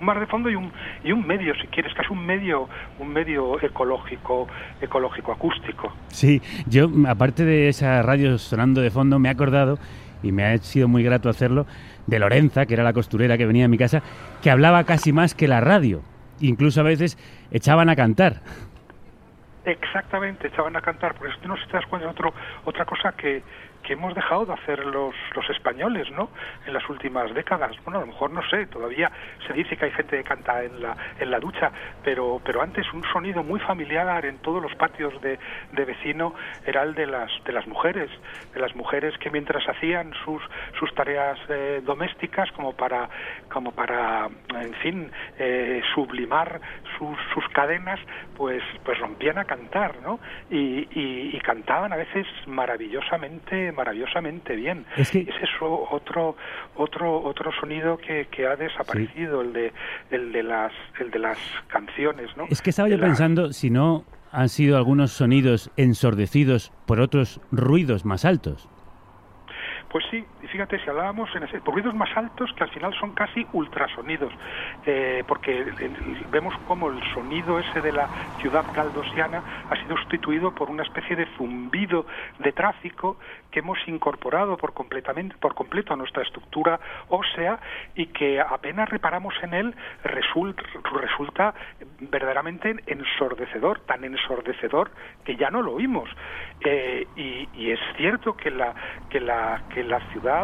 un 0.00 0.06
mar 0.06 0.20
de 0.20 0.26
fondo 0.26 0.48
y 0.48 0.54
un, 0.54 0.70
y 1.02 1.10
un 1.10 1.26
medio, 1.26 1.54
si 1.60 1.66
quieres, 1.66 1.92
casi 1.92 2.12
un 2.12 2.24
medio, 2.24 2.68
un 3.00 3.08
medio 3.08 3.60
ecológico, 3.60 4.46
ecológico 4.80 5.32
acústico. 5.32 5.92
Sí, 6.06 6.40
yo 6.68 6.88
aparte 7.08 7.44
de 7.44 7.68
esa 7.68 8.00
radio 8.02 8.38
sonando 8.38 8.80
de 8.80 8.92
fondo 8.92 9.18
me 9.18 9.28
he 9.28 9.32
acordado 9.32 9.76
y 10.22 10.30
me 10.30 10.44
ha 10.44 10.56
sido 10.58 10.86
muy 10.86 11.02
grato 11.02 11.28
hacerlo 11.28 11.66
de 12.06 12.18
Lorenza, 12.20 12.64
que 12.66 12.74
era 12.74 12.84
la 12.84 12.92
costurera 12.92 13.36
que 13.36 13.46
venía 13.46 13.64
a 13.64 13.68
mi 13.68 13.76
casa, 13.76 14.02
que 14.40 14.50
hablaba 14.52 14.84
casi 14.84 15.12
más 15.12 15.34
que 15.34 15.48
la 15.48 15.60
radio. 15.60 16.00
Incluso 16.40 16.80
a 16.80 16.84
veces 16.84 17.18
echaban 17.50 17.88
a 17.88 17.96
cantar. 17.96 18.40
Exactamente, 19.64 20.48
echaban 20.48 20.76
a 20.76 20.80
cantar. 20.80 21.14
Por 21.14 21.28
eso 21.28 21.38
no 21.46 21.56
si 21.56 21.66
te 21.66 21.72
das 21.72 21.86
cuenta 21.86 22.06
de 22.06 22.12
otro, 22.12 22.32
otra 22.64 22.84
cosa 22.84 23.12
que, 23.12 23.42
que 23.82 23.94
hemos 23.94 24.14
dejado 24.14 24.46
de 24.46 24.52
hacer 24.52 24.84
los, 24.84 25.14
los 25.34 25.50
españoles, 25.50 26.10
¿no? 26.12 26.30
En 26.66 26.72
las 26.72 26.88
últimas 26.88 27.32
décadas. 27.34 27.72
Bueno, 27.84 27.98
a 27.98 28.02
lo 28.02 28.08
mejor 28.08 28.30
no 28.30 28.42
sé, 28.48 28.66
todavía 28.66 29.10
se 29.46 29.52
dice 29.52 29.76
que 29.76 29.86
hay 29.86 29.90
gente 29.92 30.16
que 30.16 30.24
canta 30.24 30.62
en 30.62 30.82
la, 30.82 30.96
en 31.18 31.30
la 31.30 31.40
ducha, 31.40 31.70
pero, 32.02 32.40
pero 32.44 32.62
antes 32.62 32.86
un 32.92 33.02
sonido 33.12 33.42
muy 33.42 33.60
familiar 33.60 34.24
en 34.24 34.38
todos 34.38 34.62
los 34.62 34.74
patios 34.74 35.20
de, 35.22 35.38
de 35.72 35.84
vecino 35.84 36.34
era 36.66 36.82
el 36.82 36.94
de 36.94 37.06
las, 37.06 37.30
de 37.44 37.52
las 37.52 37.66
mujeres, 37.66 38.10
de 38.54 38.60
las 38.60 38.74
mujeres 38.74 39.16
que 39.18 39.30
mientras 39.30 39.66
hacían 39.68 40.12
sus, 40.24 40.42
sus 40.78 40.94
tareas 40.94 41.38
eh, 41.48 41.80
domésticas 41.84 42.50
como 42.52 42.74
para, 42.74 43.08
como 43.48 43.72
para, 43.72 44.28
en 44.54 44.74
fin, 44.74 45.10
eh, 45.38 45.82
sublimar 45.94 46.60
sus, 46.96 47.16
sus 47.34 47.46
cadenas, 47.52 47.98
pues, 48.36 48.62
pues 48.84 48.98
rompían 49.00 49.38
a 49.38 49.44
cantar, 49.44 49.96
¿no? 50.02 50.20
Y, 50.50 50.88
y, 50.98 51.30
y 51.36 51.40
cantaban 51.40 51.92
a 51.92 51.96
veces 51.96 52.26
maravillosamente, 52.46 53.72
maravillosamente 53.72 54.54
bien. 54.56 54.84
Es 54.96 55.10
que- 55.10 55.20
Es 55.20 55.34
eso 55.42 55.88
otro, 55.90 56.36
otro, 56.76 57.20
otro 57.22 57.52
sonido 57.60 57.98
que, 57.98 58.26
que 58.30 58.46
ha 58.46 58.56
desaparecido, 58.56 59.42
el 59.42 59.52
de, 59.52 59.72
el 60.10 60.32
de 60.32 60.42
las, 60.42 60.72
el 61.00 61.10
de 61.10 61.18
las 61.18 61.38
canciones, 61.68 62.34
¿no? 62.36 62.44
Es 62.48 62.62
que 62.62 62.70
estaba 62.70 62.88
yo 62.88 62.96
la- 62.96 63.06
pensando 63.06 63.52
si 63.52 63.70
no 63.70 64.04
han 64.30 64.48
sido 64.48 64.76
algunos 64.76 65.12
sonidos 65.12 65.70
ensordecidos 65.76 66.72
por 66.86 67.00
otros 67.00 67.40
ruidos 67.50 68.04
más 68.04 68.24
altos. 68.24 68.68
Pues 69.90 70.04
sí, 70.10 70.22
fíjate, 70.50 70.78
si 70.78 70.88
hablábamos 70.88 71.34
en 71.34 71.44
ese, 71.44 71.60
por 71.60 71.74
ruidos 71.74 71.94
más 71.94 72.14
altos 72.16 72.52
que 72.54 72.64
al 72.64 72.70
final 72.70 72.94
son 72.98 73.12
casi 73.12 73.46
ultrasonidos, 73.52 74.32
eh, 74.86 75.24
porque 75.26 75.72
vemos 76.30 76.54
como 76.66 76.90
el 76.90 77.02
sonido 77.14 77.58
ese 77.58 77.80
de 77.80 77.92
la 77.92 78.08
ciudad 78.40 78.64
galdosiana 78.74 79.42
ha 79.70 79.76
sido 79.82 79.96
sustituido 79.96 80.54
por 80.54 80.70
una 80.70 80.82
especie 80.82 81.16
de 81.16 81.26
zumbido 81.36 82.06
de 82.38 82.52
tráfico 82.52 83.18
que 83.50 83.60
hemos 83.60 83.78
incorporado 83.86 84.56
por 84.56 84.72
completamente 84.72 85.36
por 85.38 85.54
completo 85.54 85.94
a 85.94 85.96
nuestra 85.96 86.22
estructura 86.22 86.78
ósea 87.08 87.58
y 87.94 88.06
que 88.06 88.40
apenas 88.40 88.88
reparamos 88.88 89.34
en 89.42 89.54
él 89.54 89.74
resulta, 90.04 90.62
resulta 91.00 91.54
verdaderamente 92.00 92.76
ensordecedor, 92.86 93.80
tan 93.80 94.04
ensordecedor 94.04 94.90
que 95.24 95.36
ya 95.36 95.50
no 95.50 95.62
lo 95.62 95.74
oímos. 95.74 96.08
Eh, 96.60 97.06
y, 97.16 97.48
y 97.54 97.70
es 97.70 97.80
cierto 97.96 98.36
que 98.36 98.50
la 98.50 98.74
que 99.08 99.20
la 99.20 99.62
que 99.72 99.84
la 99.84 100.00
ciudad 100.12 100.37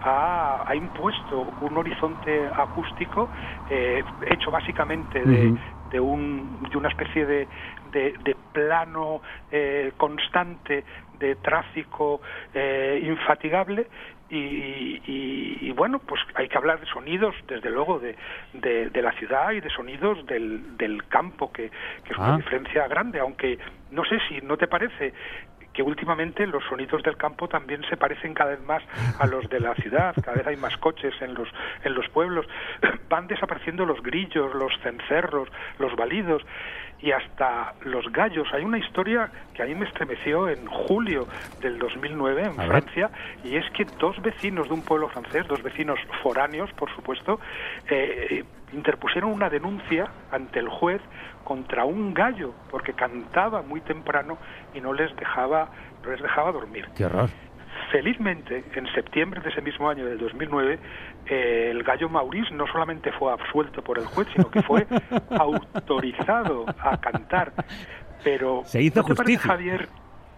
ha, 0.00 0.62
ha 0.66 0.74
impuesto 0.76 1.54
un 1.60 1.76
horizonte 1.76 2.50
acústico 2.54 3.30
eh, 3.68 4.04
hecho 4.26 4.50
básicamente 4.50 5.24
de, 5.24 5.58
de, 5.84 6.00
un, 6.00 6.62
de 6.70 6.76
una 6.76 6.88
especie 6.88 7.24
de, 7.26 7.48
de, 7.84 8.14
de 8.20 8.34
plano 8.52 9.22
eh, 9.50 9.92
constante 9.96 10.84
de 11.14 11.36
tráfico 11.36 12.20
eh, 12.54 13.00
infatigable 13.02 13.88
y, 14.28 14.36
y- 14.38 15.58
y, 15.62 15.72
bueno, 15.72 15.98
pues 15.98 16.20
hay 16.36 16.48
que 16.48 16.56
hablar 16.56 16.78
de 16.78 16.86
sonidos, 16.86 17.34
desde 17.48 17.68
luego, 17.68 17.98
de, 17.98 18.16
de, 18.52 18.88
de 18.90 19.02
la 19.02 19.10
ciudad 19.12 19.50
y 19.50 19.60
de 19.60 19.68
sonidos 19.70 20.24
del, 20.26 20.76
del 20.76 21.08
campo, 21.08 21.50
que, 21.50 21.68
que 22.04 22.12
es 22.12 22.18
Ah. 22.18 22.28
una 22.28 22.36
diferencia 22.36 22.86
grande, 22.86 23.18
aunque 23.18 23.58
no 23.90 24.04
sé 24.04 24.20
si 24.28 24.40
no 24.42 24.56
te 24.56 24.68
parece 24.68 25.14
que 25.80 25.82
últimamente 25.82 26.46
los 26.46 26.62
sonidos 26.64 27.02
del 27.02 27.16
campo 27.16 27.48
también 27.48 27.82
se 27.88 27.96
parecen 27.96 28.34
cada 28.34 28.50
vez 28.50 28.62
más 28.66 28.82
a 29.18 29.26
los 29.26 29.48
de 29.48 29.60
la 29.60 29.74
ciudad, 29.76 30.14
cada 30.22 30.36
vez 30.36 30.46
hay 30.46 30.56
más 30.56 30.76
coches 30.76 31.14
en 31.22 31.32
los 31.32 31.48
en 31.84 31.94
los 31.94 32.06
pueblos, 32.10 32.44
van 33.08 33.26
desapareciendo 33.28 33.86
los 33.86 34.02
grillos, 34.02 34.54
los 34.54 34.72
cencerros, 34.82 35.48
los 35.78 35.96
balidos 35.96 36.42
y 37.00 37.12
hasta 37.12 37.72
los 37.82 38.12
gallos. 38.12 38.46
Hay 38.52 38.62
una 38.62 38.76
historia 38.76 39.30
que 39.54 39.62
a 39.62 39.66
mí 39.66 39.74
me 39.74 39.86
estremeció 39.86 40.50
en 40.50 40.66
julio 40.66 41.26
del 41.62 41.78
2009 41.78 42.42
en. 42.44 42.54
Francia 42.56 43.10
y 43.42 43.56
es 43.56 43.64
que 43.70 43.86
dos 43.98 44.20
vecinos 44.20 44.68
de 44.68 44.74
un 44.74 44.82
pueblo 44.82 45.08
francés, 45.08 45.46
dos 45.48 45.62
vecinos 45.62 45.98
foráneos, 46.22 46.70
por 46.74 46.94
supuesto, 46.94 47.40
eh, 47.88 48.44
interpusieron 48.74 49.32
una 49.32 49.48
denuncia 49.48 50.10
ante 50.30 50.58
el 50.58 50.68
juez 50.68 51.00
contra 51.44 51.84
un 51.84 52.14
gallo 52.14 52.52
porque 52.70 52.92
cantaba 52.92 53.62
muy 53.62 53.80
temprano 53.80 54.38
y 54.74 54.80
no 54.80 54.92
les 54.92 55.14
dejaba 55.16 55.70
no 56.02 56.10
les 56.10 56.22
dejaba 56.22 56.52
dormir. 56.52 56.88
Qué 56.96 57.04
horror. 57.04 57.28
Felizmente, 57.90 58.64
en 58.74 58.86
septiembre 58.94 59.40
de 59.40 59.50
ese 59.50 59.60
mismo 59.62 59.88
año 59.88 60.04
del 60.04 60.18
2009, 60.18 60.78
eh, 61.26 61.68
el 61.70 61.82
gallo 61.82 62.08
Maurice 62.08 62.52
no 62.54 62.66
solamente 62.66 63.10
fue 63.12 63.32
absuelto 63.32 63.82
por 63.82 63.98
el 63.98 64.06
juez, 64.06 64.28
sino 64.34 64.50
que 64.50 64.62
fue 64.62 64.86
autorizado 65.30 66.66
a 66.78 67.00
cantar. 67.00 67.52
Pero 68.22 68.62
Se 68.64 68.82
hizo 68.82 69.00
¿no 69.00 69.06
te 69.06 69.14
parece, 69.14 69.36
justicia. 69.36 69.50
Javier, 69.50 69.88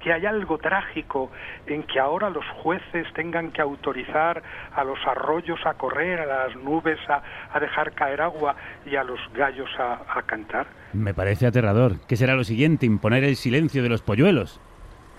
que 0.03 0.13
hay 0.13 0.27
algo 0.27 0.59
trágico 0.59 1.31
en 1.67 1.85
que 1.85 1.99
ahora 1.99 2.31
los 2.31 2.45
jueces 2.63 3.07
tengan 3.15 3.51
que 3.53 3.63
autorizar 3.63 4.43
a 4.75 4.85
los 4.85 4.99
arroyos 5.07 5.61
a 5.65 5.75
correr, 5.75 6.21
a 6.21 6.27
las 6.27 6.57
nubes 6.57 6.99
a, 7.09 7.23
a 7.53 7.61
dejar 7.61 7.93
caer 7.93 8.21
agua 8.21 8.57
y 8.85 8.97
a 8.97 9.05
los 9.05 9.21
gallos 9.35 9.71
a, 9.79 10.03
a 10.19 10.23
cantar? 10.23 10.67
Me 10.93 11.15
parece 11.15 11.47
aterrador. 11.47 11.97
¿Qué 12.07 12.17
será 12.17 12.35
lo 12.35 12.45
siguiente? 12.45 12.87
Imponer 12.87 13.25
el 13.25 13.37
silencio 13.37 13.83
de 13.83 13.89
los 13.89 14.03
polluelos. 14.03 14.61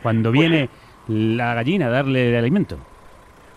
Cuando 0.01 0.31
viene 0.31 0.69
la 1.07 1.53
gallina 1.53 1.87
a 1.87 1.89
darle 1.89 2.29
el 2.29 2.35
alimento. 2.35 2.77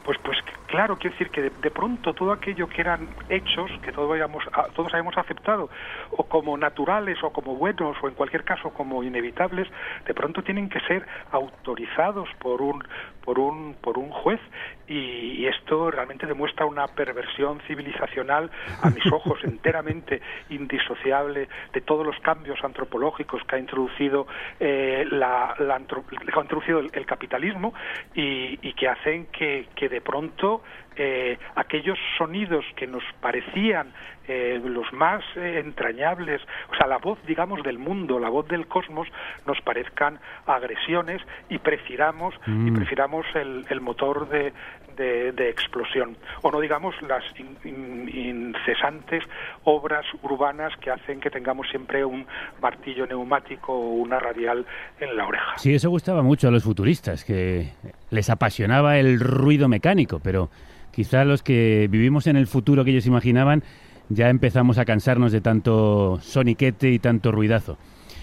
Pues, 0.05 0.17
pues 0.23 0.39
claro, 0.67 0.97
quiero 0.99 1.15
decir 1.15 1.31
que 1.31 1.43
de, 1.43 1.51
de 1.51 1.71
pronto 1.71 2.13
todo 2.15 2.33
aquello 2.33 2.69
que 2.69 2.81
eran 2.81 3.09
hechos, 3.29 3.71
que 3.83 3.93
todos 3.93 4.11
habíamos, 4.11 4.45
a- 4.53 4.69
todos 4.75 4.93
habíamos 4.93 5.17
aceptado, 5.17 5.71
o 6.11 6.29
como 6.29 6.57
naturales, 6.57 7.23
o 7.23 7.31
como 7.33 7.57
buenos, 7.57 7.97
o 8.03 8.09
en 8.09 8.15
cualquier 8.15 8.45
caso 8.45 8.71
como 8.71 9.03
inevitables, 9.03 9.69
de 10.07 10.15
pronto 10.15 10.43
tienen 10.43 10.69
que 10.69 10.81
ser 10.81 11.07
autorizados 11.31 12.29
por 12.39 12.61
un, 12.63 12.83
por 13.27 13.39
un, 13.39 13.75
por 13.83 13.99
un 13.99 14.09
juez. 14.11 14.41
Y, 14.89 15.43
y 15.43 15.47
esto 15.49 15.91
realmente 15.91 16.27
demuestra 16.27 16.65
una 16.65 16.87
perversión 16.87 17.61
civilizacional, 17.67 18.51
a 18.83 18.89
mis 18.89 19.05
ojos, 19.13 19.41
enteramente 19.45 20.23
indisociable 20.49 21.49
de 21.73 21.81
todos 21.81 22.07
los 22.07 22.17
cambios 22.21 22.63
antropológicos 22.65 23.43
que 23.45 23.57
ha 23.57 23.59
introducido 23.59 24.27
eh, 24.61 25.05
la, 25.11 25.55
la 25.59 25.75
antro- 25.77 26.07
que 26.07 26.17
ha 26.17 26.41
introducido 26.41 26.79
el, 26.79 26.91
el 26.93 27.05
capitalismo 27.05 27.75
y, 28.15 28.59
y 28.67 28.73
que 28.75 28.89
hacen 28.89 29.27
que, 29.27 29.69
que 29.75 29.89
de 29.89 30.01
pronto 30.01 30.63
eh, 30.97 31.39
aquellos 31.55 31.99
sonidos 32.19 32.65
que 32.77 32.87
nos 32.87 33.03
parecían 33.21 33.93
eh, 34.29 34.61
los 34.65 34.93
más 34.93 35.23
eh, 35.37 35.63
entrañables, 35.65 36.41
o 36.73 36.75
sea, 36.77 36.87
la 36.89 36.99
voz, 36.99 37.19
digamos, 37.27 37.63
del 37.63 37.79
mundo, 37.79 38.19
la 38.19 38.29
voz 38.29 38.49
del 38.49 38.67
cosmos, 38.67 39.07
nos 39.47 39.61
parezcan 39.61 40.19
agresiones 40.47 41.23
y 41.49 41.59
prefiramos, 41.59 42.35
y 42.47 42.51
Mm. 42.51 42.75
prefiramos 42.75 43.25
el, 43.35 43.65
el 43.71 43.81
motor 43.81 44.29
de, 44.29 44.53
de- 44.97 45.31
de 45.33 45.49
explosión. 45.51 46.17
O 46.43 46.51
no 46.51 46.59
digamos 46.61 46.95
las 47.03 47.23
in- 47.39 47.57
in- 47.65 48.09
incesantes 48.57 49.23
obras 49.65 50.05
urbanas 50.23 50.73
que 50.79 50.91
hacen 50.91 51.21
que 51.21 51.31
tengamos 51.31 51.69
siempre 51.69 52.05
un 52.05 52.27
martillo 52.61 53.07
neumático 53.07 53.73
o 53.75 53.91
una 53.95 54.19
radial 54.19 54.65
en 54.99 55.17
la 55.17 55.27
oreja. 55.27 55.53
Sí, 55.59 55.75
eso 55.75 55.91
gustaba 55.91 56.23
mucho 56.23 56.49
a 56.49 56.51
los 56.51 56.65
futuristas, 56.65 57.25
que 57.25 57.69
les 58.11 58.29
apasionaba 58.31 58.99
el 58.99 59.21
ruido 59.21 59.69
mecánico, 59.69 60.19
pero 60.23 60.49
quizá 60.97 61.25
los 61.27 61.43
que 61.43 61.87
vivimos 61.91 62.27
en 62.27 62.37
el 62.37 62.47
futuro 62.47 62.83
que 62.85 62.91
ellos 62.91 63.07
imaginaban 63.07 63.63
ya 64.09 64.31
empezamos 64.31 64.79
a 64.79 64.85
cansarnos 64.87 65.31
de 65.31 65.41
tanto 65.43 66.19
soniquete 66.23 66.89
y 66.91 66.99
tanto 66.99 67.31
ruidazo. 67.33 67.77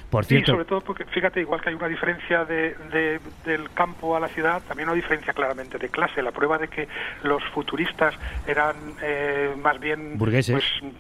Por 0.09 0.25
Sí, 0.25 0.29
cierto, 0.35 0.51
sobre 0.53 0.65
todo 0.65 0.81
porque 0.81 1.05
fíjate, 1.05 1.41
igual 1.41 1.61
que 1.61 1.69
hay 1.69 1.75
una 1.75 1.87
diferencia 1.87 2.45
de, 2.45 2.75
de- 2.91 3.19
del 3.45 3.69
campo 3.73 4.15
a 4.15 4.19
la 4.19 4.27
ciudad, 4.27 4.61
también 4.67 4.89
una 4.89 4.95
diferencia 4.95 5.33
claramente 5.33 5.77
de 5.77 5.89
clase. 5.89 6.21
La 6.21 6.31
prueba 6.31 6.57
de 6.57 6.67
que 6.67 6.87
los 7.23 7.43
futuristas 7.53 8.13
eran 8.47 8.75
eh, 9.03 9.53
más 9.61 9.79
bien 9.79 10.17
Burgueses. 10.17 10.53
pues, 10.79 10.93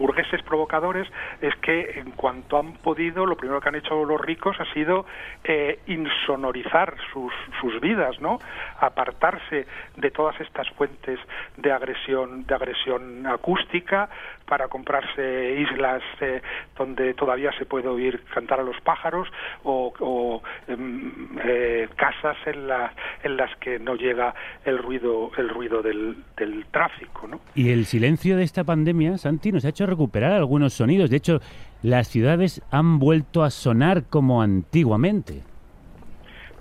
burgueses 0.00 0.42
provocadores 0.42 1.06
es 1.42 1.54
que 1.56 2.00
en 2.00 2.12
cuanto 2.12 2.58
han 2.58 2.72
podido, 2.78 3.26
lo 3.26 3.36
primero 3.36 3.60
que 3.60 3.68
han 3.68 3.74
hecho 3.74 4.04
los 4.04 4.20
ricos 4.20 4.56
ha 4.58 4.64
sido 4.72 5.04
eh, 5.44 5.78
insonorizar 5.86 6.96
sus, 7.12 7.32
sus 7.60 7.78
vidas, 7.80 8.18
¿no? 8.20 8.38
Apartarse 8.80 9.66
de 9.96 10.10
todas 10.10 10.40
estas 10.40 10.68
fuentes 10.70 11.20
de 11.58 11.70
agresión, 11.70 12.46
de 12.46 12.54
agresión 12.54 13.26
acústica 13.26 14.08
para 14.50 14.66
comprarse 14.68 15.56
islas 15.60 16.02
eh, 16.20 16.42
donde 16.76 17.14
todavía 17.14 17.52
se 17.56 17.64
puede 17.64 17.86
oír 17.88 18.20
cantar 18.34 18.58
a 18.60 18.64
los 18.64 18.78
pájaros 18.82 19.28
o, 19.62 19.92
o, 20.00 20.42
em, 20.68 21.38
eh, 21.44 21.88
casas 21.96 22.36
en, 22.46 22.66
la- 22.66 22.92
en 23.22 23.36
las 23.36 23.56
que 23.58 23.78
no 23.78 23.94
llega 23.94 24.34
el 24.64 24.76
ruido 24.78 25.30
el 25.38 25.48
ruido 25.48 25.80
del, 25.82 26.16
del 26.36 26.66
tráfico, 26.72 27.28
¿no? 27.28 27.40
y 27.54 27.70
el 27.70 27.86
silencio 27.86 28.36
de 28.36 28.42
esta 28.42 28.64
pandemia, 28.64 29.16
Santi, 29.18 29.52
nos 29.52 29.64
ha 29.64 29.68
hecho 29.68 29.86
recuperar 29.86 30.32
algunos 30.32 30.72
sonidos. 30.74 31.10
De 31.10 31.16
hecho, 31.18 31.40
las 31.82 32.08
ciudades 32.08 32.60
han 32.72 32.98
vuelto 32.98 33.44
a 33.44 33.50
sonar 33.50 34.02
como 34.10 34.42
antiguamente. 34.42 35.42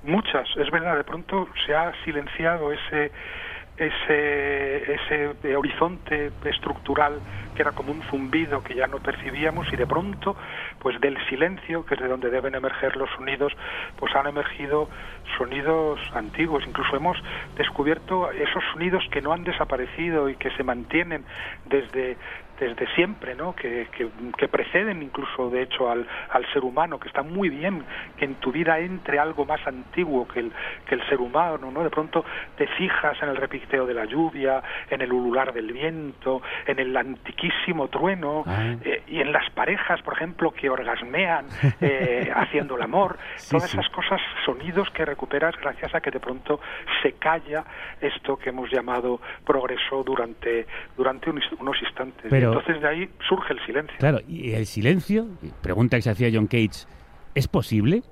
Muchas, 0.04 0.48
es 0.58 0.70
verdad, 0.72 0.96
de 0.96 1.04
pronto 1.04 1.48
se 1.66 1.76
ha 1.76 1.92
silenciado 2.06 2.72
ese 2.72 3.12
ese, 3.80 4.94
ese 4.94 5.56
horizonte 5.56 6.32
estructural 6.46 7.20
que 7.56 7.64
era 7.64 7.72
como 7.72 7.92
un 7.92 8.02
zumbido 8.04 8.62
que 8.64 8.76
ya 8.76 8.88
no 8.88 9.00
percibíamos 9.00 9.68
y 9.74 9.76
de 9.76 9.88
pronto, 9.88 10.36
pues 10.80 11.00
del 11.02 11.18
silencio, 11.28 11.86
que 11.86 11.96
es 11.96 12.02
de 12.02 12.08
donde 12.08 12.30
deben 12.30 12.56
emerger 12.56 12.96
los 12.96 13.10
sonidos, 13.12 13.54
pues 13.98 14.16
han 14.16 14.28
emergido 14.28 14.90
sonidos 15.38 16.00
antiguos. 16.14 16.64
Incluso 16.66 16.96
hemos 16.96 17.18
descubierto 17.58 18.32
esos 18.32 18.64
sonidos 18.72 19.04
que 19.12 19.22
no 19.22 19.34
han 19.34 19.44
desaparecido 19.44 20.30
y 20.30 20.36
que 20.36 20.52
se 20.52 20.64
mantienen 20.64 21.26
desde 21.66 22.18
desde 22.60 22.88
siempre, 22.96 23.36
¿no? 23.36 23.56
Que, 23.56 23.88
que, 23.96 24.10
que, 24.38 24.48
preceden 24.48 25.02
incluso, 25.02 25.50
de 25.50 25.62
hecho, 25.64 25.90
al, 25.90 26.06
al, 26.32 26.46
ser 26.52 26.64
humano, 26.64 27.00
que 27.00 27.08
está 27.08 27.24
muy 27.24 27.50
bien 27.50 27.84
que 28.18 28.26
en 28.26 28.36
tu 28.36 28.52
vida 28.52 28.80
entre 28.80 29.20
algo 29.20 29.46
más 29.46 29.66
antiguo 29.66 30.28
que 30.28 30.40
el, 30.42 30.52
que 30.88 30.96
el 30.96 31.08
ser 31.08 31.20
humano, 31.22 31.72
¿no? 31.72 31.84
De 31.84 31.90
pronto 31.90 32.26
te 32.58 32.68
fijas 32.68 33.22
en 33.24 33.30
el 33.30 33.38
repiqueteo 33.38 33.86
de 33.86 33.94
la 33.94 34.06
lluvia, 34.06 34.62
en 34.90 35.02
el 35.02 35.12
ulular 35.14 35.54
del 35.54 35.72
viento, 35.72 36.42
en 36.68 36.80
el 36.80 36.96
antiquísimo 36.96 37.88
trueno, 37.88 38.44
Ah. 38.46 38.76
eh, 38.84 39.04
y 39.08 39.20
en 39.22 39.32
las 39.32 39.50
parejas, 39.52 40.02
por 40.02 40.14
ejemplo, 40.14 40.52
que 40.52 40.70
orgasmean 40.70 41.46
eh, 41.82 42.32
haciendo 42.36 42.76
el 42.76 42.82
amor, 42.82 43.18
Sí, 43.36 43.52
todas 43.56 43.70
sí. 43.70 43.78
esas 43.78 43.90
cosas, 43.92 44.20
sonidos 44.46 44.90
que 44.92 45.06
recuperas 45.06 45.56
gracias 45.62 45.94
a 45.96 46.02
que 46.02 46.12
de 46.12 46.20
pronto 46.20 46.60
se 47.02 47.14
calla 47.14 47.64
esto 48.02 48.38
que 48.38 48.50
hemos 48.50 48.70
llamado 48.72 49.22
progreso 49.46 50.04
durante, 50.04 50.66
durante 50.98 51.30
unos, 51.30 51.44
unos 51.60 51.82
instantes. 51.82 52.28
Pero- 52.30 52.49
Entonces 52.54 52.82
de 52.82 52.88
ahí 52.88 53.10
surge 53.28 53.54
el 53.54 53.66
silencio. 53.66 53.96
Claro, 54.00 54.20
y 54.28 54.52
el 54.54 54.66
silencio, 54.66 55.28
pregunta 55.62 55.98
que 55.98 56.02
se 56.02 56.10
hacía 56.12 56.30
John 56.34 56.48
Cage, 56.48 56.86
¿es 57.36 57.48
posible? 57.48 58.04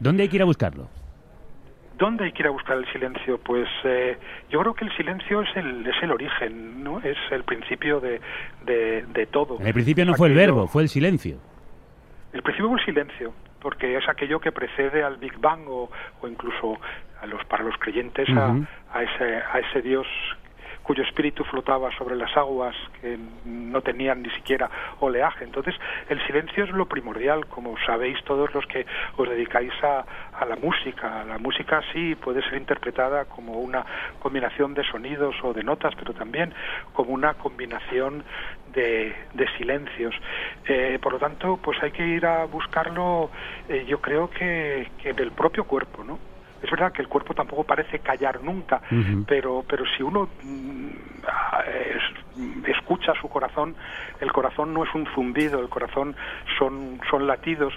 ¿Dónde 0.00 0.24
hay 0.24 0.28
que 0.28 0.36
ir 0.36 0.42
a 0.42 0.46
buscarlo? 0.46 0.88
¿Dónde 1.98 2.24
hay 2.24 2.32
que 2.32 2.42
ir 2.42 2.46
a 2.48 2.50
buscar 2.50 2.76
el 2.78 2.86
silencio? 2.92 3.38
Pues 3.38 3.68
eh, 3.84 4.16
yo 4.50 4.60
creo 4.60 4.74
que 4.74 4.84
el 4.86 4.96
silencio 4.96 5.42
es 5.42 5.56
el, 5.56 5.86
es 5.86 5.94
el 6.02 6.10
origen, 6.10 6.82
¿no? 6.82 6.98
Es 7.00 7.16
el 7.30 7.44
principio 7.44 8.00
de, 8.00 8.20
de, 8.64 9.02
de 9.12 9.26
todo. 9.26 9.60
En 9.60 9.66
el 9.68 9.74
principio 9.74 10.04
no 10.04 10.14
fue 10.14 10.28
el 10.28 10.34
verbo, 10.34 10.66
fue 10.66 10.82
el 10.82 10.88
silencio. 10.88 11.36
El 12.32 12.42
principio 12.42 12.70
fue 12.70 12.80
el 12.80 12.84
silencio, 12.86 13.32
porque 13.60 13.96
es 13.96 14.08
aquello 14.08 14.40
que 14.40 14.50
precede 14.50 15.04
al 15.04 15.18
Big 15.18 15.38
Bang 15.38 15.68
o, 15.68 15.90
o 16.20 16.26
incluso 16.28 16.76
a 17.20 17.26
los, 17.26 17.44
para 17.44 17.62
los 17.62 17.76
creyentes 17.78 18.28
a- 18.30 18.50
a, 18.92 19.02
ese, 19.04 19.36
a 19.36 19.58
ese 19.60 19.82
Dios 19.82 20.06
cuyo 20.82 21.02
espíritu 21.02 21.44
flotaba 21.44 21.90
sobre 21.96 22.16
las 22.16 22.36
aguas, 22.36 22.74
que 23.00 23.18
no 23.44 23.80
tenían 23.82 24.22
ni 24.22 24.30
siquiera 24.30 24.70
oleaje. 25.00 25.44
Entonces, 25.44 25.74
el 26.08 26.24
silencio 26.26 26.64
es 26.64 26.70
lo 26.70 26.86
primordial, 26.86 27.46
como 27.46 27.76
sabéis 27.86 28.22
todos 28.24 28.52
los 28.54 28.66
que 28.66 28.86
os 29.16 29.28
dedicáis 29.28 29.72
a, 29.82 30.04
la 30.46 30.56
música. 30.56 31.24
La 31.24 31.38
música 31.38 31.80
sí 31.92 32.16
puede 32.16 32.42
ser 32.42 32.54
interpretada 32.54 33.26
como 33.26 33.60
una 33.60 33.84
combinación 34.18 34.74
de 34.74 34.82
sonidos 34.84 35.36
o 35.44 35.52
de 35.52 35.62
notas, 35.62 35.94
pero 35.94 36.12
también 36.14 36.52
como 36.92 37.12
una 37.12 37.34
combinación 37.34 38.24
de, 38.72 39.14
de 39.34 39.48
silencios. 39.56 40.14
Eh, 40.66 40.98
por 41.00 41.12
lo 41.12 41.18
tanto, 41.20 41.58
pues 41.62 41.80
hay 41.82 41.92
que 41.92 42.04
ir 42.04 42.26
a 42.26 42.44
buscarlo, 42.46 43.30
eh, 43.68 43.84
yo 43.86 44.00
creo 44.00 44.30
que, 44.30 44.90
que 45.00 45.10
en 45.10 45.18
el 45.20 45.30
propio 45.30 45.64
cuerpo, 45.64 46.02
¿no? 46.02 46.31
Es 46.62 46.70
verdad 46.70 46.92
que 46.92 47.02
el 47.02 47.08
cuerpo 47.08 47.34
tampoco 47.34 47.64
parece 47.64 47.98
callar 47.98 48.42
nunca, 48.42 48.80
pero 49.26 49.64
pero 49.68 49.84
si 49.96 50.02
uno 50.02 50.28
es- 51.66 52.36
mm, 52.36 52.64
escucha 52.66 53.12
su 53.20 53.28
corazón, 53.28 53.74
el 54.20 54.32
corazón 54.32 54.72
no 54.72 54.84
es 54.84 54.94
un 54.94 55.06
zumbido, 55.14 55.60
el 55.60 55.68
corazón 55.68 56.14
son 56.58 57.00
son 57.10 57.26
latidos 57.26 57.72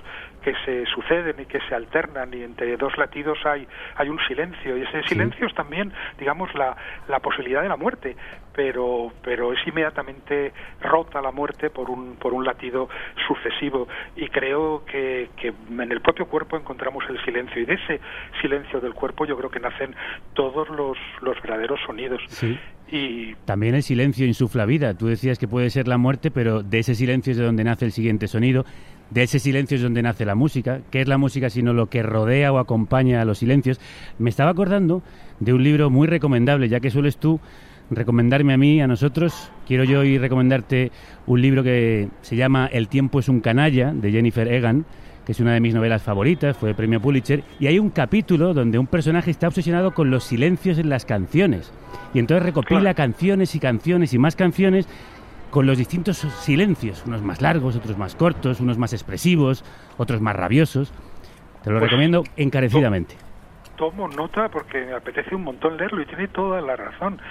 que 0.45 0.53
se 0.63 0.85
suceden 0.85 1.35
y 1.39 1.45
que 1.45 1.59
se 1.67 1.73
alternan 1.73 2.31
y 2.31 2.43
entre 2.43 2.77
dos 2.77 2.95
latidos 2.99 3.39
hay 3.45 3.67
hay 3.95 4.09
un 4.09 4.19
silencio 4.27 4.77
y 4.77 4.83
ese 4.83 5.01
silencio 5.07 5.47
es 5.47 5.55
también 5.55 5.91
digamos 6.19 6.53
la 6.53 6.77
la 7.07 7.19
posibilidad 7.19 7.63
de 7.63 7.69
la 7.69 7.77
muerte, 7.77 8.15
pero 8.55 9.11
pero 9.23 9.53
es 9.53 9.59
inmediatamente 9.65 10.53
rota 10.81 11.19
la 11.19 11.31
muerte 11.31 11.71
por 11.71 11.89
un 11.89 12.17
por 12.17 12.31
un 12.35 12.45
latido 12.45 12.87
sucesivo 13.27 13.87
y 14.15 14.27
creo 14.27 14.85
que, 14.85 15.29
que 15.35 15.47
en 15.47 15.91
el 15.91 16.01
propio 16.01 16.27
cuerpo 16.27 16.57
encontramos 16.57 17.03
el 17.09 17.19
silencio 17.25 17.63
y 17.63 17.65
de 17.65 17.73
ese 17.73 17.99
silencio 18.39 18.79
del 18.79 18.93
cuerpo 18.93 19.25
yo 19.25 19.35
creo 19.37 19.49
que 19.49 19.59
nacen 19.59 19.95
todos 20.35 20.69
los, 20.69 20.95
los 21.21 21.41
verdaderos 21.41 21.79
sonidos 21.87 22.21
Sí. 22.27 22.59
y 22.91 23.33
También 23.45 23.73
el 23.73 23.81
silencio 23.81 24.27
insufla 24.27 24.65
vida. 24.67 24.95
Tú 24.95 25.07
decías 25.07 25.39
que 25.39 25.47
puede 25.47 25.71
ser 25.71 25.87
la 25.87 25.97
muerte, 25.97 26.29
pero 26.29 26.61
de 26.61 26.79
ese 26.79 26.93
silencio 26.93 27.31
es 27.31 27.37
de 27.37 27.45
donde 27.45 27.63
nace 27.63 27.85
el 27.85 27.91
siguiente 27.91 28.27
sonido. 28.27 28.63
De 29.11 29.23
ese 29.23 29.39
silencio 29.39 29.77
es 29.77 29.83
donde 29.83 30.01
nace 30.01 30.25
la 30.25 30.35
música. 30.35 30.81
¿Qué 30.89 31.01
es 31.01 31.07
la 31.07 31.17
música 31.17 31.49
sino 31.49 31.73
lo 31.73 31.89
que 31.89 32.03
rodea 32.03 32.51
o 32.51 32.57
acompaña 32.57 33.21
a 33.21 33.25
los 33.25 33.37
silencios? 33.37 33.79
Me 34.17 34.29
estaba 34.29 34.51
acordando 34.51 35.03
de 35.39 35.53
un 35.53 35.63
libro 35.63 35.89
muy 35.89 36.07
recomendable, 36.07 36.69
ya 36.69 36.79
que 36.79 36.89
sueles 36.89 37.17
tú 37.17 37.39
recomendarme 37.91 38.53
a 38.53 38.57
mí, 38.57 38.81
a 38.81 38.87
nosotros. 38.87 39.51
Quiero 39.67 39.83
yo 39.83 39.99
hoy 39.99 40.17
recomendarte 40.17 40.91
un 41.27 41.41
libro 41.41 41.63
que 41.63 42.09
se 42.21 42.35
llama 42.35 42.67
El 42.71 42.87
tiempo 42.87 43.19
es 43.19 43.29
un 43.29 43.41
canalla, 43.41 43.93
de 43.93 44.11
Jennifer 44.11 44.47
Egan, 44.51 44.85
que 45.25 45.31
es 45.31 45.39
una 45.39 45.53
de 45.53 45.59
mis 45.59 45.73
novelas 45.73 46.03
favoritas, 46.03 46.55
fue 46.55 46.73
premio 46.73 47.01
Pulitzer, 47.01 47.43
y 47.59 47.67
hay 47.67 47.79
un 47.79 47.89
capítulo 47.89 48.53
donde 48.53 48.77
un 48.77 48.87
personaje 48.87 49.31
está 49.31 49.47
obsesionado 49.47 49.93
con 49.93 50.11
los 50.11 50.23
silencios 50.23 50.77
en 50.77 50.89
las 50.89 51.05
canciones. 51.05 51.71
Y 52.13 52.19
entonces 52.19 52.43
recopila 52.43 52.93
canciones 52.93 53.55
y 53.55 53.59
canciones 53.59 54.13
y 54.13 54.19
más 54.19 54.35
canciones 54.35 54.87
con 55.55 55.65
los 55.65 55.77
distintos 55.77 56.17
silencios, 56.17 57.05
unos 57.05 57.21
más 57.21 57.41
largos, 57.41 57.77
otros 57.77 57.97
más 57.97 58.13
cortos, 58.13 58.59
unos 58.59 58.77
más 58.77 58.91
expresivos, 58.91 59.63
otros 59.95 60.19
más 60.19 60.35
rabiosos. 60.35 60.91
Te 61.63 61.69
lo 61.71 61.79
Pues, 61.79 61.89
recomiendo 61.89 62.23
encarecidamente. 62.35 63.15
tomo 63.77 64.09
nota 64.09 64.49
porque 64.49 64.85
me 64.85 64.93
apetece 64.93 65.33
un 65.33 65.43
montón 65.45 65.77
leerlo 65.77 66.01
y 66.01 66.05
tiene 66.07 66.27
toda 66.27 66.59
la 66.59 66.75
razón. 66.75 67.21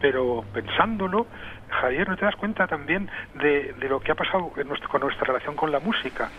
Pero 0.00 0.44
pensándolo, 0.54 1.26
Javier, 1.70 2.08
¿no 2.08 2.16
te 2.16 2.24
das 2.24 2.36
cuenta 2.36 2.68
también 2.68 3.10
de, 3.34 3.72
de 3.72 3.88
lo 3.88 3.98
que 3.98 4.12
ha 4.12 4.14
pasado 4.14 4.52
en 4.56 4.68
nuestro- 4.68 4.88
con 4.88 5.00
nuestra 5.00 5.26
relación 5.26 5.56
con 5.56 5.72
la 5.72 5.80
música? 5.80 6.30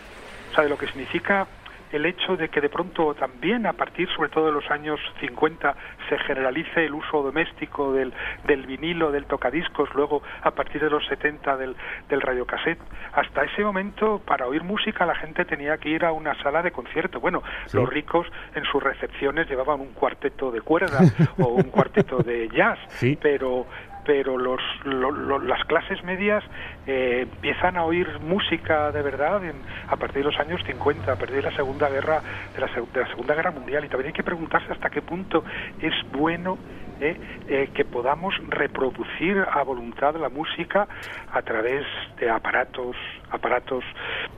O 0.50 0.54
sea, 0.54 0.64
de 0.64 0.70
lo 0.70 0.78
que 0.78 0.86
significa 0.86 1.46
el 1.92 2.06
hecho 2.06 2.38
de 2.38 2.48
que 2.48 2.62
de 2.62 2.70
pronto 2.70 3.14
también 3.14 3.66
a 3.66 3.74
partir 3.74 4.08
sobre 4.16 4.30
todo 4.30 4.46
de 4.46 4.52
los 4.52 4.68
años 4.70 4.98
50 5.20 5.76
se 6.08 6.18
generalice 6.18 6.84
el 6.86 6.94
uso 6.94 7.22
doméstico 7.22 7.92
del, 7.92 8.12
del 8.46 8.66
vinilo, 8.66 9.10
del 9.10 9.26
tocadiscos, 9.26 9.88
luego 9.94 10.22
a 10.42 10.50
partir 10.52 10.82
de 10.82 10.90
los 10.90 11.06
70 11.06 11.56
del, 11.56 11.76
del 12.08 12.20
radiocassette. 12.20 12.80
Hasta 13.12 13.44
ese 13.44 13.62
momento 13.62 14.20
para 14.24 14.46
oír 14.46 14.62
música 14.62 15.06
la 15.06 15.14
gente 15.14 15.44
tenía 15.44 15.78
que 15.78 15.88
ir 15.90 16.04
a 16.04 16.12
una 16.12 16.34
sala 16.42 16.62
de 16.62 16.70
concierto. 16.72 17.20
Bueno, 17.20 17.42
Sí. 17.66 17.76
los 17.76 17.88
ricos 17.88 18.26
en 18.54 18.64
sus 18.64 18.82
recepciones 18.82 19.48
llevaban 19.48 19.80
un 19.80 19.92
cuarteto 19.92 20.50
de 20.50 20.60
cuerda 20.60 21.00
o 21.38 21.48
un 21.48 21.64
cuarteto 21.64 22.18
de 22.18 22.48
jazz, 22.48 22.78
Sí. 22.88 23.18
pero 23.20 23.66
pero 24.04 24.36
los, 24.38 24.60
lo- 24.84 25.10
lo- 25.10 25.38
las 25.38 25.64
clases 25.64 26.02
medias 26.04 26.44
eh, 26.86 27.20
empiezan 27.22 27.76
a 27.76 27.84
oír 27.84 28.06
música 28.20 28.92
de 28.92 29.02
verdad 29.02 29.44
en- 29.44 29.62
a 29.88 29.96
partir 29.96 30.22
de 30.24 30.30
los 30.30 30.38
años 30.40 30.60
50, 30.66 31.12
a 31.12 31.16
partir 31.16 31.36
de 31.36 31.42
la 31.42 31.56
segunda 31.56 31.88
guerra 31.88 32.22
de 32.54 32.60
la, 32.60 32.66
de 32.68 33.00
la 33.00 33.08
segunda 33.08 33.34
guerra 33.34 33.50
mundial. 33.50 33.84
Y 33.84 33.88
también 33.88 34.08
hay 34.08 34.12
que 34.12 34.22
preguntarse 34.22 34.72
hasta 34.72 34.90
qué 34.90 35.02
punto 35.02 35.44
es 35.80 35.94
bueno 36.12 36.58
eh, 37.00 37.18
eh, 37.48 37.70
que 37.74 37.84
podamos 37.84 38.34
reproducir 38.48 39.44
a 39.50 39.62
voluntad 39.64 40.14
la 40.16 40.28
música 40.28 40.86
a 41.32 41.42
través 41.42 41.84
de 42.20 42.30
aparatos 42.30 42.94
aparatos 43.30 43.82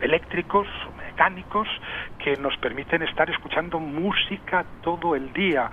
eléctricos 0.00 0.66
mecánicos 0.96 1.68
que 2.18 2.36
nos 2.36 2.56
permiten 2.58 3.02
estar 3.02 3.28
escuchando 3.30 3.78
música 3.78 4.64
todo 4.82 5.14
el 5.14 5.32
día 5.34 5.70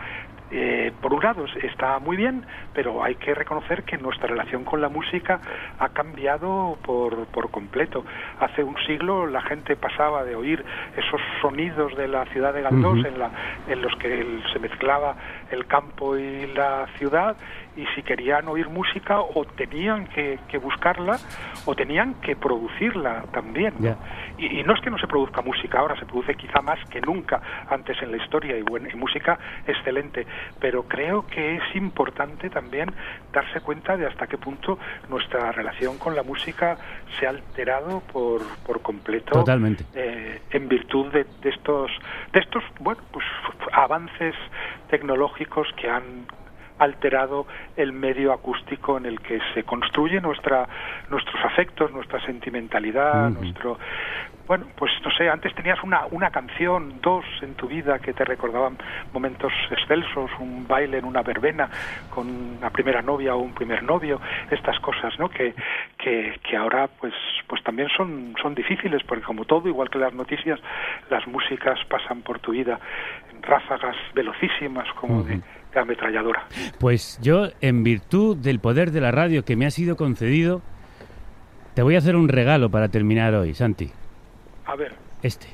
eh, 0.55 0.91
por 1.01 1.13
un 1.13 1.21
lado 1.23 1.45
está 1.61 1.97
muy 1.99 2.15
bien, 2.15 2.45
pero 2.73 3.03
hay 3.03 3.15
que 3.15 3.33
reconocer 3.33 3.83
que 3.83 3.97
nuestra 3.97 4.27
relación 4.27 4.63
con 4.63 4.81
la 4.81 4.87
música 4.89 5.41
ha 5.79 5.89
cambiado 5.89 6.77
por, 6.85 7.25
por 7.27 7.49
completo. 7.49 8.05
Hace 8.39 8.63
un 8.63 8.75
siglo 8.85 9.25
la 9.27 9.41
gente 9.41 9.75
pasaba 9.75 10.23
de 10.23 10.35
oír 10.35 10.63
esos 10.95 11.19
sonidos 11.41 11.95
de 11.97 12.07
la 12.07 12.25
ciudad 12.27 12.53
de 12.53 12.61
Galdós 12.61 13.03
en, 13.05 13.19
la, 13.19 13.31
en 13.67 13.81
los 13.81 13.95
que 13.97 14.21
el- 14.21 14.43
se 14.53 14.59
mezclaba 14.59 15.15
el 15.51 15.65
campo 15.65 16.15
y 16.17 16.47
la 16.53 16.85
ciudad 16.97 17.35
y 17.75 17.85
si 17.95 18.03
querían 18.03 18.47
oír 18.47 18.69
música 18.69 19.19
o 19.19 19.45
tenían 19.45 20.05
que, 20.07 20.37
que 20.47 20.59
buscarla 20.59 21.17
o 21.65 21.73
tenían 21.75 22.13
que 22.21 22.35
producirla 22.35 23.23
también. 23.33 23.73
Y, 24.37 24.59
y 24.59 24.63
no 24.63 24.73
es 24.73 24.81
que 24.81 24.89
no 24.89 24.97
se 24.97 25.07
produzca 25.07 25.41
música 25.41 25.79
ahora, 25.79 25.97
se 25.99 26.05
produce 26.05 26.35
quizá 26.35 26.61
más 26.61 26.79
que 26.89 27.01
nunca 27.01 27.41
antes 27.69 28.01
en 28.01 28.11
la 28.11 28.17
historia 28.17 28.57
y, 28.57 28.61
buena, 28.61 28.89
y 28.91 28.95
música 28.95 29.37
excelente, 29.67 30.25
pero 30.59 30.83
creo 30.83 31.25
que 31.27 31.55
es 31.55 31.75
importante 31.75 32.49
también 32.49 32.91
darse 33.31 33.61
cuenta 33.61 33.97
de 33.97 34.05
hasta 34.07 34.27
qué 34.27 34.37
punto 34.37 34.77
nuestra 35.09 35.51
relación 35.51 35.97
con 35.97 36.15
la 36.15 36.23
música 36.23 36.77
se 37.19 37.25
ha 37.27 37.29
alterado 37.29 38.01
por, 38.11 38.41
por 38.65 38.81
completo 38.81 39.31
Totalmente. 39.31 39.85
eh, 39.93 40.41
en 40.51 40.67
virtud 40.67 41.11
de, 41.11 41.25
de 41.41 41.49
estos 41.49 41.91
de 42.31 42.39
estos 42.39 42.63
bueno 42.79 43.01
pues 43.11 43.25
avances 43.71 44.35
tecnológicos 44.89 45.67
que 45.75 45.89
han 45.89 46.25
alterado 46.79 47.45
el 47.75 47.93
medio 47.93 48.33
acústico 48.33 48.97
en 48.97 49.05
el 49.05 49.19
que 49.19 49.39
se 49.53 49.63
construye 49.63 50.19
nuestra 50.21 50.67
nuestros 51.09 51.43
afectos, 51.45 51.91
nuestra 51.91 52.19
sentimentalidad, 52.25 53.29
nuestro 53.29 53.77
bueno, 54.47 54.65
pues 54.75 54.91
no 55.05 55.11
sé, 55.11 55.29
antes 55.29 55.55
tenías 55.55 55.81
una, 55.83 56.05
una 56.11 56.29
canción, 56.29 56.99
dos 57.01 57.23
en 57.41 57.55
tu 57.55 57.67
vida 57.67 57.99
que 57.99 58.13
te 58.13 58.25
recordaban 58.25 58.77
momentos 59.13 59.53
excelsos, 59.71 60.29
un 60.39 60.67
baile 60.67 60.97
en 60.97 61.05
una 61.05 61.21
verbena 61.21 61.69
con 62.09 62.27
una 62.57 62.69
primera 62.69 63.01
novia 63.01 63.35
o 63.35 63.39
un 63.39 63.53
primer 63.53 63.83
novio, 63.83 64.19
estas 64.51 64.77
cosas, 64.81 65.17
¿no? 65.17 65.29
Que, 65.29 65.55
que, 65.97 66.39
que 66.43 66.57
ahora 66.57 66.89
pues 66.99 67.13
pues 67.47 67.63
también 67.63 67.87
son, 67.89 68.35
son 68.41 68.55
difíciles, 68.55 69.03
porque 69.03 69.23
como 69.23 69.45
todo, 69.45 69.67
igual 69.67 69.89
que 69.89 69.99
las 69.99 70.13
noticias, 70.13 70.59
las 71.09 71.25
músicas 71.27 71.79
pasan 71.87 72.21
por 72.21 72.39
tu 72.39 72.51
vida 72.51 72.79
en 73.31 73.43
ráfagas 73.43 73.95
velocísimas 74.13 74.91
como 74.93 75.23
de, 75.23 75.39
ametralladora. 75.81 76.47
Pues 76.79 77.19
yo, 77.21 77.47
en 77.61 77.83
virtud 77.83 78.37
del 78.37 78.59
poder 78.59 78.91
de 78.91 79.01
la 79.01 79.11
radio 79.11 79.43
que 79.45 79.55
me 79.55 79.65
ha 79.65 79.71
sido 79.71 79.95
concedido, 79.95 80.61
te 81.75 81.81
voy 81.81 81.95
a 81.95 81.99
hacer 81.99 82.15
un 82.15 82.29
regalo 82.29 82.69
para 82.69 82.89
terminar 82.89 83.33
hoy, 83.33 83.53
Santi. 83.53 83.91
A 84.65 84.75
ver, 84.75 84.93
Este. 85.21 85.47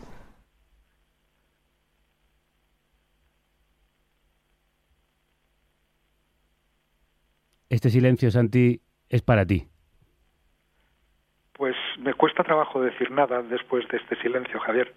Este 7.69 7.89
silencio, 7.89 8.31
Santi, 8.31 8.81
es 9.09 9.21
para 9.21 9.45
ti. 9.45 9.67
pues 11.53 11.75
me 11.99 12.13
cuesta 12.13 12.41
trabajo 12.41 12.81
decir 12.81 13.11
nada 13.11 13.41
después 13.41 13.85
de 13.89 13.97
este 13.97 14.15
silencio, 14.21 14.59
Javier. 14.61 14.95